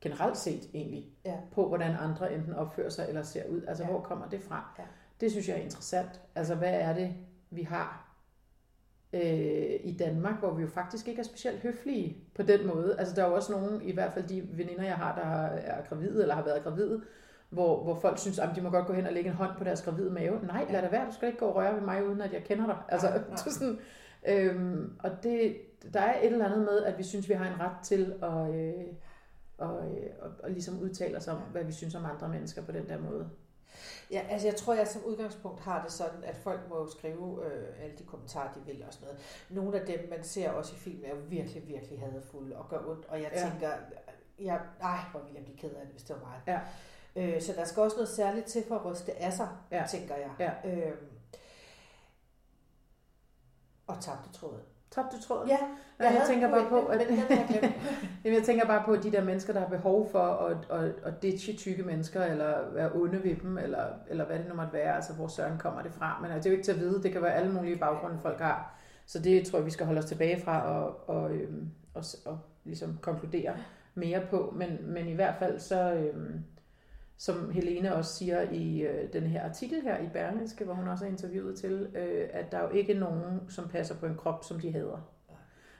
generelt 0.01 0.38
set 0.38 0.69
egentlig, 0.73 1.06
Ja. 1.25 1.36
på 1.51 1.67
hvordan 1.67 1.95
andre 1.99 2.34
enten 2.34 2.53
opfører 2.53 2.89
sig 2.89 3.06
eller 3.10 3.23
ser 3.23 3.43
ud. 3.49 3.62
Altså, 3.67 3.84
Ja. 3.84 3.89
hvor 3.89 3.99
kommer 3.99 4.29
det 4.29 4.41
fra? 4.41 4.75
Ja. 4.79 4.84
Det 5.21 5.32
synes 5.32 5.47
jeg 5.49 5.58
er 5.58 5.62
interessant. 5.62 6.21
Altså, 6.36 6.56
hvad 6.56 6.73
er 6.73 6.93
det, 6.93 7.13
vi 7.49 7.63
har 7.63 8.12
øh, 9.13 9.80
i 9.84 9.95
Danmark, 9.99 10.39
hvor 10.39 10.54
vi 10.54 10.62
jo 10.62 10.67
faktisk 10.67 11.08
ikke 11.08 11.19
er 11.19 11.26
specielt 11.26 11.60
høflige 11.60 12.17
på 12.36 12.43
den 12.43 12.67
måde. 12.67 12.95
Altså 12.99 13.15
der 13.15 13.23
er 13.23 13.28
jo 13.28 13.36
også 13.36 13.52
nogen, 13.52 13.82
i 13.82 13.91
hvert 13.91 14.13
fald 14.13 14.28
de 14.28 14.47
veninder, 14.52 14.84
jeg 14.84 14.95
har, 14.95 15.15
der 15.15 15.58
er 15.58 15.84
gravide 15.89 16.21
eller 16.21 16.36
har 16.36 16.43
været 16.43 16.63
gravide, 16.63 17.02
hvor, 17.49 17.84
hvor 17.84 17.95
folk 17.95 18.19
synes, 18.19 18.39
at 18.39 18.49
de 18.56 18.62
må 18.62 18.69
godt 18.69 18.88
gå 18.88 18.93
hen 18.93 19.06
og 19.06 19.13
lægge 19.13 19.30
en 19.30 19.36
hånd 19.36 19.52
på 19.58 19.63
deres 19.63 19.82
gravide 19.82 20.10
mave. 20.10 20.39
Nej, 20.45 20.65
lad 20.69 20.82
det 20.82 20.91
være, 20.91 21.06
du 21.06 21.13
skal 21.13 21.28
ikke 21.28 21.39
gå 21.39 21.45
og 21.45 21.56
røre 21.56 21.76
ved 21.76 21.82
mig, 21.82 22.08
uden 22.08 22.21
at 22.21 22.34
jeg 22.34 22.43
kender 22.43 22.65
dig. 22.65 22.78
Altså, 22.89 23.08
Nej, 23.08 23.17
nej. 23.30 23.38
sådan, 23.38 23.80
øhm, 24.28 24.91
og 24.99 25.12
det, 25.23 25.56
der 25.93 25.99
er 25.99 26.19
et 26.19 26.32
eller 26.32 26.45
andet 26.45 26.60
med, 26.60 26.84
at 26.84 26.97
vi 26.97 27.04
synes, 27.04 27.30
vi 27.30 27.34
har 27.34 27.54
en 27.54 27.60
ret 27.60 27.78
til 27.84 28.13
at, 28.21 28.56
øh, 28.56 28.86
og, 29.58 29.86
øh, 29.86 30.10
og, 30.21 30.32
og 30.43 30.52
ligesom 30.52 30.80
udtale 30.80 31.17
os 31.17 31.28
om, 31.28 31.38
hvad 31.38 31.63
vi 31.63 31.71
synes 31.71 31.95
om 31.95 32.06
andre 32.06 32.30
mennesker 32.30 32.62
på 32.62 32.71
den 32.71 32.89
der 32.89 32.99
måde. 32.99 33.30
Ja, 34.12 34.25
altså 34.29 34.47
jeg 34.47 34.55
tror, 34.55 34.73
jeg 34.73 34.88
som 34.88 35.03
udgangspunkt 35.05 35.59
har 35.62 35.83
det 35.83 35.91
sådan, 35.91 36.23
at 36.23 36.38
folk 36.38 36.69
må 36.69 36.88
skrive 36.89 37.45
øh, 37.45 37.83
alle 37.83 37.97
de 37.97 38.03
kommentarer, 38.03 38.53
de 38.53 38.59
vil 38.65 38.83
og 38.88 38.93
sådan 38.93 39.07
noget. 39.07 39.21
Nogle 39.49 39.79
af 39.79 39.86
dem, 39.86 40.09
man 40.09 40.23
ser 40.23 40.51
også 40.51 40.73
i 40.75 40.77
film, 40.79 41.03
er 41.05 41.09
jo 41.09 41.21
virkelig, 41.27 41.67
virkelig 41.67 41.99
hadefulde 41.99 42.55
og 42.55 42.69
gør 42.69 42.79
ondt. 42.88 43.05
Og 43.05 43.21
jeg 43.21 43.31
Ja. 43.36 43.49
tænker, 43.49 43.71
jeg, 44.39 44.62
ej, 44.81 44.97
hvor 45.12 45.19
ville 45.19 45.36
jeg 45.36 45.43
blive 45.43 45.57
ked 45.57 45.69
af 45.75 45.81
det, 45.86 45.91
hvis 45.91 46.03
det 46.03 46.15
var 46.15 46.21
mig. 46.21 46.41
Ja. 46.47 46.59
Øh, 47.36 47.41
så 47.41 47.53
der 47.53 47.65
skal 47.65 47.81
også 47.83 47.95
noget 47.97 48.09
særligt 48.09 48.45
til 48.45 48.63
for 48.67 48.75
at 48.75 48.86
ryste 48.86 49.13
af 49.21 49.33
sig, 49.33 49.49
Ja. 49.71 49.86
tænker 49.91 50.15
jeg. 50.15 50.31
Ja. 50.39 50.69
Øhm, 50.71 51.07
og 53.88 53.97
tabte 54.01 54.31
tråden. 54.33 54.62
Tabte 54.95 55.17
du 55.17 55.21
tråden? 55.21 55.49
Ja, 55.49 55.58
jeg, 55.99 56.13
jeg 56.13 56.23
tænker 56.27 56.49
bare 56.49 56.69
på, 56.69 56.86
at, 56.86 57.01
men 57.10 57.17
jeg 58.23 58.34
jeg 58.38 58.43
tænker 58.43 58.65
bare 58.65 58.84
på 58.86 58.95
de 58.95 59.12
der 59.12 59.23
mennesker, 59.23 59.53
der 59.53 59.60
har 59.60 59.67
behov 59.67 60.10
for 60.12 60.19
at, 60.19 60.79
at, 60.84 60.91
at 61.03 61.21
ditche 61.21 61.53
tykke 61.53 61.84
mennesker, 61.84 62.23
eller 62.25 62.53
være 62.73 62.91
onde 62.95 63.23
ved 63.23 63.36
dem, 63.36 63.58
eller, 63.58 63.86
eller 64.10 64.25
hvad 64.25 64.39
det 64.39 64.45
nu 64.49 64.56
måtte 64.56 64.73
være, 64.73 64.95
altså 64.95 65.13
hvor 65.13 65.27
søren 65.27 65.58
kommer 65.58 65.82
det 65.82 65.91
fra. 65.93 66.17
Men 66.21 66.32
altså, 66.32 66.43
det 66.43 66.45
er 66.45 66.49
jo 66.51 66.58
ikke 66.58 66.65
til 66.65 66.71
at 66.71 66.79
vide, 66.79 67.03
det 67.03 67.12
kan 67.12 67.21
være 67.21 67.34
alle 67.34 67.51
mulige 67.53 67.77
baggrunde, 67.77 68.17
folk 68.21 68.39
har. 68.39 68.75
Så 69.06 69.19
det 69.19 69.45
tror 69.47 69.60
jeg, 69.60 69.65
vi 69.65 69.71
skal 69.71 69.86
holde 69.86 69.99
os 69.99 70.06
tilbage 70.06 70.41
fra 70.41 70.62
og, 70.77 71.10
og, 71.10 71.32
øhm, 71.32 71.69
og, 71.93 72.06
s- 72.06 72.21
og 72.25 72.39
ligesom 72.63 72.97
konkludere 73.01 73.53
mere 73.95 74.21
på. 74.29 74.53
Men, 74.58 74.77
men 74.82 75.08
i 75.08 75.13
hvert 75.13 75.36
fald 75.39 75.60
så, 75.60 75.93
øhm, 75.93 76.43
som 77.23 77.51
Helene 77.51 77.95
også 77.95 78.13
siger 78.13 78.41
i 78.51 78.79
øh, 78.81 79.13
den 79.13 79.23
her 79.23 79.43
artikel 79.49 79.81
her 79.81 79.97
i 79.99 80.07
Berlingske, 80.13 80.65
hvor 80.65 80.73
hun 80.73 80.88
også 80.88 81.05
er 81.05 81.09
interviewet 81.09 81.57
til, 81.59 81.88
øh, 81.95 82.29
at 82.33 82.51
der 82.51 82.57
er 82.57 82.62
jo 82.62 82.69
ikke 82.69 82.93
nogen, 82.93 83.39
som 83.49 83.67
passer 83.67 83.95
på 83.95 84.05
en 84.05 84.15
krop, 84.17 84.43
som 84.43 84.59
de 84.59 84.71
hader. 84.71 85.09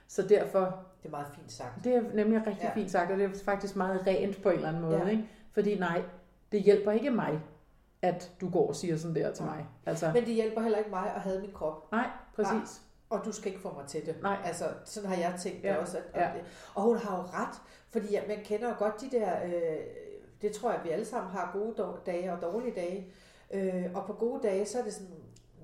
Så 0.08 0.22
derfor 0.22 0.60
Det 1.02 1.06
er 1.08 1.10
meget 1.10 1.26
fint 1.34 1.52
sagt. 1.52 1.84
det 1.84 1.94
er 1.94 2.02
nemlig 2.14 2.38
rigtig 2.46 2.62
Ja. 2.62 2.74
fint 2.74 2.90
sagt, 2.90 3.10
og 3.12 3.18
det 3.18 3.24
er 3.24 3.30
faktisk 3.44 3.76
meget 3.76 4.06
rent 4.06 4.42
på 4.42 4.48
en 4.48 4.54
eller 4.54 4.68
anden 4.68 4.82
måde. 4.82 4.96
Ja. 4.98 5.08
Ikke? 5.08 5.28
Fordi 5.52 5.78
nej, 5.78 6.02
det 6.52 6.62
hjælper 6.62 6.92
ikke 6.92 7.10
mig, 7.10 7.40
at 8.02 8.32
du 8.40 8.50
går 8.50 8.68
og 8.68 8.76
siger 8.76 8.96
sådan 8.96 9.14
der 9.16 9.32
til 9.32 9.44
Nej. 9.44 9.56
mig. 9.56 9.66
Altså, 9.86 10.10
Men 10.14 10.24
det 10.26 10.34
hjælper 10.34 10.60
heller 10.60 10.78
ikke 10.78 10.90
mig 10.90 11.12
at 11.14 11.20
have 11.20 11.40
min 11.40 11.52
krop. 11.52 11.92
nej, 11.92 12.06
præcis. 12.36 12.80
Og 13.10 13.20
du 13.24 13.32
skal 13.32 13.48
ikke 13.52 13.62
få 13.62 13.74
mig 13.78 13.86
til 13.86 14.06
det. 14.06 14.22
Nej. 14.22 14.36
Altså, 14.44 14.64
sådan 14.84 15.08
har 15.10 15.16
jeg 15.16 15.34
tænkt 15.40 15.64
Ja, 15.64 15.68
det 15.70 15.78
også. 15.78 15.98
At, 15.98 16.20
ja. 16.20 16.26
ja. 16.26 16.40
Og 16.74 16.82
hun 16.82 16.96
har 16.96 17.16
jo 17.16 17.22
ret, 17.22 17.56
fordi 17.90 18.06
ja, 18.10 18.20
man 18.28 18.36
kender 18.44 18.68
jo 18.68 18.74
godt 18.78 19.00
de 19.00 19.10
der, 19.18 19.44
øh, 19.44 19.52
det 20.42 20.52
tror 20.52 20.70
jeg, 20.70 20.78
at 20.78 20.84
vi 20.84 20.90
alle 20.90 21.04
sammen 21.04 21.30
har 21.32 21.50
gode 21.52 21.96
dage 22.06 22.32
og 22.32 22.42
dårlige 22.42 22.74
dage. 22.74 23.06
Øh, 23.50 23.84
og 23.94 24.06
på 24.06 24.12
gode 24.12 24.42
dage, 24.42 24.66
så 24.66 24.78
er 24.78 24.82
det 24.82 24.92
sådan 24.94 25.14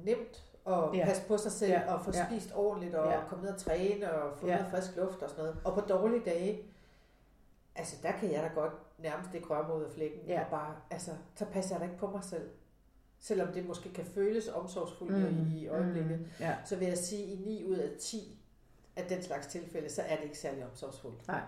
nemt 0.05 0.45
at 0.67 0.73
Ja. 0.73 0.97
ja. 0.97 1.05
passe 1.05 1.23
på 1.29 1.37
sig 1.37 1.53
selv 1.53 1.73
Ja. 1.73 1.95
og 1.95 2.05
få 2.05 2.11
Ja. 2.15 2.27
spist 2.27 2.53
ordentligt 2.55 2.95
og 2.95 3.11
Ja. 3.13 3.21
komme 3.29 3.45
ned 3.45 3.53
og 3.53 3.59
træne 3.59 4.13
og 4.13 4.39
få 4.39 4.47
Ja. 4.47 4.57
noget 4.57 4.71
frisk 4.71 4.97
luft 4.97 5.23
og 5.23 5.31
sådan 5.31 5.45
noget. 5.45 5.61
Og 5.65 5.75
på 5.75 5.81
dårlige 5.81 6.23
dage, 6.25 6.63
altså 7.77 7.97
der 8.03 8.13
kan 8.13 8.33
jeg 8.33 8.43
da 8.43 8.61
godt 8.61 8.73
nærmest 8.99 9.35
ikke 9.35 9.47
røre 9.47 9.69
mig 9.69 9.77
ud 9.77 9.83
af 9.83 9.91
flækken. 9.91 10.21
Ja. 10.27 10.41
Og 10.45 10.51
bare, 10.51 10.77
altså, 10.91 11.11
så 11.35 11.45
passer 11.45 11.75
jeg 11.75 11.81
da 11.81 11.85
ikke 11.85 11.99
på 11.99 12.07
mig 12.11 12.25
selv. 12.25 12.51
Selvom 13.21 13.49
det 13.53 13.67
måske 13.67 13.93
kan 13.93 14.05
føles 14.05 14.49
omsorgsfuldt 14.49 15.33
Mm. 15.39 15.47
i 15.57 15.69
øjeblikket 15.69 16.19
Mm. 16.19 16.27
Ja. 16.41 16.55
så 16.65 16.77
vil 16.77 16.89
jeg 16.89 16.99
sige, 16.99 17.23
at 17.23 17.29
i 17.39 17.43
9 17.45 17.65
ud 17.65 17.77
af 17.77 17.91
10 18.01 18.39
af 18.97 19.05
den 19.07 19.23
slags 19.23 19.47
tilfælde, 19.47 19.91
så 19.91 20.03
er 20.03 20.17
det 20.17 20.25
ikke 20.25 20.39
særlig 20.39 20.65
omsorgsfuldt. 20.71 21.29
Nej. 21.29 21.41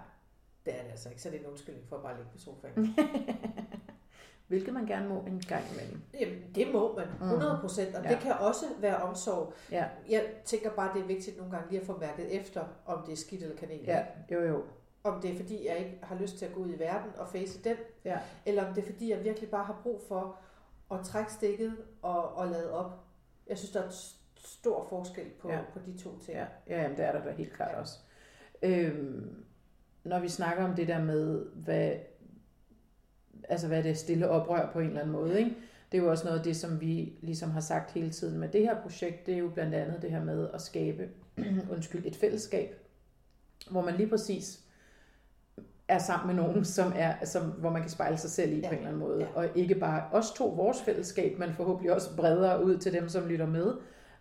Det 0.67 0.79
er 0.79 0.83
det 0.83 0.91
altså 0.91 1.09
ikke, 1.09 1.23
så 1.23 1.31
det 1.31 1.37
er 1.37 1.41
en 1.41 1.47
undskyldning 1.51 1.89
for 1.89 1.97
at 1.97 2.03
bare 2.03 2.17
ligge 2.17 2.31
på 2.33 2.39
sofaen. 2.39 2.97
Hvilket 4.49 4.75
man 4.75 4.87
gerne 4.87 5.09
må 5.09 5.21
en 5.21 5.41
gang 5.49 5.65
imellem. 5.75 6.01
Jamen, 6.21 6.43
det 6.55 6.73
må 6.73 6.97
man, 6.97 7.07
100 7.23 7.59
procent, 7.61 7.95
og 7.95 8.05
Ja. 8.05 8.11
det 8.11 8.19
kan 8.19 8.33
også 8.33 8.65
være 8.81 8.97
omsorg. 8.97 9.53
Ja. 9.71 9.89
Jeg 10.09 10.27
tænker 10.45 10.71
bare, 10.71 10.95
det 10.95 11.03
er 11.03 11.07
vigtigt 11.07 11.37
nogle 11.37 11.53
gange 11.53 11.71
lige 11.71 11.81
at 11.81 11.87
få 11.87 11.99
mærket 11.99 12.41
efter, 12.41 12.65
om 12.87 13.03
det 13.07 13.13
er 13.13 13.17
skidt 13.17 13.43
eller 13.43 13.57
kanel. 13.57 13.85
Ja, 13.85 14.05
jo 14.31 14.43
jo. 14.43 14.65
Om 15.05 15.21
det 15.21 15.31
er 15.33 15.37
fordi, 15.37 15.67
jeg 15.69 15.79
ikke 15.79 15.99
har 16.03 16.17
lyst 16.17 16.39
til 16.39 16.47
at 16.47 16.53
gå 16.55 16.61
ud 16.61 16.69
i 16.75 16.79
verden 16.79 17.11
og 17.19 17.29
face 17.29 17.63
den, 17.65 17.77
Ja. 18.05 18.19
eller 18.47 18.67
om 18.69 18.75
det 18.75 18.83
er 18.83 18.87
fordi, 18.93 19.11
jeg 19.11 19.25
virkelig 19.25 19.51
bare 19.51 19.65
har 19.65 19.81
brug 19.83 20.01
for 20.09 20.37
at 20.91 21.01
trække 21.05 21.33
stikket 21.33 21.77
og, 22.03 22.35
og 22.37 22.49
lade 22.49 22.73
op. 22.73 23.05
Jeg 23.47 23.59
synes, 23.59 23.71
der 23.71 23.83
er 23.83 23.91
stor 24.37 24.87
forskel 24.89 25.31
på, 25.41 25.51
Ja. 25.51 25.59
på 25.73 25.79
de 25.87 25.99
to 25.99 26.19
ting. 26.19 26.37
Ja, 26.39 26.47
ja 26.69 26.83
jamen, 26.83 26.97
det 26.97 27.05
er 27.05 27.13
der 27.13 27.25
da 27.25 27.31
helt 27.31 27.53
klart 27.53 27.75
også. 27.75 27.99
Øhm, 28.63 29.45
når 30.05 30.19
vi 30.21 30.29
snakker 30.29 30.65
om 30.65 30.75
det 30.75 30.89
der 30.89 31.05
med, 31.05 31.47
hvad, 31.55 31.93
altså 33.49 33.69
hvad 33.69 33.83
det 33.83 33.99
stille 33.99 34.29
oprør 34.29 34.71
på 34.73 34.79
en 34.81 34.87
eller 34.87 35.01
anden 35.01 35.13
måde, 35.13 35.39
ikke? 35.39 35.57
det 35.93 35.99
er 35.99 36.03
jo 36.03 36.11
også 36.11 36.25
noget 36.25 36.39
af 36.39 36.45
det, 36.45 36.57
som 36.57 36.81
vi 36.81 37.13
ligesom 37.23 37.51
har 37.51 37.61
sagt 37.61 37.91
hele 37.91 38.11
tiden 38.11 38.39
med 38.39 38.49
det 38.49 38.61
her 38.61 38.83
projekt, 38.83 39.27
det 39.27 39.35
er 39.35 39.39
jo 39.39 39.49
blandt 39.55 39.75
andet 39.75 40.03
det 40.03 40.11
her 40.11 40.25
med 40.25 40.49
at 40.55 40.61
skabe 40.61 41.09
undskyld, 41.73 42.07
et 42.07 42.17
fællesskab, 42.17 42.77
hvor 43.71 43.83
man 43.83 43.95
lige 43.95 44.09
præcis 44.09 44.61
er 45.89 45.99
sammen 45.99 46.37
med 46.37 46.45
nogen, 46.45 46.65
som 46.65 46.93
er, 46.97 47.25
som, 47.25 47.43
hvor 47.43 47.71
man 47.71 47.81
kan 47.83 47.91
spejle 47.91 48.17
sig 48.19 48.31
selv 48.31 48.53
i 48.53 48.57
ja. 48.57 48.61
Ja. 48.63 48.69
på 48.69 48.73
en 48.73 48.79
eller 48.79 48.89
anden 48.89 49.01
måde. 49.01 49.19
Ja. 49.21 49.27
Ja. 49.27 49.33
Og 49.35 49.49
ikke 49.55 49.75
bare 49.75 50.05
os 50.13 50.31
to, 50.31 50.47
vores 50.49 50.83
fællesskab, 50.83 51.39
men 51.39 51.53
forhåbentlig 51.53 51.93
også 51.93 52.17
bredere 52.17 52.65
ud 52.65 52.77
til 52.77 52.93
dem, 52.93 53.09
som 53.09 53.27
lytter 53.29 53.47
med, 53.47 53.73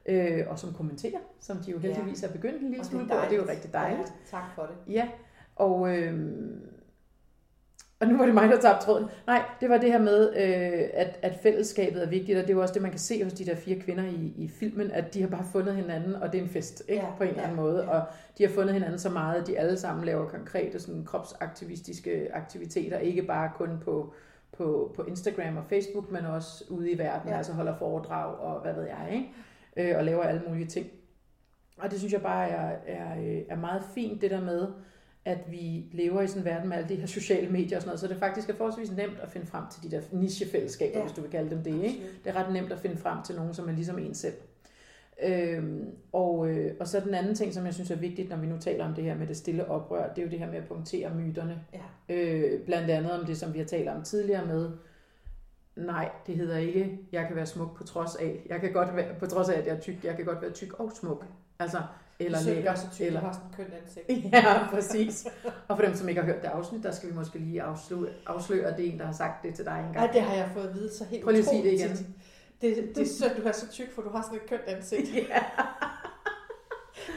øh, 0.06 0.44
og 0.48 0.60
som 0.60 0.74
kommenterer, 0.74 1.20
som 1.39 1.58
de 1.58 1.72
jo 1.72 1.78
Ja. 1.80 1.88
heldigvis 1.88 2.24
er 2.24 2.32
begyndt 2.32 2.62
en 2.62 2.70
lille 2.70 2.86
smule 2.86 3.08
på, 3.08 3.13
og 3.13 3.26
det 3.30 3.38
er 3.38 3.41
jo 3.44 3.50
rigtig 3.50 3.74
dejligt. 3.74 4.10
Ja, 4.32 4.38
tak 4.38 4.44
for 4.56 4.62
det. 4.62 4.94
Ja, 4.94 5.10
og, 5.56 5.98
øh, 5.98 6.14
og 8.02 8.08
nu 8.08 8.18
var 8.18 8.26
det 8.26 8.34
mig, 8.34 8.50
der 8.50 8.60
tabte 8.60 8.86
tråden. 8.86 9.06
Nej, 9.28 9.42
det 9.62 9.70
var 9.70 9.78
det 9.78 9.92
her 9.92 10.00
med, 10.00 10.30
øh, 10.30 10.90
at, 10.94 11.20
at 11.22 11.36
fællesskabet 11.44 12.04
er 12.04 12.10
vigtigt, 12.10 12.38
og 12.38 12.44
det 12.44 12.50
er 12.50 12.54
jo 12.54 12.62
også 12.62 12.74
det, 12.74 12.82
man 12.82 12.92
kan 12.92 13.00
se 13.00 13.24
hos 13.24 13.34
de 13.34 13.46
der 13.46 13.56
fire 13.56 13.80
kvinder 13.80 14.04
i, 14.04 14.34
i 14.38 14.48
filmen, 14.48 14.92
at 14.92 15.14
de 15.14 15.22
har 15.22 15.28
bare 15.28 15.46
fundet 15.52 15.76
hinanden, 15.76 16.16
og 16.16 16.32
det 16.32 16.38
er 16.40 16.44
en 16.44 16.50
fest, 16.50 16.84
ikke? 16.88 17.04
Ja, 17.04 17.12
på 17.18 17.24
en 17.24 17.30
eller 17.30 17.44
anden 17.44 17.58
ja, 17.58 17.64
måde. 17.64 17.84
ja. 17.84 17.90
Og 17.90 18.04
de 18.38 18.44
har 18.44 18.50
fundet 18.50 18.74
hinanden 18.74 19.00
så 19.00 19.10
meget, 19.10 19.42
at 19.42 19.48
de 19.48 19.60
alle 19.60 19.78
sammen 19.78 20.06
laver 20.06 20.28
konkrete 20.28 20.80
sådan, 20.80 21.06
kropsaktivistiske 21.06 22.28
aktiviteter, 22.34 22.98
ikke 22.98 23.24
bare 23.24 23.52
kun 23.56 23.70
på, 23.86 24.14
på, 24.58 24.94
på 24.96 25.04
Instagram 25.04 25.58
og 25.58 25.64
Facebook, 25.70 26.12
men 26.12 26.26
også 26.26 26.64
ude 26.70 26.92
i 26.92 26.98
verden, 26.98 27.28
ja. 27.28 27.32
Ja. 27.32 27.38
altså 27.38 27.54
holder 27.54 27.78
foredrag 27.78 28.36
og 28.36 28.62
hvad 28.62 28.74
ved 28.74 28.84
jeg, 28.84 29.10
ikke? 29.14 29.92
Øh, 29.92 29.98
og 29.98 30.04
laver 30.04 30.24
alle 30.24 30.42
mulige 30.48 30.68
ting. 30.68 30.88
Og 31.78 31.92
det 31.92 32.00
synes 32.00 32.14
jeg 32.14 32.22
bare 32.22 32.50
er, 32.50 32.78
er, 32.88 33.20
øh, 33.20 33.42
er 33.50 33.56
meget 33.56 33.84
fint, 33.96 34.22
det 34.22 34.32
der 34.32 34.42
med, 34.42 34.68
at 35.26 35.52
vi 35.52 35.86
lever 35.92 36.22
i 36.22 36.28
sådan 36.28 36.42
en 36.42 36.46
verden 36.46 36.70
med 36.70 36.78
alle 36.78 36.90
de 36.90 36.96
her 36.96 37.06
sociale 37.06 37.50
medier 37.50 37.78
og 37.78 37.82
sådan 37.82 37.90
noget, 37.90 38.00
så 38.00 38.08
det 38.08 38.18
faktisk 38.18 38.50
er 38.50 38.56
forholdsvis 38.56 38.92
nemt 38.92 39.20
at 39.22 39.32
finde 39.32 39.48
frem 39.48 39.64
til 39.72 39.84
de 39.84 39.96
der 39.96 40.02
nichefællesskaber, 40.12 40.98
ja. 40.98 41.04
Hvis 41.04 41.16
du 41.16 41.22
vil 41.22 41.32
kalde 41.32 41.50
dem 41.50 41.64
det. 41.64 41.74
Ikke? 41.74 41.88
Absolut. 41.88 42.24
Det 42.24 42.30
er 42.30 42.34
ret 42.36 42.54
nemt 42.54 42.72
at 42.72 42.80
finde 42.80 42.98
frem 42.98 43.24
til 43.24 43.36
nogen, 43.36 43.54
som 43.54 43.70
er 43.70 43.74
ligesom 43.74 44.00
en 44.00 44.14
selv. 44.14 44.34
Øhm, 45.24 45.86
og, 46.12 46.50
øh, 46.50 46.74
og 46.80 46.88
så 46.88 47.00
den 47.00 47.14
anden 47.14 47.36
ting, 47.36 47.54
som 47.54 47.66
jeg 47.66 47.74
synes 47.74 47.92
er 47.92 47.96
vigtigt, 47.96 48.30
når 48.30 48.38
vi 48.38 48.48
nu 48.48 48.58
taler 48.58 48.86
om 48.86 48.94
det 48.94 49.04
her 49.04 49.16
med 49.16 49.28
det 49.28 49.38
stille 49.38 49.68
oprør, 49.68 50.14
det 50.14 50.22
er 50.22 50.26
jo 50.26 50.32
det 50.32 50.40
her 50.40 50.48
med 50.48 50.58
at 50.58 50.68
punktere 50.68 51.16
myterne. 51.16 51.62
Ja. 51.74 52.16
Øh, 52.16 52.66
blandt 52.66 52.90
andet 52.90 53.12
om 53.12 53.26
det, 53.26 53.38
som 53.38 53.54
vi 53.54 53.60
har 53.60 53.66
talt 53.66 53.90
om 53.90 54.04
tidligere 54.04 54.46
med, 54.46 54.72
nej, 55.76 56.10
det 56.28 56.36
hedder 56.36 56.58
ikke, 56.58 57.00
jeg 57.12 57.28
kan 57.28 57.36
være 57.36 57.46
smuk 57.46 57.78
på 57.78 57.84
trods 57.84 58.16
af, 58.16 58.46
jeg 58.50 58.62
kan 58.62 58.74
godt 58.74 58.96
være, 58.96 59.16
på 59.20 59.26
trods 59.26 59.50
af, 59.50 59.60
at 59.60 59.68
jeg 59.68 59.76
er 59.76 59.80
tyk, 59.80 60.04
jeg 60.04 60.16
kan 60.16 60.26
godt 60.26 60.42
være 60.42 60.52
tyk 60.52 60.80
og 60.80 60.92
smuk. 60.96 61.26
Altså, 61.60 61.82
eller 62.26 62.40
Eller 62.40 62.54
lækker, 62.54 62.76
så 62.76 62.90
tyk, 62.92 63.06
eller 63.06 63.20
har 63.20 63.32
sådan 63.34 63.48
en 63.48 63.54
køn 63.56 63.74
ansigt. 63.84 64.34
Ja, 64.34 64.68
præcis. 64.70 65.28
Og 65.68 65.78
for 65.78 65.86
dem, 65.86 65.96
som 65.96 66.10
ikke 66.10 66.22
har 66.22 66.26
hørt 66.26 66.42
det 66.42 66.48
afsnit, 66.48 66.84
der 66.84 66.92
skal 66.92 67.10
vi 67.10 67.16
måske 67.16 67.40
lige 67.40 67.62
afsløre, 67.62 68.14
afsløre 68.26 68.68
at 68.68 68.78
det 68.78 68.88
er 68.88 68.92
en, 68.92 69.00
der 69.00 69.06
har 69.06 69.14
sagt 69.14 69.44
det 69.44 69.56
til 69.56 69.66
dig 69.66 69.72
engang. 69.78 69.96
Nej, 69.96 70.08
det 70.12 70.22
har 70.22 70.36
jeg 70.36 70.50
fået 70.54 70.68
at 70.68 70.74
vide 70.76 70.94
så 70.98 71.06
helt 71.06 71.24
Prøv 71.24 71.32
lige 71.32 71.42
at 71.44 71.48
sige 71.50 71.64
det 71.64 71.74
igen. 71.74 71.98
tit. 71.98 72.06
Det, 72.62 72.92
det 72.96 73.02
er 73.02 73.08
synd, 73.14 73.42
du 73.42 73.48
er 73.48 73.52
så 73.52 73.68
tyk, 73.72 73.92
for 73.96 74.02
du 74.02 74.10
har 74.10 74.22
sådan 74.22 74.38
et 74.38 74.46
kønt 74.50 74.62
ansigt. 74.68 75.14
Ja. 75.16 75.24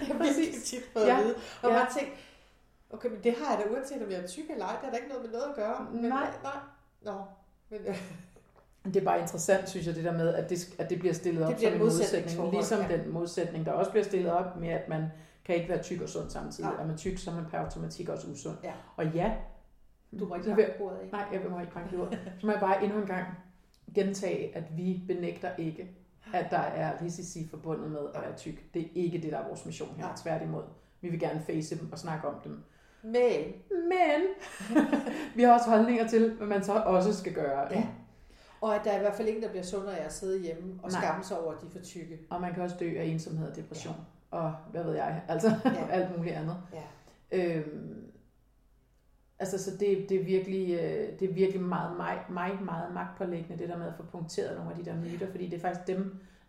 Jeg 0.09 0.17
har 0.17 0.19
Præcis. 0.19 0.64
tit 0.71 0.83
fået 0.93 1.07
Ja, 1.07 1.19
at 1.19 1.25
vide. 1.25 1.35
Og 1.62 1.71
ja. 1.71 1.77
bare 1.77 1.88
tænkt, 1.99 2.12
okay, 2.90 3.09
men 3.09 3.19
det 3.25 3.35
har 3.38 3.57
jeg 3.57 3.64
da 3.67 3.73
uanset 3.73 4.03
om 4.03 4.11
jeg 4.11 4.21
er 4.21 4.27
tyk 4.27 4.51
eller 4.51 4.64
ej. 4.67 4.73
Det 4.73 4.85
har 4.85 4.90
da 4.90 4.97
ikke 4.97 5.09
noget 5.09 5.25
med 5.25 5.33
noget 5.33 5.45
at 5.51 5.57
gøre. 5.57 5.87
Men, 5.93 6.03
Nej. 6.05 6.27
nej. 6.43 6.53
Nå, 7.03 7.12
men 7.71 7.81
Det 8.85 8.97
er 8.97 9.05
bare 9.05 9.20
interessant, 9.20 9.68
synes 9.68 9.87
jeg, 9.87 9.94
det 9.94 10.05
der 10.05 10.12
med, 10.12 10.35
at 10.35 10.51
det, 10.51 10.75
at 10.79 10.90
det 10.90 10.99
bliver 10.99 11.14
stillet 11.14 11.42
op 11.44 11.49
Det 11.51 11.57
bliver 11.57 11.70
som 11.70 11.77
en 11.77 11.83
modsætning. 11.85 12.11
modsætningsforhold, 12.25 12.53
Ligesom 12.55 12.81
ja. 12.81 12.97
den 12.97 13.12
modsætning, 13.12 13.66
der 13.66 13.73
også 13.73 13.90
bliver 13.90 14.05
stillet 14.05 14.33
op 14.33 14.57
med, 14.57 14.68
at 14.68 14.88
man 14.88 15.05
kan 15.44 15.55
ikke 15.57 15.68
være 15.68 15.83
tyk 15.83 16.01
og 16.01 16.09
sund 16.09 16.31
samtidig. 16.31 16.70
Nej. 16.70 16.83
Er 16.83 16.87
man 16.87 16.97
tyk, 16.97 17.18
så 17.18 17.31
er 17.31 17.35
man 17.35 17.44
per 17.51 17.59
automatik 17.59 18.09
også 18.09 18.27
usund. 18.29 18.57
Ja. 18.64 18.73
Og 18.97 19.07
ja, 19.07 19.33
du 20.20 20.27
må 20.27 20.35
ikke 20.35 20.51
have 20.55 20.66
bordet 20.79 20.97
af. 20.97 21.09
Nej, 21.12 21.25
jeg 21.33 21.42
vil 21.42 21.51
mig 21.51 21.61
ikke 21.61 21.75
banke 21.75 21.97
i 21.97 21.99
ordet. 21.99 22.18
Så 22.40 22.47
må 22.47 22.53
jeg 22.53 22.61
bare 22.61 22.85
endnu 22.85 23.01
en 23.01 23.07
gang 23.07 23.27
gentage, 23.94 24.57
at 24.57 24.64
vi 24.77 25.03
benægter 25.09 25.51
ikke, 25.59 25.90
at 26.35 26.47
der 26.51 26.59
er 26.59 26.92
risici 27.03 27.49
forbundet 27.51 27.90
med 27.90 28.01
at 28.14 28.23
være 28.23 28.37
tyk. 28.37 28.75
Det 28.75 28.83
er 28.83 28.87
ikke 28.94 29.18
det, 29.23 29.33
der 29.33 29.38
er 29.38 29.47
vores 29.49 29.66
mission 29.66 29.94
her. 29.97 30.05
Nej. 30.05 30.16
Tværtimod. 30.23 30.62
Vi 31.01 31.09
vil 31.09 31.20
gerne 31.20 31.40
face 31.47 31.79
dem 31.79 31.92
og 31.92 31.99
snakke 31.99 32.29
om 32.29 32.35
dem. 32.44 32.62
Men, 33.03 33.12
Men 33.70 34.20
vi 35.37 35.42
har 35.42 35.53
også 35.59 35.70
holdninger 35.70 36.09
til, 36.09 36.33
hvad 36.35 36.47
man 36.47 36.64
så 36.64 36.73
også 36.73 37.14
skal 37.16 37.33
gøre. 37.35 37.68
ja. 37.70 37.87
Og 38.64 38.74
at 38.74 38.81
der 38.85 38.90
er 38.92 38.96
i 38.96 39.00
hvert 39.00 39.14
fald 39.14 39.29
ingen, 39.29 39.42
der 39.42 39.48
bliver 39.50 39.62
sundere 39.62 39.98
af 39.98 40.05
at 40.05 40.12
sidde 40.12 40.40
hjemme 40.42 40.81
og 40.83 40.90
Nej. 40.90 41.00
skamme 41.00 41.24
sig 41.24 41.40
over, 41.40 41.53
at 41.55 41.61
de 41.61 41.66
er 41.66 41.70
for 41.70 41.79
tykke. 41.79 42.18
Og 42.31 42.40
man 42.40 42.55
kan 42.55 42.62
også 42.62 42.77
dø 42.81 42.98
af 42.98 43.05
ensomhed 43.05 43.48
og 43.50 43.57
depression. 43.57 43.94
Og 44.31 44.55
hvad 44.70 44.85
ved 44.85 44.94
jeg, 44.94 45.22
altså 45.29 45.48
Ja. 45.64 45.87
alt 45.96 46.16
muligt 46.18 46.35
andet. 46.35 46.57
Ja. 46.72 46.83
Øhm, 47.38 48.00
Altså, 49.38 49.64
så 49.64 49.70
det, 49.70 50.07
det, 50.09 50.20
er 50.20 50.24
virkelig, 50.24 50.70
øh, 50.74 51.18
det 51.20 51.31
er 51.31 51.35
virkelig 51.35 51.62
meget, 51.62 51.96
mig, 51.96 52.18
mig 52.31 52.59
meget 52.64 52.94
magtpålæggende, 52.94 53.59
det 53.59 53.68
der 53.68 53.79
med 53.79 53.87
at 53.87 53.94
få 53.96 54.03
punkteret 54.03 54.57
nogle 54.57 54.70
af 54.70 54.77
de 54.77 54.85
der 54.85 54.96
myter, 54.96 55.31
fordi 55.31 55.44
det 55.48 55.57
er 55.57 55.61
faktisk 55.61 55.87
dem, 55.87 55.98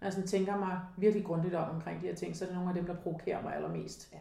når 0.02 0.06
jeg 0.06 0.14
sådan 0.14 0.28
tænker 0.28 0.58
mig 0.58 0.80
virkelig 0.98 1.26
grundigt 1.26 1.56
om 1.56 1.76
omkring 1.76 2.02
de 2.02 2.08
her 2.08 2.16
ting, 2.16 2.36
så 2.36 2.46
er 2.46 2.48
det 2.48 2.56
nogle 2.56 2.70
af 2.70 2.76
dem, 2.76 2.86
der 2.86 2.96
provokerer 2.96 3.42
mig 3.42 3.56
allermest. 3.56 4.14
Ja. 4.14 4.20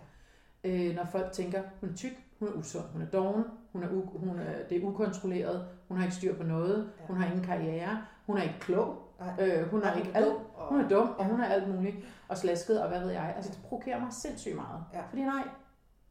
Øh, 0.71 0.95
når 0.95 1.05
folk 1.05 1.33
tænker, 1.33 1.63
hun 1.81 1.91
er 1.91 1.95
tyk, 1.95 2.13
hun 2.39 2.49
er 2.49 2.53
usund, 2.53 2.85
hun 2.93 3.03
er 3.03 3.07
doven, 3.07 3.45
hun 3.73 3.83
er, 3.83 3.89
u, 3.93 4.01
hun 4.19 4.39
er, 4.39 4.69
det 4.69 4.83
er 4.83 4.87
ukontrolleret, 4.87 5.67
hun 5.89 5.97
har 5.97 6.05
ikke 6.05 6.17
styr 6.17 6.35
på 6.37 6.43
noget, 6.43 6.91
Ja. 7.01 7.07
hun 7.07 7.17
har 7.17 7.27
ingen 7.27 7.45
karriere, 7.45 7.99
hun 8.27 8.39
er 8.39 8.43
ikke 8.43 8.61
klog, 8.61 8.99
Nej. 9.21 9.47
øh, 9.49 9.69
hun 9.71 9.81
er 9.81 9.85
Nej, 9.85 9.99
ikke 9.99 10.11
er 10.11 10.17
alt, 10.17 10.35
og- 10.55 10.69
hun 10.69 10.81
er 10.81 10.89
dum, 10.89 11.09
og 11.19 11.25
hun 11.25 11.41
er 11.41 11.45
alt 11.45 11.75
muligt, 11.75 11.97
og 12.29 12.39
slasket, 12.39 12.83
og 12.83 12.89
hvad 12.89 13.01
ved 13.01 13.11
jeg. 13.11 13.33
Altså, 13.37 13.53
det 13.53 13.61
provokerer 13.63 14.01
mig 14.01 14.13
sindssygt 14.13 14.55
meget. 14.57 14.85
Ja. 14.95 15.01
Fordi 15.11 15.23
nej, 15.23 15.49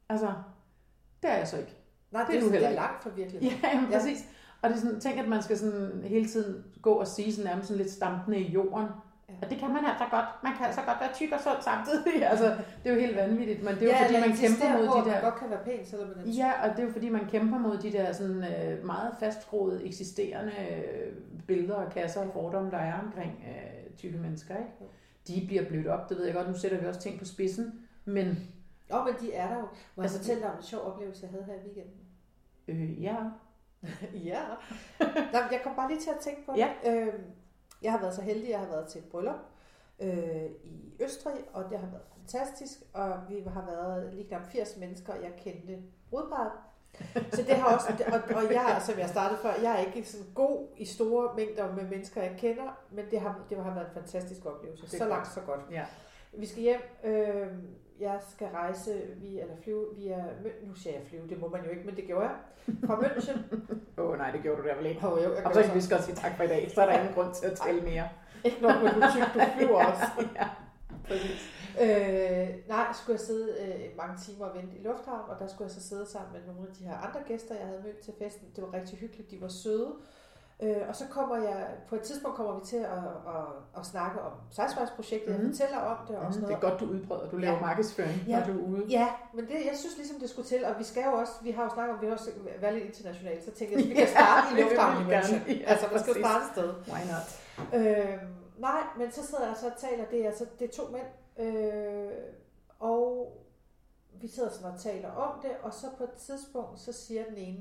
altså, 0.09 0.33
det 1.23 1.31
er 1.31 1.37
jeg 1.37 1.47
så 1.47 1.57
ikke. 1.57 1.77
Nej, 2.11 2.21
det 2.21 2.29
det, 2.31 2.37
er 2.37 2.41
du 2.41 2.49
heller 2.49 2.67
er 2.67 2.71
ikke. 2.71 2.81
langt 2.81 3.03
fra 3.03 3.09
virkeligheden. 3.15 3.59
Ja, 3.63 3.69
jamen, 3.75 3.91
Ja. 3.91 3.97
præcis. 3.97 4.25
Og 4.61 4.69
det 4.69 4.75
er 4.75 4.79
sådan, 4.81 4.99
tænk, 4.99 5.19
at 5.19 5.27
man 5.27 5.41
skal 5.43 5.57
sådan 5.57 6.01
hele 6.03 6.25
tiden 6.29 6.63
gå 6.81 6.91
og 6.93 7.07
sige 7.07 7.33
sådan 7.33 7.49
nærmest 7.49 7.67
sådan 7.67 7.81
lidt 7.83 7.91
stampende 7.93 8.39
i 8.39 8.51
jorden. 8.51 8.87
Og 9.41 9.49
det 9.49 9.57
kan 9.57 9.69
man 9.73 9.85
altså 9.85 10.05
godt. 10.11 10.25
Man 10.43 10.53
kan 10.57 10.65
altså 10.65 10.81
godt 10.81 10.99
være 11.01 11.13
tyk 11.13 11.31
og 11.31 11.39
sund 11.39 11.61
samtidig. 11.61 12.25
altså, 12.31 12.45
det 12.83 12.89
er 12.89 12.93
jo 12.93 12.99
helt 12.99 13.15
vanvittigt, 13.15 13.63
men 13.63 13.73
det 13.75 13.81
er 13.81 13.85
jo 13.85 13.91
ja, 13.91 14.03
fordi, 14.05 14.19
man 14.27 14.37
kæmper 14.37 14.77
mod 14.77 14.85
de 14.85 14.99
at 14.99 15.05
man 15.05 15.15
der... 15.15 15.21
godt 15.21 15.35
kan 15.39 15.49
være 15.49 15.63
pæn, 15.65 15.85
selvom 15.85 16.07
man 16.07 16.17
er 16.17 16.23
tyk. 16.23 16.37
Ja, 16.37 16.51
og 16.63 16.69
det 16.69 16.79
er 16.79 16.83
jo 16.83 16.91
fordi, 16.91 17.09
man 17.09 17.25
kæmper 17.29 17.57
mod 17.57 17.77
de 17.77 17.91
der 17.91 18.11
sådan, 18.13 18.43
øh, 18.43 18.85
meget 18.85 19.15
fastgroede, 19.19 19.85
eksisterende 19.85 20.51
øh, 20.71 21.13
billeder 21.47 21.75
og 21.75 21.91
kasser 21.91 22.21
og 22.21 22.33
fordomme, 22.33 22.71
der 22.71 22.77
er 22.77 22.99
omkring 22.99 23.45
øh, 23.47 23.95
tykke 23.97 24.17
mennesker. 24.17 24.55
Ikke? 24.57 24.69
Jo. 24.81 24.85
De 25.27 25.45
bliver 25.47 25.65
blødt 25.67 25.87
op, 25.87 26.09
det 26.09 26.17
ved 26.17 26.25
jeg 26.25 26.33
godt. 26.33 26.47
Nu 26.47 26.57
sætter 26.57 26.77
vi 26.77 26.85
også 26.87 26.99
ting 26.99 27.19
på 27.19 27.25
spidsen, 27.25 27.79
men 28.05 28.27
Åh, 28.93 29.05
men 29.05 29.13
de 29.21 29.33
er 29.33 29.47
der 29.47 29.55
jo. 29.55 29.61
Må 29.61 29.67
jeg 29.97 30.03
Altså, 30.03 30.17
fortælle 30.17 30.41
dig 30.41 30.51
om 30.51 30.57
en 30.57 30.63
sjov 30.63 30.81
oplevelse, 30.81 31.19
jeg 31.23 31.31
havde 31.31 31.45
her 31.45 31.53
i 31.53 31.65
weekenden? 31.65 31.99
øh, 32.67 33.03
ja, 33.03 33.15
ja. 34.31 34.41
Nå, 35.33 35.39
jeg 35.51 35.61
kom 35.63 35.75
bare 35.75 35.87
lige 35.89 35.99
til 35.99 36.09
at 36.09 36.19
tænke 36.21 36.45
på 36.45 36.51
det. 36.51 36.59
Ja. 36.59 36.69
Øhm, 36.91 37.23
jeg 37.83 37.91
har 37.91 37.99
været 37.99 38.15
så 38.15 38.21
heldig, 38.21 38.49
jeg 38.49 38.59
har 38.59 38.67
været 38.67 38.87
til 38.87 38.99
et 38.99 39.05
bryllup 39.05 39.39
øh, 39.99 40.45
i 40.63 40.93
Østrig, 40.99 41.33
og 41.53 41.63
det 41.69 41.79
har 41.79 41.87
været 41.87 42.03
fantastisk, 42.15 42.79
og 42.93 43.19
vi 43.29 43.43
har 43.53 43.65
været 43.65 44.13
lige 44.13 44.27
knap 44.27 44.41
80 44.51 44.77
mennesker, 44.77 45.13
og 45.13 45.23
jeg 45.23 45.33
kendte 45.37 45.77
brudparret. 46.09 46.51
Så 47.31 47.41
det 47.41 47.55
har 47.55 47.75
også, 47.75 48.03
og, 48.07 48.35
og 48.35 48.53
jeg, 48.53 48.81
som 48.85 48.99
jeg 48.99 49.09
startede 49.09 49.39
før, 49.41 49.53
jeg 49.61 49.81
er 49.81 49.93
ikke 49.93 50.09
sådan 50.09 50.27
god 50.35 50.67
i 50.77 50.85
store 50.85 51.35
mængder 51.35 51.75
med 51.75 51.83
mennesker, 51.83 52.21
jeg 52.21 52.35
kender, 52.37 52.79
men 52.91 53.05
det 53.11 53.19
har, 53.19 53.39
det 53.49 53.57
har 53.57 53.73
været 53.73 53.87
en 53.87 53.93
fantastisk 53.93 54.45
oplevelse. 54.45 54.97
Så 54.97 55.07
langt, 55.07 55.33
så 55.33 55.41
godt. 55.41 55.61
ja. 55.71 55.85
Vi 56.33 56.45
skal 56.45 56.61
hjem. 56.61 56.81
Øh, 57.03 57.47
jeg 57.99 58.19
skal 58.29 58.47
rejse 58.47 59.01
via, 59.17 59.41
eller 59.41 59.55
flyve 59.63 59.85
via, 59.95 60.25
nu 60.67 60.73
siger 60.73 60.93
jeg 60.93 61.07
flyve, 61.07 61.27
det 61.27 61.39
må 61.39 61.47
man 61.47 61.63
jo 61.65 61.69
ikke, 61.69 61.83
men 61.85 61.95
det 61.95 62.03
gjorde 62.03 62.25
jeg. 62.25 62.35
Fra 62.87 62.95
München. 62.95 63.39
Åh 64.01 64.09
oh, 64.09 64.17
nej, 64.17 64.31
det 64.31 64.41
gjorde 64.41 64.61
du 64.61 64.67
da 64.67 64.73
vel 64.73 64.85
ikke. 64.85 65.07
Oh, 65.07 65.23
jo, 65.23 65.33
jeg 65.33 65.45
Og 65.45 65.53
så 65.53 65.63
kan 65.63 65.75
vi 65.75 65.81
skal 65.81 66.03
sige 66.03 66.15
tak 66.15 66.37
for 66.37 66.43
i 66.43 66.47
dag, 66.47 66.71
så 66.71 66.81
er 66.81 66.85
der 66.85 66.99
ingen 66.99 67.13
grund 67.13 67.33
til 67.33 67.45
at 67.45 67.57
tale 67.57 67.81
mere. 67.81 68.09
Ikke 68.43 68.61
nok 68.61 68.83
med, 68.83 68.91
du 68.91 69.01
tyk, 69.11 69.33
du 69.33 69.39
flyver 69.57 69.85
også. 69.91 70.27
ja, 70.35 70.47
præcis. 71.07 71.63
Øh, 71.81 72.47
nej, 72.67 72.85
skulle 72.93 73.13
jeg 73.13 73.19
sidde 73.19 73.47
øh, 73.61 73.97
mange 73.97 74.17
timer 74.17 74.45
og 74.45 74.55
vente 74.55 74.77
i 74.77 74.83
lufthavn, 74.83 75.29
og 75.29 75.39
der 75.39 75.47
skulle 75.47 75.65
jeg 75.65 75.71
så 75.71 75.87
sidde 75.87 76.05
sammen 76.05 76.33
med 76.33 76.53
nogle 76.53 76.69
af 76.69 76.75
de 76.75 76.83
her 76.83 76.97
andre 76.97 77.19
gæster, 77.27 77.55
jeg 77.55 77.67
havde 77.67 77.81
mødt 77.83 77.99
til 77.99 78.13
festen. 78.19 78.47
Det 78.55 78.63
var 78.63 78.73
rigtig 78.73 78.97
hyggeligt, 78.97 79.31
de 79.31 79.41
var 79.41 79.47
søde. 79.47 79.93
Øh, 80.61 80.77
og 80.89 80.95
så 80.95 81.03
kommer 81.11 81.35
jeg, 81.37 81.67
på 81.89 81.95
et 81.95 82.01
tidspunkt 82.01 82.37
kommer 82.37 82.59
vi 82.59 82.65
til 82.65 82.77
at, 82.77 83.03
at, 83.35 83.45
at 83.79 83.85
snakke 83.85 84.21
om 84.21 84.31
sejsvejsprojektet, 84.51 85.27
mm. 85.29 85.33
jeg 85.33 85.41
Mhm. 85.43 85.51
fortæller 85.51 85.77
om 85.77 85.97
det 86.07 86.15
og 86.17 86.25
Mm, 86.25 86.31
sådan 86.33 86.49
det 86.49 86.49
noget. 86.49 86.63
er 86.63 86.69
godt, 86.69 86.79
du 86.79 86.85
udbreder. 86.85 87.29
Du 87.29 87.37
laver 87.37 87.53
Ja. 87.55 87.61
markedsføring, 87.61 88.21
Ja. 88.27 88.39
når 88.39 88.45
du 88.53 88.59
er 88.59 88.67
ude. 88.67 88.85
Ja, 88.89 89.07
men 89.33 89.45
det, 89.45 89.53
jeg 89.69 89.75
synes 89.75 89.97
ligesom, 89.97 90.19
det 90.19 90.29
skulle 90.29 90.47
til, 90.47 90.65
og 90.65 90.75
vi 90.79 90.83
skal 90.83 91.03
jo 91.05 91.11
også, 91.13 91.33
vi 91.43 91.51
har 91.51 91.63
jo 91.63 91.69
snakket 91.73 91.95
om, 91.95 92.01
vi 92.01 92.05
har 92.07 92.13
også 92.13 92.29
været 92.61 92.73
lidt 92.73 92.85
internationalt, 92.85 93.43
så 93.45 93.51
tænker 93.51 93.75
jeg, 93.77 93.83
at 93.85 93.89
vi 93.89 93.95
kan 93.95 94.07
starte 94.17 94.47
i 94.51 94.55
det 94.55 94.63
lufthavnen 94.63 95.01
i. 95.09 95.13
München. 95.13 95.51
Ja, 95.51 95.63
altså, 95.71 95.85
man 95.91 95.99
skal 95.99 96.13
jo 96.13 96.19
starte 96.21 96.43
et 96.45 96.51
sted. 96.51 96.69
Why 96.93 97.01
not? 97.13 97.27
Øh, 97.81 98.17
nej, 98.57 98.81
men 98.97 99.11
så 99.11 99.25
sidder 99.27 99.47
jeg 99.47 99.55
så 99.57 99.65
og 99.65 99.77
taler, 99.77 100.05
det 100.05 100.21
er, 100.23 100.27
altså, 100.27 100.45
det 100.59 100.69
er 100.69 100.73
to 100.83 100.83
mænd, 100.91 101.07
øh, 101.47 102.11
og 102.79 103.33
vi 104.21 104.27
sidder 104.27 104.49
sådan 104.49 104.71
og 104.73 104.79
taler 104.79 105.11
om 105.11 105.39
det, 105.41 105.51
og 105.63 105.73
så 105.73 105.87
på 105.97 106.03
et 106.03 106.11
tidspunkt, 106.17 106.79
så 106.79 106.93
siger 106.93 107.23
den 107.25 107.37
ene, 107.37 107.59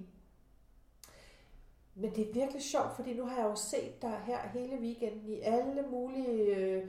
men 1.94 2.14
det 2.16 2.28
er 2.28 2.32
virkelig 2.32 2.62
sjovt, 2.62 2.96
fordi 2.96 3.14
nu 3.14 3.26
har 3.26 3.36
jeg 3.36 3.44
jo 3.44 3.56
set 3.56 4.02
dig 4.02 4.20
her 4.26 4.38
hele 4.52 4.76
weekenden 4.80 5.28
i 5.28 5.40
alle 5.40 5.82
mulige 5.90 6.56
øh, 6.56 6.82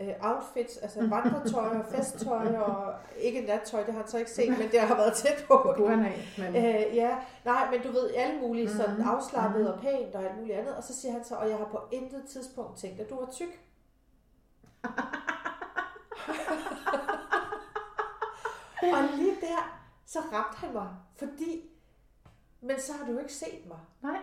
øh, 0.00 0.08
outfits, 0.20 0.76
altså 0.76 1.00
vandretøj 1.14 1.66
og 1.78 1.84
festtøj, 1.94 2.56
og 2.56 2.94
ikke 3.18 3.40
nattøj, 3.40 3.82
det 3.84 3.92
har 3.94 4.00
han 4.00 4.08
så 4.10 4.18
ikke 4.18 4.30
set, 4.30 4.48
men 4.58 4.70
det 4.70 4.80
har 4.80 4.96
været 4.96 5.12
tæt 5.14 5.44
på. 5.48 5.74
Det 5.78 5.88
han 5.88 5.98
have, 6.02 6.52
men... 6.52 6.56
Øh, 6.56 6.96
ja, 6.96 7.16
nej, 7.44 7.70
men 7.70 7.82
du 7.82 7.92
ved, 7.92 8.10
alle 8.16 8.40
mulige 8.40 8.70
sådan 8.70 8.94
Mhm. 8.98 9.08
afslappet 9.08 9.60
Mhm. 9.60 9.70
og 9.72 9.80
pænt 9.80 10.14
og 10.14 10.22
alt 10.24 10.38
muligt 10.38 10.58
andet. 10.58 10.76
Og 10.76 10.82
så 10.84 11.00
siger 11.00 11.12
han 11.12 11.24
så, 11.24 11.34
og 11.34 11.48
jeg 11.48 11.58
har 11.58 11.64
på 11.64 11.78
intet 11.92 12.22
tidspunkt 12.28 12.78
tænkt, 12.78 13.00
at 13.00 13.10
du 13.10 13.16
var 13.20 13.28
tyk. 13.32 13.60
og 18.82 19.02
lige 19.16 19.36
der, 19.40 19.80
så 20.06 20.18
ramte 20.32 20.58
han 20.58 20.72
mig, 20.72 20.88
fordi, 21.16 21.70
men 22.60 22.80
så 22.80 22.92
har 22.92 23.12
du 23.12 23.18
ikke 23.18 23.32
set 23.32 23.66
mig. 23.68 23.78
Nej. 24.02 24.20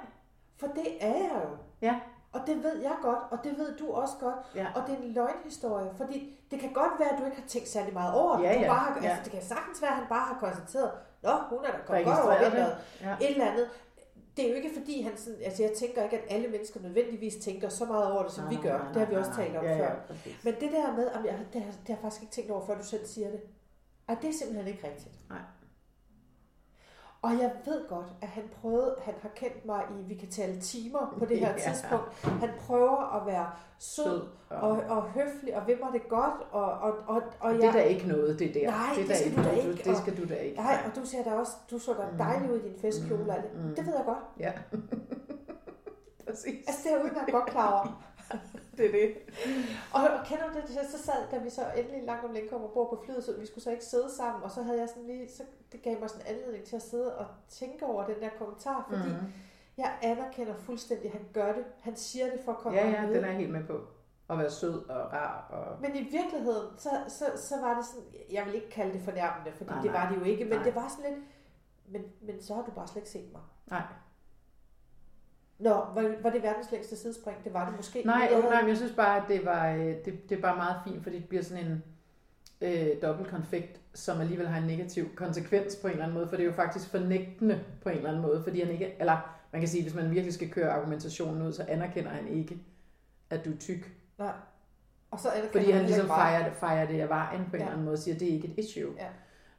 For 0.58 0.68
det 0.68 0.88
er 1.00 1.08
jeg 1.16 1.42
jo. 1.44 1.50
Ja. 1.82 2.00
Og 2.34 2.40
det 2.48 2.64
ved 2.64 2.82
jeg 2.82 2.96
godt, 3.02 3.20
og 3.32 3.38
det 3.44 3.58
ved 3.58 3.78
du 3.78 3.92
også 3.92 4.14
godt. 4.20 4.36
Ja. 4.56 4.68
Og 4.76 4.82
det 4.88 4.94
er 4.98 5.02
en 5.04 5.12
løgnhistorie, 5.12 5.90
fordi 5.98 6.40
det 6.52 6.60
kan 6.60 6.74
godt 6.74 6.92
være, 7.00 7.10
at 7.14 7.20
du 7.20 7.26
ikke 7.26 7.38
har 7.42 7.48
tænkt 7.48 7.68
særlig 7.70 7.94
meget 7.94 8.14
over 8.14 8.38
det. 8.38 8.44
Ja, 8.44 8.54
Du 8.54 8.60
ja, 8.60 8.68
bare 8.68 8.80
har, 8.80 9.00
ja. 9.02 9.08
altså, 9.10 9.24
det 9.24 9.32
kan 9.32 9.42
sagtens 9.42 9.82
være, 9.82 9.92
at 9.92 9.98
han 9.98 10.06
bare 10.10 10.26
har 10.34 10.38
konstateret, 10.40 10.92
Nå, 11.24 11.30
hun 11.50 11.60
er 11.66 11.72
da 11.72 11.78
kommet 11.86 12.06
godt 12.06 12.20
over 12.20 12.34
det. 12.38 12.46
vinteret. 12.46 12.78
Ja. 13.02 13.16
Et 13.22 13.32
eller 13.32 13.46
andet. 13.52 13.70
Det 14.38 14.46
er 14.46 14.50
jo 14.50 14.56
ikke 14.56 14.72
fordi, 14.80 15.02
han 15.02 15.18
sådan, 15.18 15.40
altså 15.46 15.64
jeg 15.64 15.72
tænker 15.72 16.04
ikke, 16.04 16.18
at 16.18 16.24
alle 16.36 16.48
mennesker 16.48 16.80
nødvendigvis 16.82 17.36
tænker 17.36 17.70
så 17.70 17.86
meget 17.86 18.12
over 18.12 18.24
det, 18.24 18.32
som 18.32 18.44
Nej, 18.44 18.50
vi 18.50 18.56
nej, 18.56 18.64
gør. 18.64 18.78
nej, 18.78 18.88
Det 18.88 18.98
har 18.98 19.06
vi 19.06 19.12
nej, 19.14 19.20
også 19.20 19.32
nej. 19.32 19.46
talt 19.46 19.58
om 19.58 19.66
ja, 19.66 19.78
før. 19.80 19.84
Ja, 19.84 19.96
præcis. 20.08 20.44
Men 20.44 20.54
det 20.54 20.72
der 20.72 20.92
med, 20.96 21.08
at 21.08 21.26
jeg, 21.26 21.40
det, 21.54 21.62
har, 21.62 21.72
det 21.72 21.88
har 21.88 21.94
jeg 21.94 21.98
faktisk 22.02 22.22
ikke 22.22 22.34
tænkt 22.34 22.52
over, 22.52 22.66
før 22.66 22.76
du 22.78 22.84
selv 22.84 23.06
siger 23.06 23.30
det. 23.32 23.42
Ej, 24.10 24.16
det 24.22 24.30
er 24.30 24.34
simpelthen 24.34 24.68
ikke 24.68 24.88
rigtigt. 24.88 25.16
Nej. 25.30 25.40
Og 27.28 27.34
jeg 27.42 27.52
ved 27.66 27.88
godt, 27.90 28.06
at 28.22 28.28
han 28.28 28.44
prøvede, 28.62 28.96
han 29.02 29.14
har 29.22 29.30
kendt 29.36 29.66
mig 29.66 29.84
i, 30.00 30.04
vi 30.08 30.14
kan 30.16 30.30
tale 30.30 30.62
timer 30.62 31.16
på 31.20 31.26
det 31.26 31.40
her 31.40 31.50
Ja. 31.58 31.70
tidspunkt. 31.72 32.24
Han 32.24 32.50
prøver 32.68 33.16
at 33.22 33.26
være 33.26 33.50
sød, 33.80 34.04
Sød. 34.04 34.22
og, 34.50 34.70
og 34.70 35.04
høflig, 35.04 35.56
og 35.58 35.68
vil 35.68 35.78
mig 35.84 35.94
det 35.94 36.10
godt, 36.10 36.34
og, 36.52 36.64
og, 36.72 36.94
og, 37.08 37.22
og 37.40 37.54
det 37.54 37.64
er 37.64 37.72
da 37.72 37.82
ikke 37.82 38.08
noget, 38.08 38.40
det 38.40 38.54
der. 38.54 38.72
Nej, 38.72 38.80
det, 38.96 39.04
er 39.04 39.08
det 39.08 39.18
skal 39.18 39.36
da 39.36 39.42
du 39.42 39.48
da 39.50 39.52
ikke, 39.56 39.84
Det 39.84 39.88
og- 39.88 39.96
skal 39.98 40.18
du 40.18 40.30
da 40.30 40.36
ikke. 40.36 40.58
Nej, 40.58 40.78
og 40.86 40.96
du 40.96 41.06
ser 41.06 41.24
da 41.24 41.32
også, 41.34 41.52
du 41.72 41.80
så 41.80 41.94
da 41.94 42.04
Mm. 42.12 42.18
dejlig 42.18 42.52
ud 42.52 42.58
i 42.60 42.62
din 42.70 42.80
festkjole. 42.82 43.24
Mm, 43.24 43.30
det. 43.30 43.66
mm. 43.66 43.76
Det 43.76 43.86
ved 43.86 43.94
jeg 43.96 44.06
godt. 44.06 44.24
Ja. 44.40 44.52
præcis. 46.28 46.68
Altså, 46.68 46.82
det 46.84 46.92
er 46.92 46.96
jeg 46.98 47.06
udmærket 47.06 47.34
godt 47.34 47.46
klar 47.50 47.72
over. 47.74 48.04
Det 48.78 48.86
er 48.86 48.92
det. 48.92 49.18
Og, 49.94 50.02
og 50.02 50.26
kender 50.26 50.48
du 50.54 50.60
det, 50.60 50.90
så 50.92 50.98
sad, 51.04 51.30
da 51.32 51.38
vi 51.38 51.50
så 51.50 51.62
endelig 51.78 52.04
langt 52.04 52.26
om 52.26 52.32
længe 52.34 52.50
kom 52.50 52.64
ombord 52.64 52.90
på 52.90 53.02
flyet, 53.06 53.24
så 53.24 53.34
vi 53.40 53.46
skulle 53.46 53.64
så 53.64 53.72
ikke 53.72 53.86
sidde 53.86 54.10
sammen, 54.18 54.44
og 54.44 54.52
så 54.52 54.62
havde 54.64 54.80
jeg 54.80 54.90
sådan 54.90 55.08
lige, 55.08 55.30
så 55.32 55.44
det 55.72 55.82
gav 55.82 56.00
mig 56.00 56.10
sådan 56.10 56.26
en 56.28 56.36
anledning 56.36 56.64
til 56.64 56.76
at 56.76 56.82
sidde 56.82 57.18
og 57.18 57.26
tænke 57.50 57.86
over 57.86 58.06
den 58.06 58.16
der 58.22 58.30
kommentar, 58.38 58.86
fordi 58.90 59.10
mm. 59.10 59.34
Jeg 59.78 59.98
anerkender 60.02 60.54
fuldstændig, 60.56 61.06
at 61.06 61.12
han 61.12 61.28
gør 61.34 61.54
det. 61.54 61.64
Han 61.82 61.96
siger 61.96 62.26
det 62.26 62.40
for 62.46 62.52
at 62.52 62.58
komme 62.58 62.78
Ja, 62.80 62.90
ja, 62.90 63.02
med. 63.06 63.16
den 63.16 63.24
er 63.24 63.28
jeg 63.28 63.38
helt 63.38 63.52
med 63.52 63.64
på. 63.64 63.80
At 64.30 64.38
være 64.38 64.52
sød 64.52 64.90
og 64.90 65.14
rar. 65.14 65.48
Og... 65.52 65.82
Men 65.82 65.96
i 65.96 66.04
virkeligheden, 66.04 66.68
så, 66.78 66.90
så, 67.08 67.26
så 67.36 67.56
var 67.62 67.76
det 67.76 67.86
sådan, 67.86 68.04
jeg 68.32 68.46
vil 68.46 68.56
ikke 68.56 68.70
kalde 68.70 68.94
det 68.94 69.02
fornærmende, 69.02 69.52
fordi 69.52 69.70
Nej, 69.70 69.82
det 69.82 69.94
var 69.94 70.10
det 70.10 70.18
jo 70.20 70.24
ikke, 70.24 70.46
men 70.46 70.54
Nej. 70.54 70.64
det 70.64 70.76
var 70.76 70.88
sådan 70.98 71.12
lidt, 71.14 71.24
men, 71.88 72.04
men 72.22 72.42
så 72.42 72.54
har 72.56 72.62
du 72.62 72.72
bare 72.72 72.88
slet 72.88 72.98
ikke 73.02 73.10
set 73.10 73.32
mig. 73.34 73.42
Nej. 73.68 73.82
Nå, 75.60 75.70
var, 75.70 76.22
var 76.24 76.30
det 76.30 76.44
verdens 76.44 76.72
længste 76.72 76.96
sidespring? 76.98 77.38
Det 77.44 77.54
var 77.54 77.66
det 77.68 77.76
måske. 77.78 78.02
Nej, 78.06 78.28
jeg 78.32 78.42
nej, 78.42 78.62
men 78.62 78.70
jeg 78.70 78.78
synes 78.78 78.92
bare, 78.92 79.18
at 79.18 79.24
det, 79.28 79.46
var, 79.46 79.70
øh, 79.70 79.86
det, 80.06 80.30
det 80.30 80.38
er 80.38 80.42
bare 80.42 80.56
meget 80.56 80.76
fint, 80.88 81.04
fordi 81.04 81.16
det 81.20 81.30
bliver 81.30 81.44
sådan 81.44 81.66
en 81.66 81.84
øh, 82.62 83.02
dobbeltkonfekt, 83.02 83.80
som 83.94 84.22
alligevel 84.22 84.48
har 84.48 84.58
en 84.62 84.68
negativ 84.68 85.16
konsekvens 85.16 85.76
på 85.76 85.88
en 85.88 85.92
eller 85.92 86.04
anden 86.04 86.18
måde, 86.18 86.28
for 86.30 86.36
det 86.36 86.44
er 86.44 86.48
jo 86.48 86.54
faktisk 86.54 86.90
fornægtende 86.90 87.60
på 87.84 87.90
en 87.90 87.96
eller 87.98 88.10
anden 88.10 88.22
måde, 88.24 88.44
fordi 88.44 88.62
han 88.62 88.72
ikke, 88.72 88.96
eller 89.00 89.38
man 89.52 89.62
kan 89.62 89.70
sige, 89.70 89.84
hvis 89.84 89.96
man 89.96 90.12
virkelig 90.12 90.34
skal 90.34 90.50
køre 90.50 90.72
argumentationen 90.72 91.42
ud, 91.42 91.54
så 91.54 91.66
anerkender 91.68 92.10
han 92.10 92.28
ikke, 92.28 92.58
at 93.30 93.46
du 93.46 93.52
er 93.52 93.58
tyk. 93.58 93.92
Nej. 94.18 94.32
Og 95.12 95.20
så 95.20 95.28
Fordi 95.52 95.66
han 95.66 95.74
heller 95.74 95.88
ligesom 95.88 96.08
fejrer, 96.08 96.44
det- 96.50 96.58
fejrer 96.58 96.88
det 96.88 97.00
af 97.02 97.10
vejen 97.10 97.46
på 97.50 97.56
en 97.56 97.60
Ja. 97.60 97.60
eller 97.60 97.72
anden 97.72 97.86
måde, 97.86 97.94
og 97.94 98.00
siger, 98.00 98.16
at 98.16 98.20
det 98.20 98.30
er 98.30 98.34
ikke 98.34 98.48
et 98.48 98.60
issue. 98.66 98.92
Ja. 98.98 99.08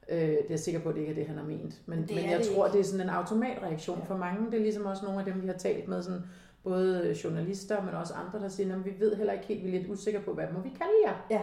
Øh, 0.09 0.18
det 0.21 0.38
er 0.38 0.44
jeg 0.51 0.59
sikker 0.59 0.81
på, 0.81 0.88
at 0.88 0.94
det 0.94 1.01
ikke 1.01 1.11
er 1.12 1.14
det, 1.16 1.27
han 1.27 1.37
har 1.37 1.44
ment. 1.44 1.75
Men, 1.87 1.99
Men 1.99 2.31
jeg 2.31 2.38
det 2.38 2.47
tror, 2.47 2.66
ikke. 2.66 2.79
det 2.79 2.81
er 2.85 2.85
sådan 2.90 3.07
en 3.07 3.11
automatreaktion 3.11 3.99
Ja. 3.99 4.05
for 4.05 4.16
mange. 4.16 4.47
Det 4.51 4.55
er 4.55 4.62
ligesom 4.62 4.87
også 4.87 5.05
nogle 5.05 5.18
af 5.18 5.25
dem, 5.25 5.42
vi 5.42 5.47
har 5.47 5.55
talt 5.55 5.88
med, 5.88 6.03
sådan, 6.03 6.21
både 6.64 7.16
journalister, 7.25 7.83
men 7.85 7.94
også 7.94 8.14
andre, 8.14 8.44
der 8.44 8.49
siger, 8.49 8.75
at 8.75 8.85
vi 8.85 8.92
ved 8.99 9.17
heller 9.17 9.33
ikke 9.33 9.44
helt, 9.46 9.63
vi 9.65 9.69
er 9.69 9.79
lidt 9.81 9.90
usikre 9.90 10.21
på, 10.21 10.33
hvad 10.35 10.44
må 10.54 10.61
vi 10.61 10.69
kalde 10.69 10.92
jer? 11.06 11.27
Ja. 11.31 11.40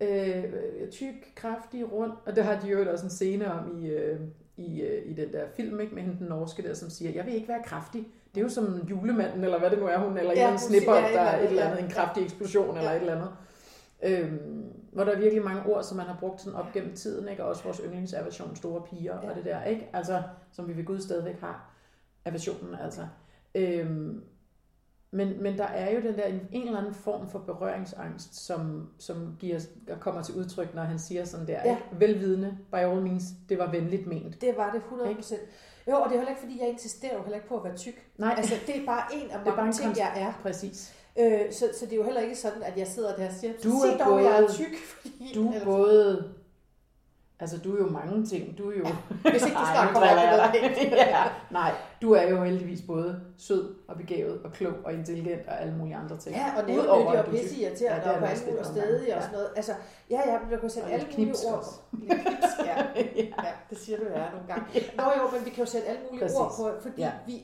Øh, 0.00 0.44
tyk, 0.90 1.14
kraftig, 1.34 1.92
rund, 1.92 2.12
og 2.26 2.36
det 2.36 2.44
har 2.44 2.60
de 2.60 2.68
jo 2.68 2.90
også 2.92 3.04
en 3.06 3.10
scene 3.10 3.52
om 3.52 3.82
i, 3.82 3.86
øh, 3.86 4.20
i, 4.56 4.80
øh, 4.82 5.10
i 5.10 5.12
den 5.14 5.32
der 5.32 5.42
film, 5.56 5.80
ikke, 5.80 5.94
med 5.94 6.02
hende 6.02 6.18
den 6.18 6.26
norske 6.26 6.62
der, 6.62 6.74
som 6.74 6.90
siger, 6.90 7.10
jeg 7.12 7.26
vil 7.26 7.34
ikke 7.34 7.48
være 7.48 7.62
kraftig. 7.64 8.06
Det 8.34 8.40
er 8.40 8.44
jo 8.44 8.48
som 8.48 8.82
julemanden, 8.90 9.44
eller 9.44 9.58
hvad 9.58 9.70
det 9.70 9.78
nu 9.78 9.86
er, 9.86 9.98
hun, 9.98 10.18
eller 10.18 10.32
Ja, 10.32 10.52
en 10.52 10.58
snipper, 10.58 10.92
der 10.92 11.06
eller 11.06 11.20
er 11.20 11.42
et 11.42 11.48
eller 11.50 11.64
andet, 11.64 11.84
en 11.84 11.90
kraftig 11.90 12.22
eksplosion, 12.24 12.76
eller 12.76 12.90
Ja. 12.90 12.96
et 12.96 13.00
eller 13.00 13.14
andet. 13.16 13.28
Øhm, 14.02 14.63
hvor 14.94 15.04
der 15.04 15.12
er 15.12 15.18
virkelig 15.18 15.44
mange 15.44 15.62
ord, 15.66 15.82
som 15.82 15.96
man 15.96 16.06
har 16.06 16.16
brugt 16.20 16.40
sådan 16.40 16.58
op 16.58 16.72
gennem 16.72 16.94
tiden, 16.96 17.28
ikke? 17.28 17.42
og 17.42 17.48
også 17.48 17.64
vores 17.64 17.80
yndlingsaversion, 17.84 18.56
store 18.56 18.82
piger 18.82 19.18
ja. 19.22 19.30
Og 19.30 19.36
det 19.36 19.44
der, 19.44 19.64
ikke? 19.64 19.88
Altså, 19.92 20.22
som 20.52 20.68
vi 20.68 20.76
ved 20.76 20.84
Gud 20.84 21.00
stadigvæk 21.00 21.40
har, 21.40 21.70
aversionen 22.24 22.74
altså. 22.74 23.06
Øhm, 23.54 24.22
men, 25.10 25.42
men 25.42 25.58
der 25.58 25.64
er 25.64 25.94
jo 25.94 26.00
den 26.00 26.16
der, 26.16 26.24
en, 26.52 26.66
eller 26.66 26.78
anden 26.78 26.94
form 26.94 27.28
for 27.28 27.38
berøringsangst, 27.38 28.34
som, 28.46 28.88
som 28.98 29.36
giver, 29.38 29.60
kommer 30.00 30.22
til 30.22 30.34
udtryk, 30.34 30.74
når 30.74 30.82
han 30.82 30.98
siger 30.98 31.24
sådan 31.24 31.46
der, 31.46 31.60
Ja. 31.64 31.70
ikke? 31.70 31.82
velvidende, 31.92 32.58
by 32.72 32.76
all 32.76 33.00
means, 33.02 33.24
det 33.48 33.58
var 33.58 33.70
venligt 33.70 34.06
ment. 34.06 34.40
Det 34.40 34.56
var 34.56 34.72
det 34.72 34.80
100%. 34.80 35.34
Jo, 35.90 35.94
og 35.96 36.04
det 36.08 36.14
er 36.14 36.18
heller 36.18 36.28
ikke, 36.30 36.40
fordi 36.40 36.60
jeg 36.60 36.68
insisterer 36.68 37.14
jo 37.14 37.20
heller 37.22 37.34
ikke 37.36 37.48
på 37.48 37.56
at 37.56 37.64
være 37.64 37.76
tyk. 37.76 38.06
Nej, 38.18 38.34
Altså, 38.36 38.54
det 38.66 38.76
er 38.82 38.86
bare 38.86 39.02
en 39.14 39.30
af 39.30 39.56
mange 39.56 39.72
ting, 39.72 39.96
jeg 39.98 40.12
er. 40.16 40.32
præcis. 40.42 40.94
Øh, 41.18 41.40
så, 41.52 41.64
så 41.78 41.84
det 41.86 41.92
er 41.92 41.96
jo 41.96 42.02
heller 42.02 42.20
ikke 42.20 42.36
sådan, 42.36 42.62
at 42.62 42.78
jeg 42.78 42.86
sidder 42.86 43.16
der 43.16 43.26
og 43.26 43.32
siger, 43.32 43.52
Du 43.64 43.70
sig 43.84 43.92
er 44.00 44.04
dog, 44.04 44.22
jeg 44.24 44.32
er 44.36 44.40
både- 44.40 44.52
tyk. 44.52 44.76
Fordi, 45.02 45.32
Du 45.34 45.48
er 45.48 45.52
eller- 45.52 45.64
både, 45.64 46.32
altså 47.40 47.58
du 47.58 47.76
er 47.76 47.78
jo 47.80 47.88
mange 47.88 48.26
ting, 48.26 48.58
du 48.58 48.70
er 48.70 48.76
jo... 48.76 48.86
Hvis 49.30 49.42
ikke 49.46 49.56
du 49.56 50.00
noget 50.00 50.52
dig. 50.52 50.60
helt. 50.60 50.92
ja, 51.16 51.24
nej, 51.50 51.72
du 52.02 52.12
er 52.12 52.22
jo 52.28 52.42
heldigvis 52.44 52.82
både 52.86 53.20
sød 53.38 53.74
og 53.88 53.96
begavet 53.96 54.40
og 54.44 54.52
klog 54.52 54.72
og 54.84 54.92
intelligent 54.92 55.48
og 55.48 55.60
alle 55.62 55.74
mulige 55.76 55.96
andre 55.96 56.16
ting. 56.18 56.36
Ja, 56.36 56.46
og 56.56 56.64
Udover, 56.70 57.04
nævnyttig 57.04 57.18
at 57.18 57.26
og 57.26 57.26
du 57.26 57.30
er 57.30 57.36
tyk. 57.36 57.40
pisse 57.42 57.56
irriterende 57.62 57.96
Ja, 57.96 57.96
det 57.96 58.06
er 58.06 58.10
ja, 58.10 58.14
og 58.14 58.20
på 58.20 58.26
det 58.26 58.30
alle 58.30 58.50
mulige 58.50 58.64
steder 58.64 59.16
og 59.16 59.22
sådan 59.22 59.32
noget. 59.34 59.48
Altså, 59.56 59.72
ja, 60.10 60.20
ja, 60.32 60.38
men 60.40 60.50
du 60.54 60.56
kan 60.60 60.70
sætte 60.70 60.86
Og 60.86 60.92
alle 60.92 61.06
mulige 61.18 61.34
ord. 61.46 61.58
også. 61.58 61.70
Knips, 61.90 62.52
ja. 62.66 62.76
ja. 62.76 63.04
ja. 63.16 63.52
det 63.70 63.78
siger 63.78 63.98
du, 63.98 64.04
er 64.04 64.30
nogle 64.30 64.46
gange. 64.48 64.64
Nå 64.96 65.02
jo, 65.18 65.30
men 65.36 65.44
vi 65.44 65.50
kan 65.50 65.64
jo 65.64 65.70
sætte 65.70 65.86
alle 65.88 66.00
mulige 66.10 66.20
Præcis. 66.24 66.38
ord 66.38 66.52
på, 66.58 66.70
fordi 66.82 67.00
Ja. 67.02 67.10
vi 67.26 67.42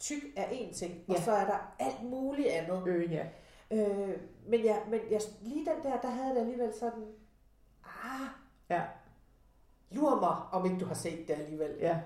tyk 0.00 0.22
er 0.36 0.44
én 0.44 0.74
ting, 0.74 1.04
og 1.08 1.14
Ja. 1.14 1.20
så 1.22 1.32
er 1.32 1.44
der 1.44 1.74
alt 1.78 2.02
muligt 2.10 2.48
andet. 2.48 2.82
Øh, 2.86 3.12
ja. 3.12 3.26
Øh, 3.70 4.16
men 4.46 4.60
ja, 4.60 4.76
men 4.90 5.00
jeg, 5.10 5.20
lige 5.42 5.66
den 5.66 5.82
der, 5.92 6.00
der 6.00 6.08
havde 6.10 6.26
jeg 6.26 6.34
det 6.34 6.40
alligevel 6.40 6.72
sådan, 6.80 7.04
ah, 7.84 8.26
Ja. 8.70 8.82
lur 9.90 10.20
mig, 10.20 10.36
om 10.52 10.64
ikke 10.64 10.78
du 10.78 10.84
har 10.86 10.94
set 10.94 11.28
det 11.28 11.34
alligevel. 11.34 11.70
ja. 11.80 11.98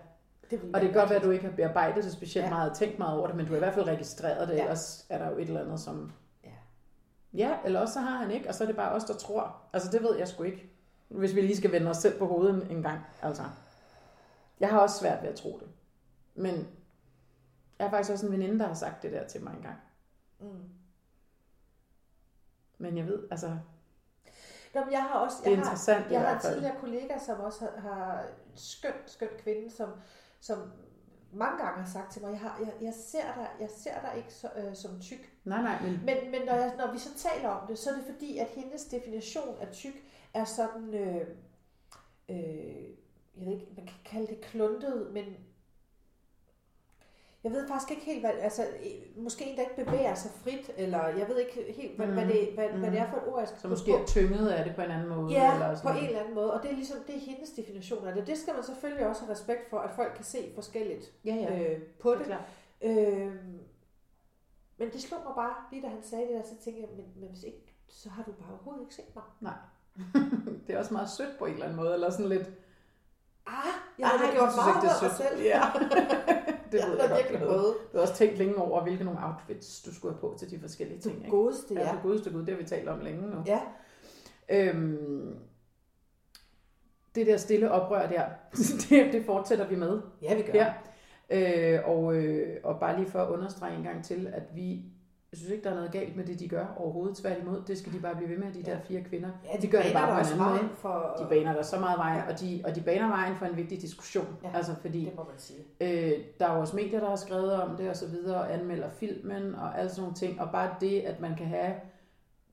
Det 0.50 0.60
Og 0.74 0.80
det 0.80 0.90
kan 0.90 1.00
godt 1.00 1.10
være, 1.10 1.18
at 1.18 1.24
du 1.24 1.30
ikke 1.30 1.44
har 1.44 1.56
bearbejdet 1.56 2.04
det 2.04 2.12
specielt 2.12 2.44
Ja. 2.44 2.50
meget 2.50 2.70
og 2.70 2.76
tænkt 2.76 2.98
meget 2.98 3.18
over 3.18 3.26
det, 3.26 3.36
men 3.36 3.46
du 3.46 3.50
har 3.52 3.56
i 3.56 3.58
hvert 3.58 3.74
fald 3.74 3.86
registreret 3.86 4.48
det, 4.48 4.54
Ja. 4.54 4.60
ellers 4.62 5.06
er 5.08 5.18
der 5.18 5.30
jo 5.30 5.36
et 5.36 5.48
eller 5.48 5.62
andet, 5.64 5.80
som... 5.80 6.12
Ja. 6.44 6.50
Ja, 7.34 7.56
eller 7.64 7.80
også 7.80 7.94
så 7.94 8.00
har 8.00 8.16
han 8.16 8.30
ikke, 8.30 8.48
og 8.48 8.54
så 8.54 8.64
er 8.64 8.66
det 8.66 8.76
bare 8.76 8.92
os, 8.92 9.04
der 9.04 9.14
tror. 9.14 9.56
Altså 9.72 9.90
det 9.90 10.02
ved 10.02 10.16
jeg 10.18 10.28
sgu 10.28 10.42
ikke. 10.42 10.70
Hvis 11.08 11.34
vi 11.34 11.40
lige 11.40 11.56
skal 11.56 11.72
vende 11.72 11.90
os 11.90 11.96
selv 11.96 12.18
på 12.18 12.26
hovedet 12.26 12.54
en- 12.70 12.76
en 12.76 12.82
gang. 12.82 13.00
Altså. 13.22 13.42
Jeg 14.60 14.68
har 14.68 14.78
også 14.80 14.98
svært 14.98 15.22
ved 15.22 15.28
at 15.28 15.34
tro 15.34 15.58
det. 15.62 15.68
Men 16.34 16.68
jeg 17.78 17.86
har 17.86 17.90
faktisk 17.90 18.12
også 18.12 18.26
en 18.26 18.32
veninde, 18.32 18.58
der 18.58 18.66
har 18.66 18.74
sagt 18.74 19.02
det 19.02 19.12
der 19.12 19.26
til 19.26 19.42
mig 19.44 19.54
engang. 19.56 19.78
Mm. 20.40 20.68
Men 22.78 22.96
jeg 22.96 23.06
ved, 23.06 23.28
altså, 23.30 23.58
Nå, 24.74 24.84
men 24.84 24.92
jeg 24.92 25.02
har 25.02 25.18
også, 25.18 25.36
det 25.40 25.46
er 25.46 25.50
jeg 25.50 25.58
har, 25.58 25.64
interessant 25.64 26.10
i 26.10 26.12
Jeg 26.12 26.20
har 26.20 26.38
tidligere 26.40 26.76
kollega, 26.80 27.18
som 27.18 27.40
også 27.40 27.60
har, 27.64 27.80
har 27.80 28.24
skøn, 28.54 28.92
skøn 29.06 29.28
kvinde, 29.38 29.70
som, 29.70 29.88
som 30.40 30.58
mange 31.32 31.64
gange 31.64 31.82
har 31.82 31.90
sagt 31.90 32.12
til 32.12 32.22
mig, 32.22 32.30
jeg, 32.30 32.40
har, 32.40 32.58
jeg, 32.60 32.72
jeg, 32.80 32.94
ser, 32.94 33.34
dig, 33.34 33.48
jeg 33.60 33.68
ser 33.70 34.00
dig 34.00 34.12
ikke 34.16 34.34
så, 34.34 34.48
øh, 34.56 34.76
som 34.76 35.00
tyk. 35.00 35.32
Nej, 35.44 35.62
nej, 35.62 35.82
men 35.82 35.92
Men, 35.92 36.30
men 36.30 36.40
når, 36.46 36.54
jeg, 36.54 36.74
når 36.78 36.92
vi 36.92 36.98
så 36.98 37.14
taler 37.16 37.48
om 37.48 37.66
det, 37.66 37.78
så 37.78 37.90
er 37.90 37.94
det 37.94 38.04
fordi, 38.04 38.38
at 38.38 38.46
hendes 38.46 38.84
definition 38.84 39.58
af 39.60 39.68
tyk 39.72 39.94
er 40.34 40.44
sådan, 40.44 40.94
øh, 40.94 41.28
øh, 42.28 42.36
jeg 43.36 43.46
ved 43.46 43.52
ikke, 43.52 43.72
man 43.76 43.86
kan 43.86 43.96
kalde 44.04 44.26
det 44.26 44.40
kluntet, 44.40 45.10
men 45.12 45.24
jeg 47.44 47.52
ved 47.52 47.68
faktisk 47.68 47.90
ikke 47.90 48.04
helt, 48.04 48.20
hvad, 48.20 48.30
altså, 48.40 48.66
måske 49.16 49.44
en, 49.44 49.56
der 49.56 49.62
ikke 49.62 49.84
bevæger 49.84 50.14
sig 50.14 50.30
frit, 50.44 50.70
eller 50.76 51.06
jeg 51.06 51.28
ved 51.28 51.38
ikke 51.38 51.74
helt, 51.76 51.96
hvad, 51.96 52.06
mm. 52.06 52.12
hvad, 52.12 52.26
det, 52.26 52.48
hvad, 52.54 52.68
mm. 52.72 52.78
hvad 52.78 52.90
det 52.90 52.98
er 52.98 53.10
for 53.10 53.16
et 53.16 53.22
ord, 53.26 53.38
jeg 53.38 53.48
skal 53.48 53.60
så 53.60 53.68
måske 53.68 53.90
på. 53.90 53.96
er 53.96 54.06
tynget 54.06 54.48
af 54.48 54.64
det 54.64 54.74
på 54.74 54.82
en 54.82 54.90
anden 54.90 55.08
måde. 55.08 55.32
Ja, 55.32 55.52
eller 55.54 55.70
på 55.70 55.76
sådan 55.76 55.98
en 55.98 56.06
eller 56.06 56.20
anden 56.20 56.34
måde. 56.34 56.52
Og 56.54 56.62
det 56.62 56.70
er 56.70 56.74
ligesom, 56.74 56.96
det 57.06 57.14
er 57.16 57.20
hendes 57.20 57.50
definition 57.50 58.06
af 58.08 58.14
det. 58.14 58.26
Det 58.26 58.38
skal 58.38 58.54
man 58.54 58.62
selvfølgelig 58.64 59.06
også 59.06 59.20
have 59.24 59.32
respekt 59.32 59.70
for, 59.70 59.78
at 59.78 59.90
folk 59.90 60.12
kan 60.16 60.24
se 60.24 60.52
forskelligt 60.54 61.12
Ja, 61.24 61.34
ja. 61.34 61.72
øh, 61.72 61.82
på 61.82 62.10
det 62.10 62.18
det. 62.18 62.26
klart. 62.26 62.42
Øh, 62.82 63.32
men 64.78 64.90
det 64.92 65.02
slog 65.02 65.20
mig 65.24 65.32
bare, 65.36 65.54
lige 65.72 65.82
da 65.82 65.88
han 65.88 66.02
sagde 66.02 66.26
det 66.26 66.34
der, 66.34 66.42
så 66.42 66.64
tænkte 66.64 66.82
jeg, 66.82 66.88
men, 66.96 67.04
men 67.16 67.28
hvis 67.28 67.42
ikke, 67.42 67.74
så 67.88 68.08
har 68.10 68.22
du 68.22 68.32
bare 68.32 68.48
overhovedet 68.50 68.82
ikke 68.82 68.94
set 68.94 69.14
mig. 69.40 69.54
det 70.66 70.74
er 70.74 70.78
også 70.78 70.92
meget 70.94 71.10
sødt 71.10 71.38
på 71.38 71.46
en 71.46 71.52
eller 71.52 71.64
anden 71.64 71.76
måde, 71.76 71.94
eller 71.94 72.10
sådan 72.10 72.28
lidt... 72.28 72.50
Ah, 73.46 73.54
jeg 73.98 74.08
har 74.08 74.26
da 74.26 74.32
gjort 74.32 74.50
meget 74.56 74.82
det 74.82 74.90
er 74.90 74.94
sødt. 75.00 75.28
selv. 75.28 75.42
Ja. 75.42 75.62
det 76.72 76.78
jeg 76.80 76.88
ved 76.88 76.98
jeg 77.00 77.08
godt, 77.08 77.18
virkelig 77.18 77.40
prøvet. 77.48 77.74
Du 77.92 77.96
har 77.96 78.00
også 78.00 78.14
tænkt 78.14 78.38
længe 78.38 78.56
over, 78.56 78.82
hvilke 78.82 79.04
nogle 79.04 79.20
outfits, 79.22 79.82
du 79.82 79.94
skulle 79.94 80.14
have 80.14 80.20
på 80.20 80.34
til 80.38 80.50
de 80.50 80.60
forskellige 80.60 81.00
ting. 81.00 81.22
Det 81.22 81.30
godeste, 81.30 81.74
Ja, 81.74 81.80
ja. 81.80 81.92
det 81.92 81.98
godeste 82.02 82.30
gud, 82.30 82.40
det 82.40 82.48
har 82.48 82.56
vi 82.62 82.64
talt 82.68 82.88
om 82.88 83.00
længe 83.00 83.30
nu. 83.30 83.36
Ja, 83.46 83.60
Øhm, 84.48 85.36
det 87.14 87.26
der 87.26 87.36
stille 87.36 87.70
oprør 87.70 88.08
der, 88.08 88.24
det, 88.90 89.12
det 89.12 89.24
fortsætter 89.26 89.66
vi 89.68 89.76
med 89.76 90.00
ja 90.22 90.34
vi 90.36 90.42
gør. 90.42 90.52
her. 90.52 90.72
Øh, 91.30 91.80
og, 91.88 92.14
øh, 92.16 92.56
og 92.64 92.80
bare 92.80 92.96
lige 93.00 93.10
for 93.10 93.18
at 93.18 93.28
understrege 93.28 93.76
en 93.76 93.82
gang 93.82 94.04
til, 94.04 94.26
at 94.32 94.42
vi 94.54 94.82
jeg 95.34 95.38
synes 95.38 95.52
ikke, 95.52 95.64
der 95.64 95.70
er 95.70 95.74
noget 95.74 95.92
galt 95.92 96.16
med 96.16 96.24
det, 96.24 96.40
de 96.40 96.48
gør 96.48 96.66
overhovedet. 96.76 97.16
Tværtimod, 97.16 97.62
det 97.66 97.78
skal 97.78 97.92
de 97.92 97.98
bare 97.98 98.14
blive 98.16 98.30
ved 98.30 98.38
med, 98.38 98.52
de 98.52 98.62
Ja. 98.66 98.72
der 98.72 98.78
fire 98.88 99.00
kvinder. 99.02 99.28
ja 99.54 99.60
de 99.62 99.66
gør 99.66 99.82
det 99.82 99.92
bare 99.92 100.06
på 100.14 100.20
en 100.20 100.26
anden 100.32 100.38
måde. 100.62 100.68
For, 100.74 101.16
De 101.18 101.26
baner 101.28 101.52
der 101.52 101.62
så 101.62 101.80
meget 101.80 101.98
vejen, 101.98 102.22
Ja. 102.26 102.32
og 102.32 102.40
de, 102.40 102.62
og 102.64 102.74
de 102.76 102.80
baner 102.80 103.08
vejen 103.08 103.36
for 103.36 103.46
en 103.46 103.56
vigtig 103.56 103.80
diskussion. 103.82 104.26
Ja. 104.44 104.50
Altså 104.54 104.74
fordi, 104.80 105.04
Det 105.04 105.16
må 105.16 105.24
man 105.24 105.38
sige. 105.38 105.58
Øh, 105.80 106.12
der 106.40 106.46
er 106.48 106.54
jo 106.54 106.60
også 106.60 106.76
medier, 106.76 107.00
der 107.00 107.08
har 107.08 107.16
skrevet 107.16 107.52
om 107.52 107.76
det 107.76 107.90
og 107.90 107.96
så 107.96 108.08
videre, 108.08 108.40
og 108.40 108.54
anmelder 108.54 108.90
filmen 108.90 109.54
og 109.54 109.78
alle 109.78 109.90
sådan 109.90 110.02
nogle 110.02 110.14
ting. 110.16 110.40
Og 110.40 110.48
bare 110.52 110.74
det, 110.80 111.00
at 111.00 111.20
man 111.20 111.34
kan 111.36 111.46
have, 111.46 111.72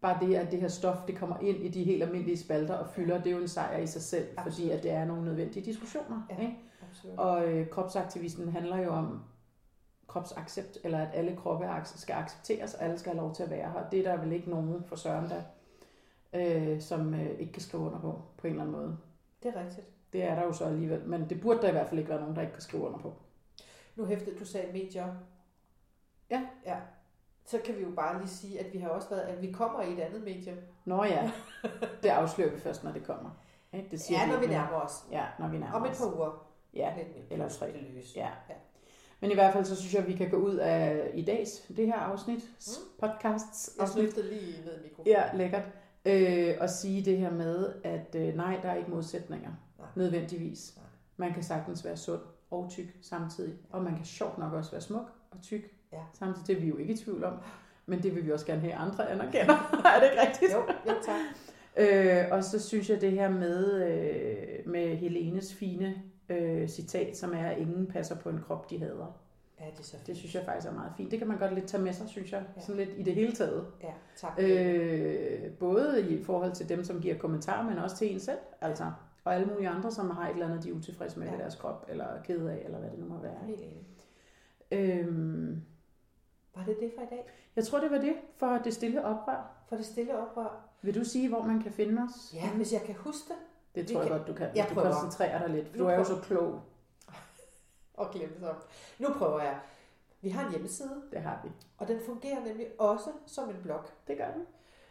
bare 0.01 0.17
det, 0.27 0.35
at 0.35 0.51
det 0.51 0.61
her 0.61 0.67
stof, 0.67 0.97
det 1.07 1.17
kommer 1.17 1.35
ind 1.41 1.57
i 1.57 1.67
de 1.69 1.83
helt 1.83 2.03
almindelige 2.03 2.37
spalter 2.37 2.73
og 2.73 2.87
fylder, 2.95 3.17
det 3.17 3.27
er 3.27 3.31
jo 3.35 3.41
en 3.41 3.47
sejr 3.47 3.77
i 3.77 3.87
sig 3.87 4.01
selv, 4.01 4.25
Absolut. 4.37 4.53
fordi 4.53 4.69
at 4.69 4.83
det 4.83 4.91
er 4.91 5.05
nogle 5.05 5.25
nødvendige 5.25 5.65
diskussioner. 5.65 6.27
Ja. 6.29 6.41
Ikke? 6.41 6.57
Absolut. 6.91 7.19
Og 7.19 7.47
øh, 7.53 7.67
kropsaktivismen 7.69 8.49
handler 8.51 8.77
jo 8.77 8.89
om 8.89 9.19
kropsaccept, 10.11 10.77
eller 10.83 10.97
at 10.99 11.09
alle 11.13 11.35
kroppe 11.35 11.65
skal 11.85 12.13
accepteres, 12.13 12.73
og 12.73 12.83
alle 12.83 12.97
skal 12.99 13.11
have 13.11 13.21
lov 13.21 13.35
til 13.35 13.43
at 13.43 13.49
være 13.49 13.71
her. 13.71 13.89
Det 13.89 13.99
er 13.99 14.11
der 14.11 14.21
vel 14.21 14.31
ikke 14.31 14.49
nogen 14.49 14.83
for 14.83 14.95
Søren, 14.95 15.29
der, 15.29 15.41
øh, 16.33 16.81
som 16.81 17.13
øh, 17.13 17.29
ikke 17.39 17.53
kan 17.53 17.61
skrive 17.61 17.83
under 17.83 17.99
på, 17.99 18.21
på 18.37 18.47
en 18.47 18.51
eller 18.53 18.63
anden 18.63 18.75
måde. 18.75 18.97
Det 19.43 19.55
er 19.55 19.59
rigtigt. 19.65 19.87
Det 20.13 20.23
er 20.23 20.35
der 20.35 20.43
jo 20.43 20.53
så 20.53 20.65
alligevel, 20.65 21.05
men 21.07 21.29
det 21.29 21.41
burde 21.41 21.61
der 21.61 21.67
i 21.69 21.71
hvert 21.71 21.87
fald 21.87 21.99
ikke 21.99 22.09
være 22.09 22.19
nogen, 22.19 22.35
der 22.35 22.41
ikke 22.41 22.53
kan 22.53 22.61
skrive 22.61 22.83
under 22.83 22.99
på. 22.99 23.13
Nu 23.95 24.05
hæftede 24.05 24.39
du 24.39 24.45
sagde 24.45 24.73
medier. 24.73 25.15
Ja. 26.29 26.41
Ja. 26.65 26.77
Så 27.45 27.57
kan 27.65 27.75
vi 27.77 27.81
jo 27.83 27.89
bare 27.95 28.17
lige 28.19 28.29
sige, 28.29 28.59
at 28.59 28.73
vi 28.73 28.77
har 28.77 28.89
også 28.89 29.09
været, 29.09 29.21
at 29.21 29.41
vi 29.41 29.51
kommer 29.51 29.81
i 29.81 29.93
et 29.93 29.99
andet 29.99 30.21
medie. 30.23 30.57
Nå 30.85 31.03
ja, 31.03 31.31
det 32.03 32.09
afslører 32.09 32.51
vi 32.51 32.59
først, 32.59 32.83
når 32.83 32.91
det 32.91 33.03
kommer. 33.05 33.29
Det 33.91 34.01
siger 34.01 34.19
Ja, 34.19 34.27
når 34.27 34.39
vi 34.39 34.47
nærmer 34.47 34.77
os. 34.77 35.05
Ja, 35.11 35.25
når 35.39 35.47
vi 35.47 35.57
nærmer 35.57 35.75
Om 35.75 35.85
et 35.85 35.91
os. 35.91 35.97
par 35.97 36.15
uger. 36.15 36.47
Ja, 36.73 36.93
eller 37.29 37.49
tre. 37.49 37.65
ja. 38.15 38.29
Ja. 38.49 38.55
Men 39.21 39.31
i 39.31 39.33
hvert 39.33 39.53
fald, 39.53 39.65
så 39.65 39.75
synes 39.75 39.93
jeg, 39.93 40.01
at 40.01 40.07
vi 40.07 40.13
kan 40.13 40.29
gå 40.29 40.37
ud 40.37 40.55
af 40.55 41.11
i 41.13 41.21
dags, 41.21 41.49
det 41.77 41.85
her 41.85 41.95
afsnit, 41.95 42.37
Mm. 42.43 43.07
podcasts 43.07 43.73
Jeg 43.77 43.83
afsnit. 43.83 44.03
snuftede 44.11 44.33
lige 44.35 44.51
ned 44.65 44.77
i 44.79 44.83
mikrofonen. 44.83 45.07
Ja, 45.07 45.23
lækkert. 45.37 45.63
Øh, 46.05 46.55
og 46.59 46.69
sige 46.69 47.05
det 47.05 47.17
her 47.17 47.31
med, 47.31 47.73
at 47.83 48.15
øh, 48.15 48.35
nej, 48.35 48.59
der 48.63 48.69
er 48.69 48.75
ikke 48.75 48.91
modsætninger, 48.91 49.49
Nej. 49.79 49.87
nødvendigvis. 49.95 50.73
Nej. 50.77 50.85
Man 51.17 51.33
kan 51.33 51.43
sagtens 51.43 51.85
være 51.85 51.97
sund 51.97 52.21
og 52.51 52.67
tyk 52.69 52.85
samtidig, 53.01 53.53
og 53.69 53.83
man 53.83 53.95
kan 53.95 54.05
sjovt 54.05 54.37
nok 54.37 54.53
også 54.53 54.71
være 54.71 54.81
smuk 54.81 55.11
og 55.31 55.37
tyk 55.41 55.61
Ja. 55.93 55.97
samtidig. 56.13 56.47
Det 56.47 56.55
er 56.57 56.59
vi 56.61 56.67
jo 56.67 56.77
ikke 56.77 56.93
i 56.93 56.97
tvivl 56.97 57.23
om, 57.23 57.33
men 57.85 58.03
det 58.03 58.15
vil 58.15 58.25
vi 58.25 58.31
også 58.31 58.45
gerne 58.45 58.61
have, 58.61 58.73
andre 58.73 59.09
anerkender. 59.11 59.53
er 59.95 59.99
det 59.99 60.09
ikke 60.11 60.21
rigtigt? 60.27 60.51
Jo, 60.53 60.59
jo 60.87 60.93
tak. 61.05 61.19
Øh, 61.77 62.25
og 62.31 62.43
så 62.43 62.59
synes 62.59 62.89
jeg 62.89 63.01
det 63.01 63.11
her 63.11 63.29
med, 63.29 63.83
øh, 63.87 64.71
med 64.71 64.95
Helenes 64.95 65.53
fine 65.53 65.95
øh, 66.31 66.67
citat, 66.67 67.17
som 67.17 67.33
er, 67.33 67.47
at 67.47 67.57
ingen 67.57 67.87
passer 67.87 68.15
på 68.15 68.29
en 68.29 68.41
krop, 68.47 68.69
de 68.69 68.79
hader. 68.79 69.17
Ja, 69.59 69.65
det 69.65 69.79
er 69.79 69.83
så 69.83 69.91
fint. 69.97 70.07
Det 70.07 70.17
synes 70.17 70.35
jeg 70.35 70.43
faktisk 70.45 70.67
er 70.67 70.73
meget 70.73 70.91
fint. 70.97 71.11
Det 71.11 71.19
kan 71.19 71.27
man 71.27 71.37
godt 71.37 71.53
lidt 71.53 71.65
tage 71.67 71.83
med 71.83 71.93
sig, 71.93 72.09
synes 72.09 72.31
jeg. 72.31 72.43
Ja. 72.55 72.61
Sådan 72.61 72.75
lidt 72.85 72.89
i 72.97 73.03
det 73.03 73.15
hele 73.15 73.31
taget. 73.31 73.67
Ja, 73.83 73.93
tak. 74.17 74.31
Øh, 74.39 75.51
både 75.51 76.11
i 76.11 76.23
forhold 76.23 76.51
til 76.51 76.69
dem, 76.69 76.83
som 76.83 77.01
giver 77.01 77.17
kommentarer, 77.17 77.69
men 77.69 77.77
også 77.77 77.95
til 77.97 78.13
en 78.13 78.19
selv. 78.19 78.37
Altså. 78.61 78.91
Og 79.23 79.35
alle 79.35 79.47
mulige 79.47 79.69
andre, 79.69 79.91
som 79.91 80.09
har 80.09 80.27
et 80.27 80.33
eller 80.33 80.45
andet, 80.47 80.63
de 80.63 80.69
er 80.69 80.73
utilfredse 80.73 81.19
med 81.19 81.27
Ja. 81.27 81.37
deres 81.37 81.55
krop, 81.55 81.85
eller 81.89 82.05
kede 82.23 82.51
af, 82.51 82.61
eller 82.65 82.79
hvad 82.79 82.89
det 82.89 82.99
nu 82.99 83.05
må 83.05 83.17
være. 83.21 83.37
Helt 83.45 83.59
enig. 83.61 83.87
Øhm, 84.71 85.61
Var 86.55 86.63
det 86.65 86.77
det 86.79 86.91
for 86.95 87.01
i 87.01 87.05
dag? 87.09 87.25
jeg 87.55 87.63
tror, 87.63 87.79
det 87.79 87.91
var 87.91 87.97
det 87.97 88.13
for 88.37 88.57
det 88.63 88.73
stille 88.73 89.05
oprør. 89.05 89.65
For 89.69 89.75
det 89.75 89.85
stille 89.85 90.17
oprør? 90.17 90.67
Vil 90.81 90.95
du 90.95 91.03
sige, 91.03 91.29
hvor 91.29 91.43
man 91.43 91.61
kan 91.61 91.71
finde 91.71 92.01
os? 92.01 92.33
Ja, 92.33 92.49
hvis 92.55 92.73
jeg 92.73 92.81
kan 92.81 92.95
huske 92.95 93.27
det. 93.27 93.35
Det 93.75 93.87
tror 93.87 93.99
jeg 93.99 94.09
kan- 94.09 94.17
godt, 94.17 94.27
du 94.27 94.33
kan. 94.33 94.55
Jeg 94.55 94.65
du 94.69 94.73
prøver. 94.73 94.91
koncentrerer 94.91 95.39
dig 95.39 95.49
lidt. 95.49 95.67
For 95.69 95.77
Nu 95.77 95.83
du 95.83 95.89
er 95.89 95.95
jo 95.95 96.03
så 96.03 96.19
klog. 96.23 96.61
Og 97.93 98.11
glemme 98.11 98.35
det 98.39 98.49
op. 98.49 98.69
Nu 98.99 99.07
prøver 99.17 99.41
jeg. 99.41 99.59
Vi 100.21 100.29
har 100.29 100.45
en 100.45 100.51
hjemmeside, 100.51 101.01
Det 101.11 101.21
har 101.21 101.39
vi. 101.43 101.49
og 101.77 101.87
den 101.87 101.99
fungerer 102.05 102.39
nemlig 102.45 102.67
også 102.79 103.09
som 103.25 103.49
en 103.49 103.55
blog. 103.63 103.81
Det 104.07 104.17
gør 104.17 104.31
den. 104.31 104.45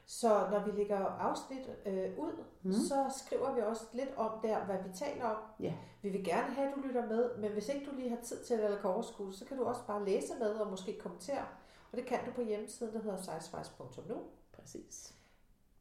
Så 0.07 0.29
når 0.51 0.65
vi 0.65 0.71
lægger 0.71 0.99
afsnit 1.07 1.69
øh, 1.87 2.19
ud, 2.19 2.33
Mm. 2.63 2.73
så 2.73 3.23
skriver 3.25 3.55
vi 3.55 3.61
også 3.61 3.85
lidt 3.93 4.09
om 4.17 4.31
der, 4.43 4.65
hvad 4.65 4.77
vi 4.87 4.89
taler 4.95 5.25
om. 5.25 5.37
Ja. 5.61 5.75
Vi 6.03 6.09
vil 6.09 6.25
gerne 6.25 6.55
have, 6.55 6.69
at 6.69 6.75
du 6.77 6.81
lytter 6.81 7.07
med, 7.07 7.37
men 7.39 7.53
hvis 7.53 7.69
ikke 7.69 7.87
du 7.87 7.95
lige 7.97 8.09
har 8.11 8.19
tid 8.25 8.45
til 8.45 8.61
eller 8.61 8.81
kan 8.81 8.91
overskue 8.91 9.33
så 9.33 9.45
kan 9.45 9.57
du 9.57 9.65
også 9.65 9.81
bare 9.87 10.05
læse 10.05 10.35
med 10.39 10.51
og 10.51 10.71
måske 10.71 10.99
kommentere. 10.99 11.45
Og 11.93 11.97
det 11.99 12.07
kan 12.07 12.19
du 12.27 12.31
på 12.33 12.43
hjemmesiden, 12.43 12.95
der 12.95 13.01
hedder 13.03 13.17
sizewise.nu. 13.17 14.17
Præcis. 14.53 15.15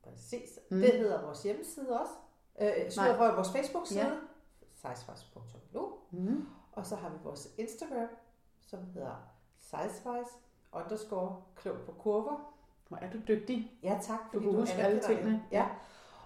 Præcis. 0.04 0.60
Mm. 0.72 0.82
Det 0.82 0.93
hedder 0.93 1.22
vores 1.22 1.43
hjemmeside 1.43 2.00
også. 2.02 2.14
Øh, 2.62 2.91
så 2.91 3.01
hedder 3.01 3.36
vores 3.36 3.51
Facebook-side. 3.51 3.99
Ja. 3.99 4.16
Sizewise.nu. 4.76 5.93
Mm. 6.12 6.47
Og 6.72 6.86
så 6.86 6.95
har 6.95 7.10
vi 7.10 7.16
vores 7.24 7.49
Instagram, 7.57 8.07
som 8.62 8.80
hedder 8.93 9.16
Sizewise 9.60 10.32
underscore 10.72 11.41
klog 11.55 11.76
på 11.86 11.91
kurver. 11.91 12.53
Hvor 12.88 12.97
er 12.97 13.10
du 13.12 13.18
dygtig. 13.28 13.80
Ja, 13.84 13.99
tak. 14.01 14.20
Fordi 14.32 14.45
du 14.45 14.51
kan 14.51 14.60
huske 14.60 14.76
alle 14.76 15.01
tingene. 15.01 15.43
Ja. 15.51 15.68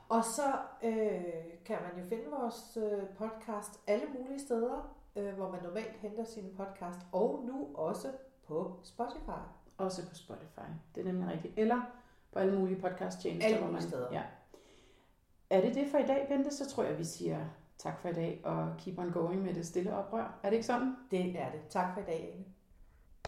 Og 0.10 0.24
så 0.24 0.44
øh, 0.84 1.24
kan 1.66 1.78
man 1.82 2.04
jo 2.04 2.10
finde 2.10 2.24
vores 2.30 2.78
øh, 2.78 3.04
podcast 3.18 3.80
alle 3.88 4.06
mulige 4.20 4.40
steder, 4.40 4.96
øh, 5.16 5.34
hvor 5.34 5.52
man 5.52 5.64
normalt 5.64 5.96
henter 5.98 6.24
sin 6.24 6.56
podcast, 6.58 7.00
og 7.12 7.44
nu 7.46 7.68
også 7.76 8.08
på 8.48 8.80
Spotify. 8.84 9.42
Også 9.78 10.10
på 10.10 10.16
Spotify, 10.16 10.70
det 10.96 11.02
er 11.02 11.06
nemlig 11.06 11.30
rigtigt. 11.30 11.54
Eller 11.58 11.82
på 12.32 12.40
alle 12.40 12.60
mulige 12.60 12.82
podcast 12.82 13.22
tjenester. 13.22 13.56
Alle 13.56 13.66
mulige 13.66 13.82
steder. 13.82 14.08
Ja. 14.12 14.24
Er 15.54 15.62
det 15.62 15.76
det 15.76 15.88
for 15.88 15.98
i 15.98 16.08
dag, 16.08 16.26
Bente? 16.30 16.56
Så 16.56 16.70
tror 16.70 16.84
jeg, 16.84 17.00
vi 17.00 17.04
siger 17.04 17.46
tak 17.78 18.00
for 18.02 18.10
i 18.10 18.14
dag, 18.14 18.42
og 18.44 18.74
keep 18.78 19.00
on 19.00 19.12
going 19.12 19.44
med 19.44 19.54
det 19.54 19.66
stille 19.66 19.96
oprør. 19.96 20.40
Er 20.44 20.50
det 20.50 20.54
ikke 20.54 20.66
sådan? 20.66 20.96
Det 21.12 21.40
er 21.40 21.52
det. 21.52 21.62
Tak 21.70 21.94
for 21.94 22.02
i 22.02 22.04
dag, 22.04 22.34
Ane. 22.34 22.46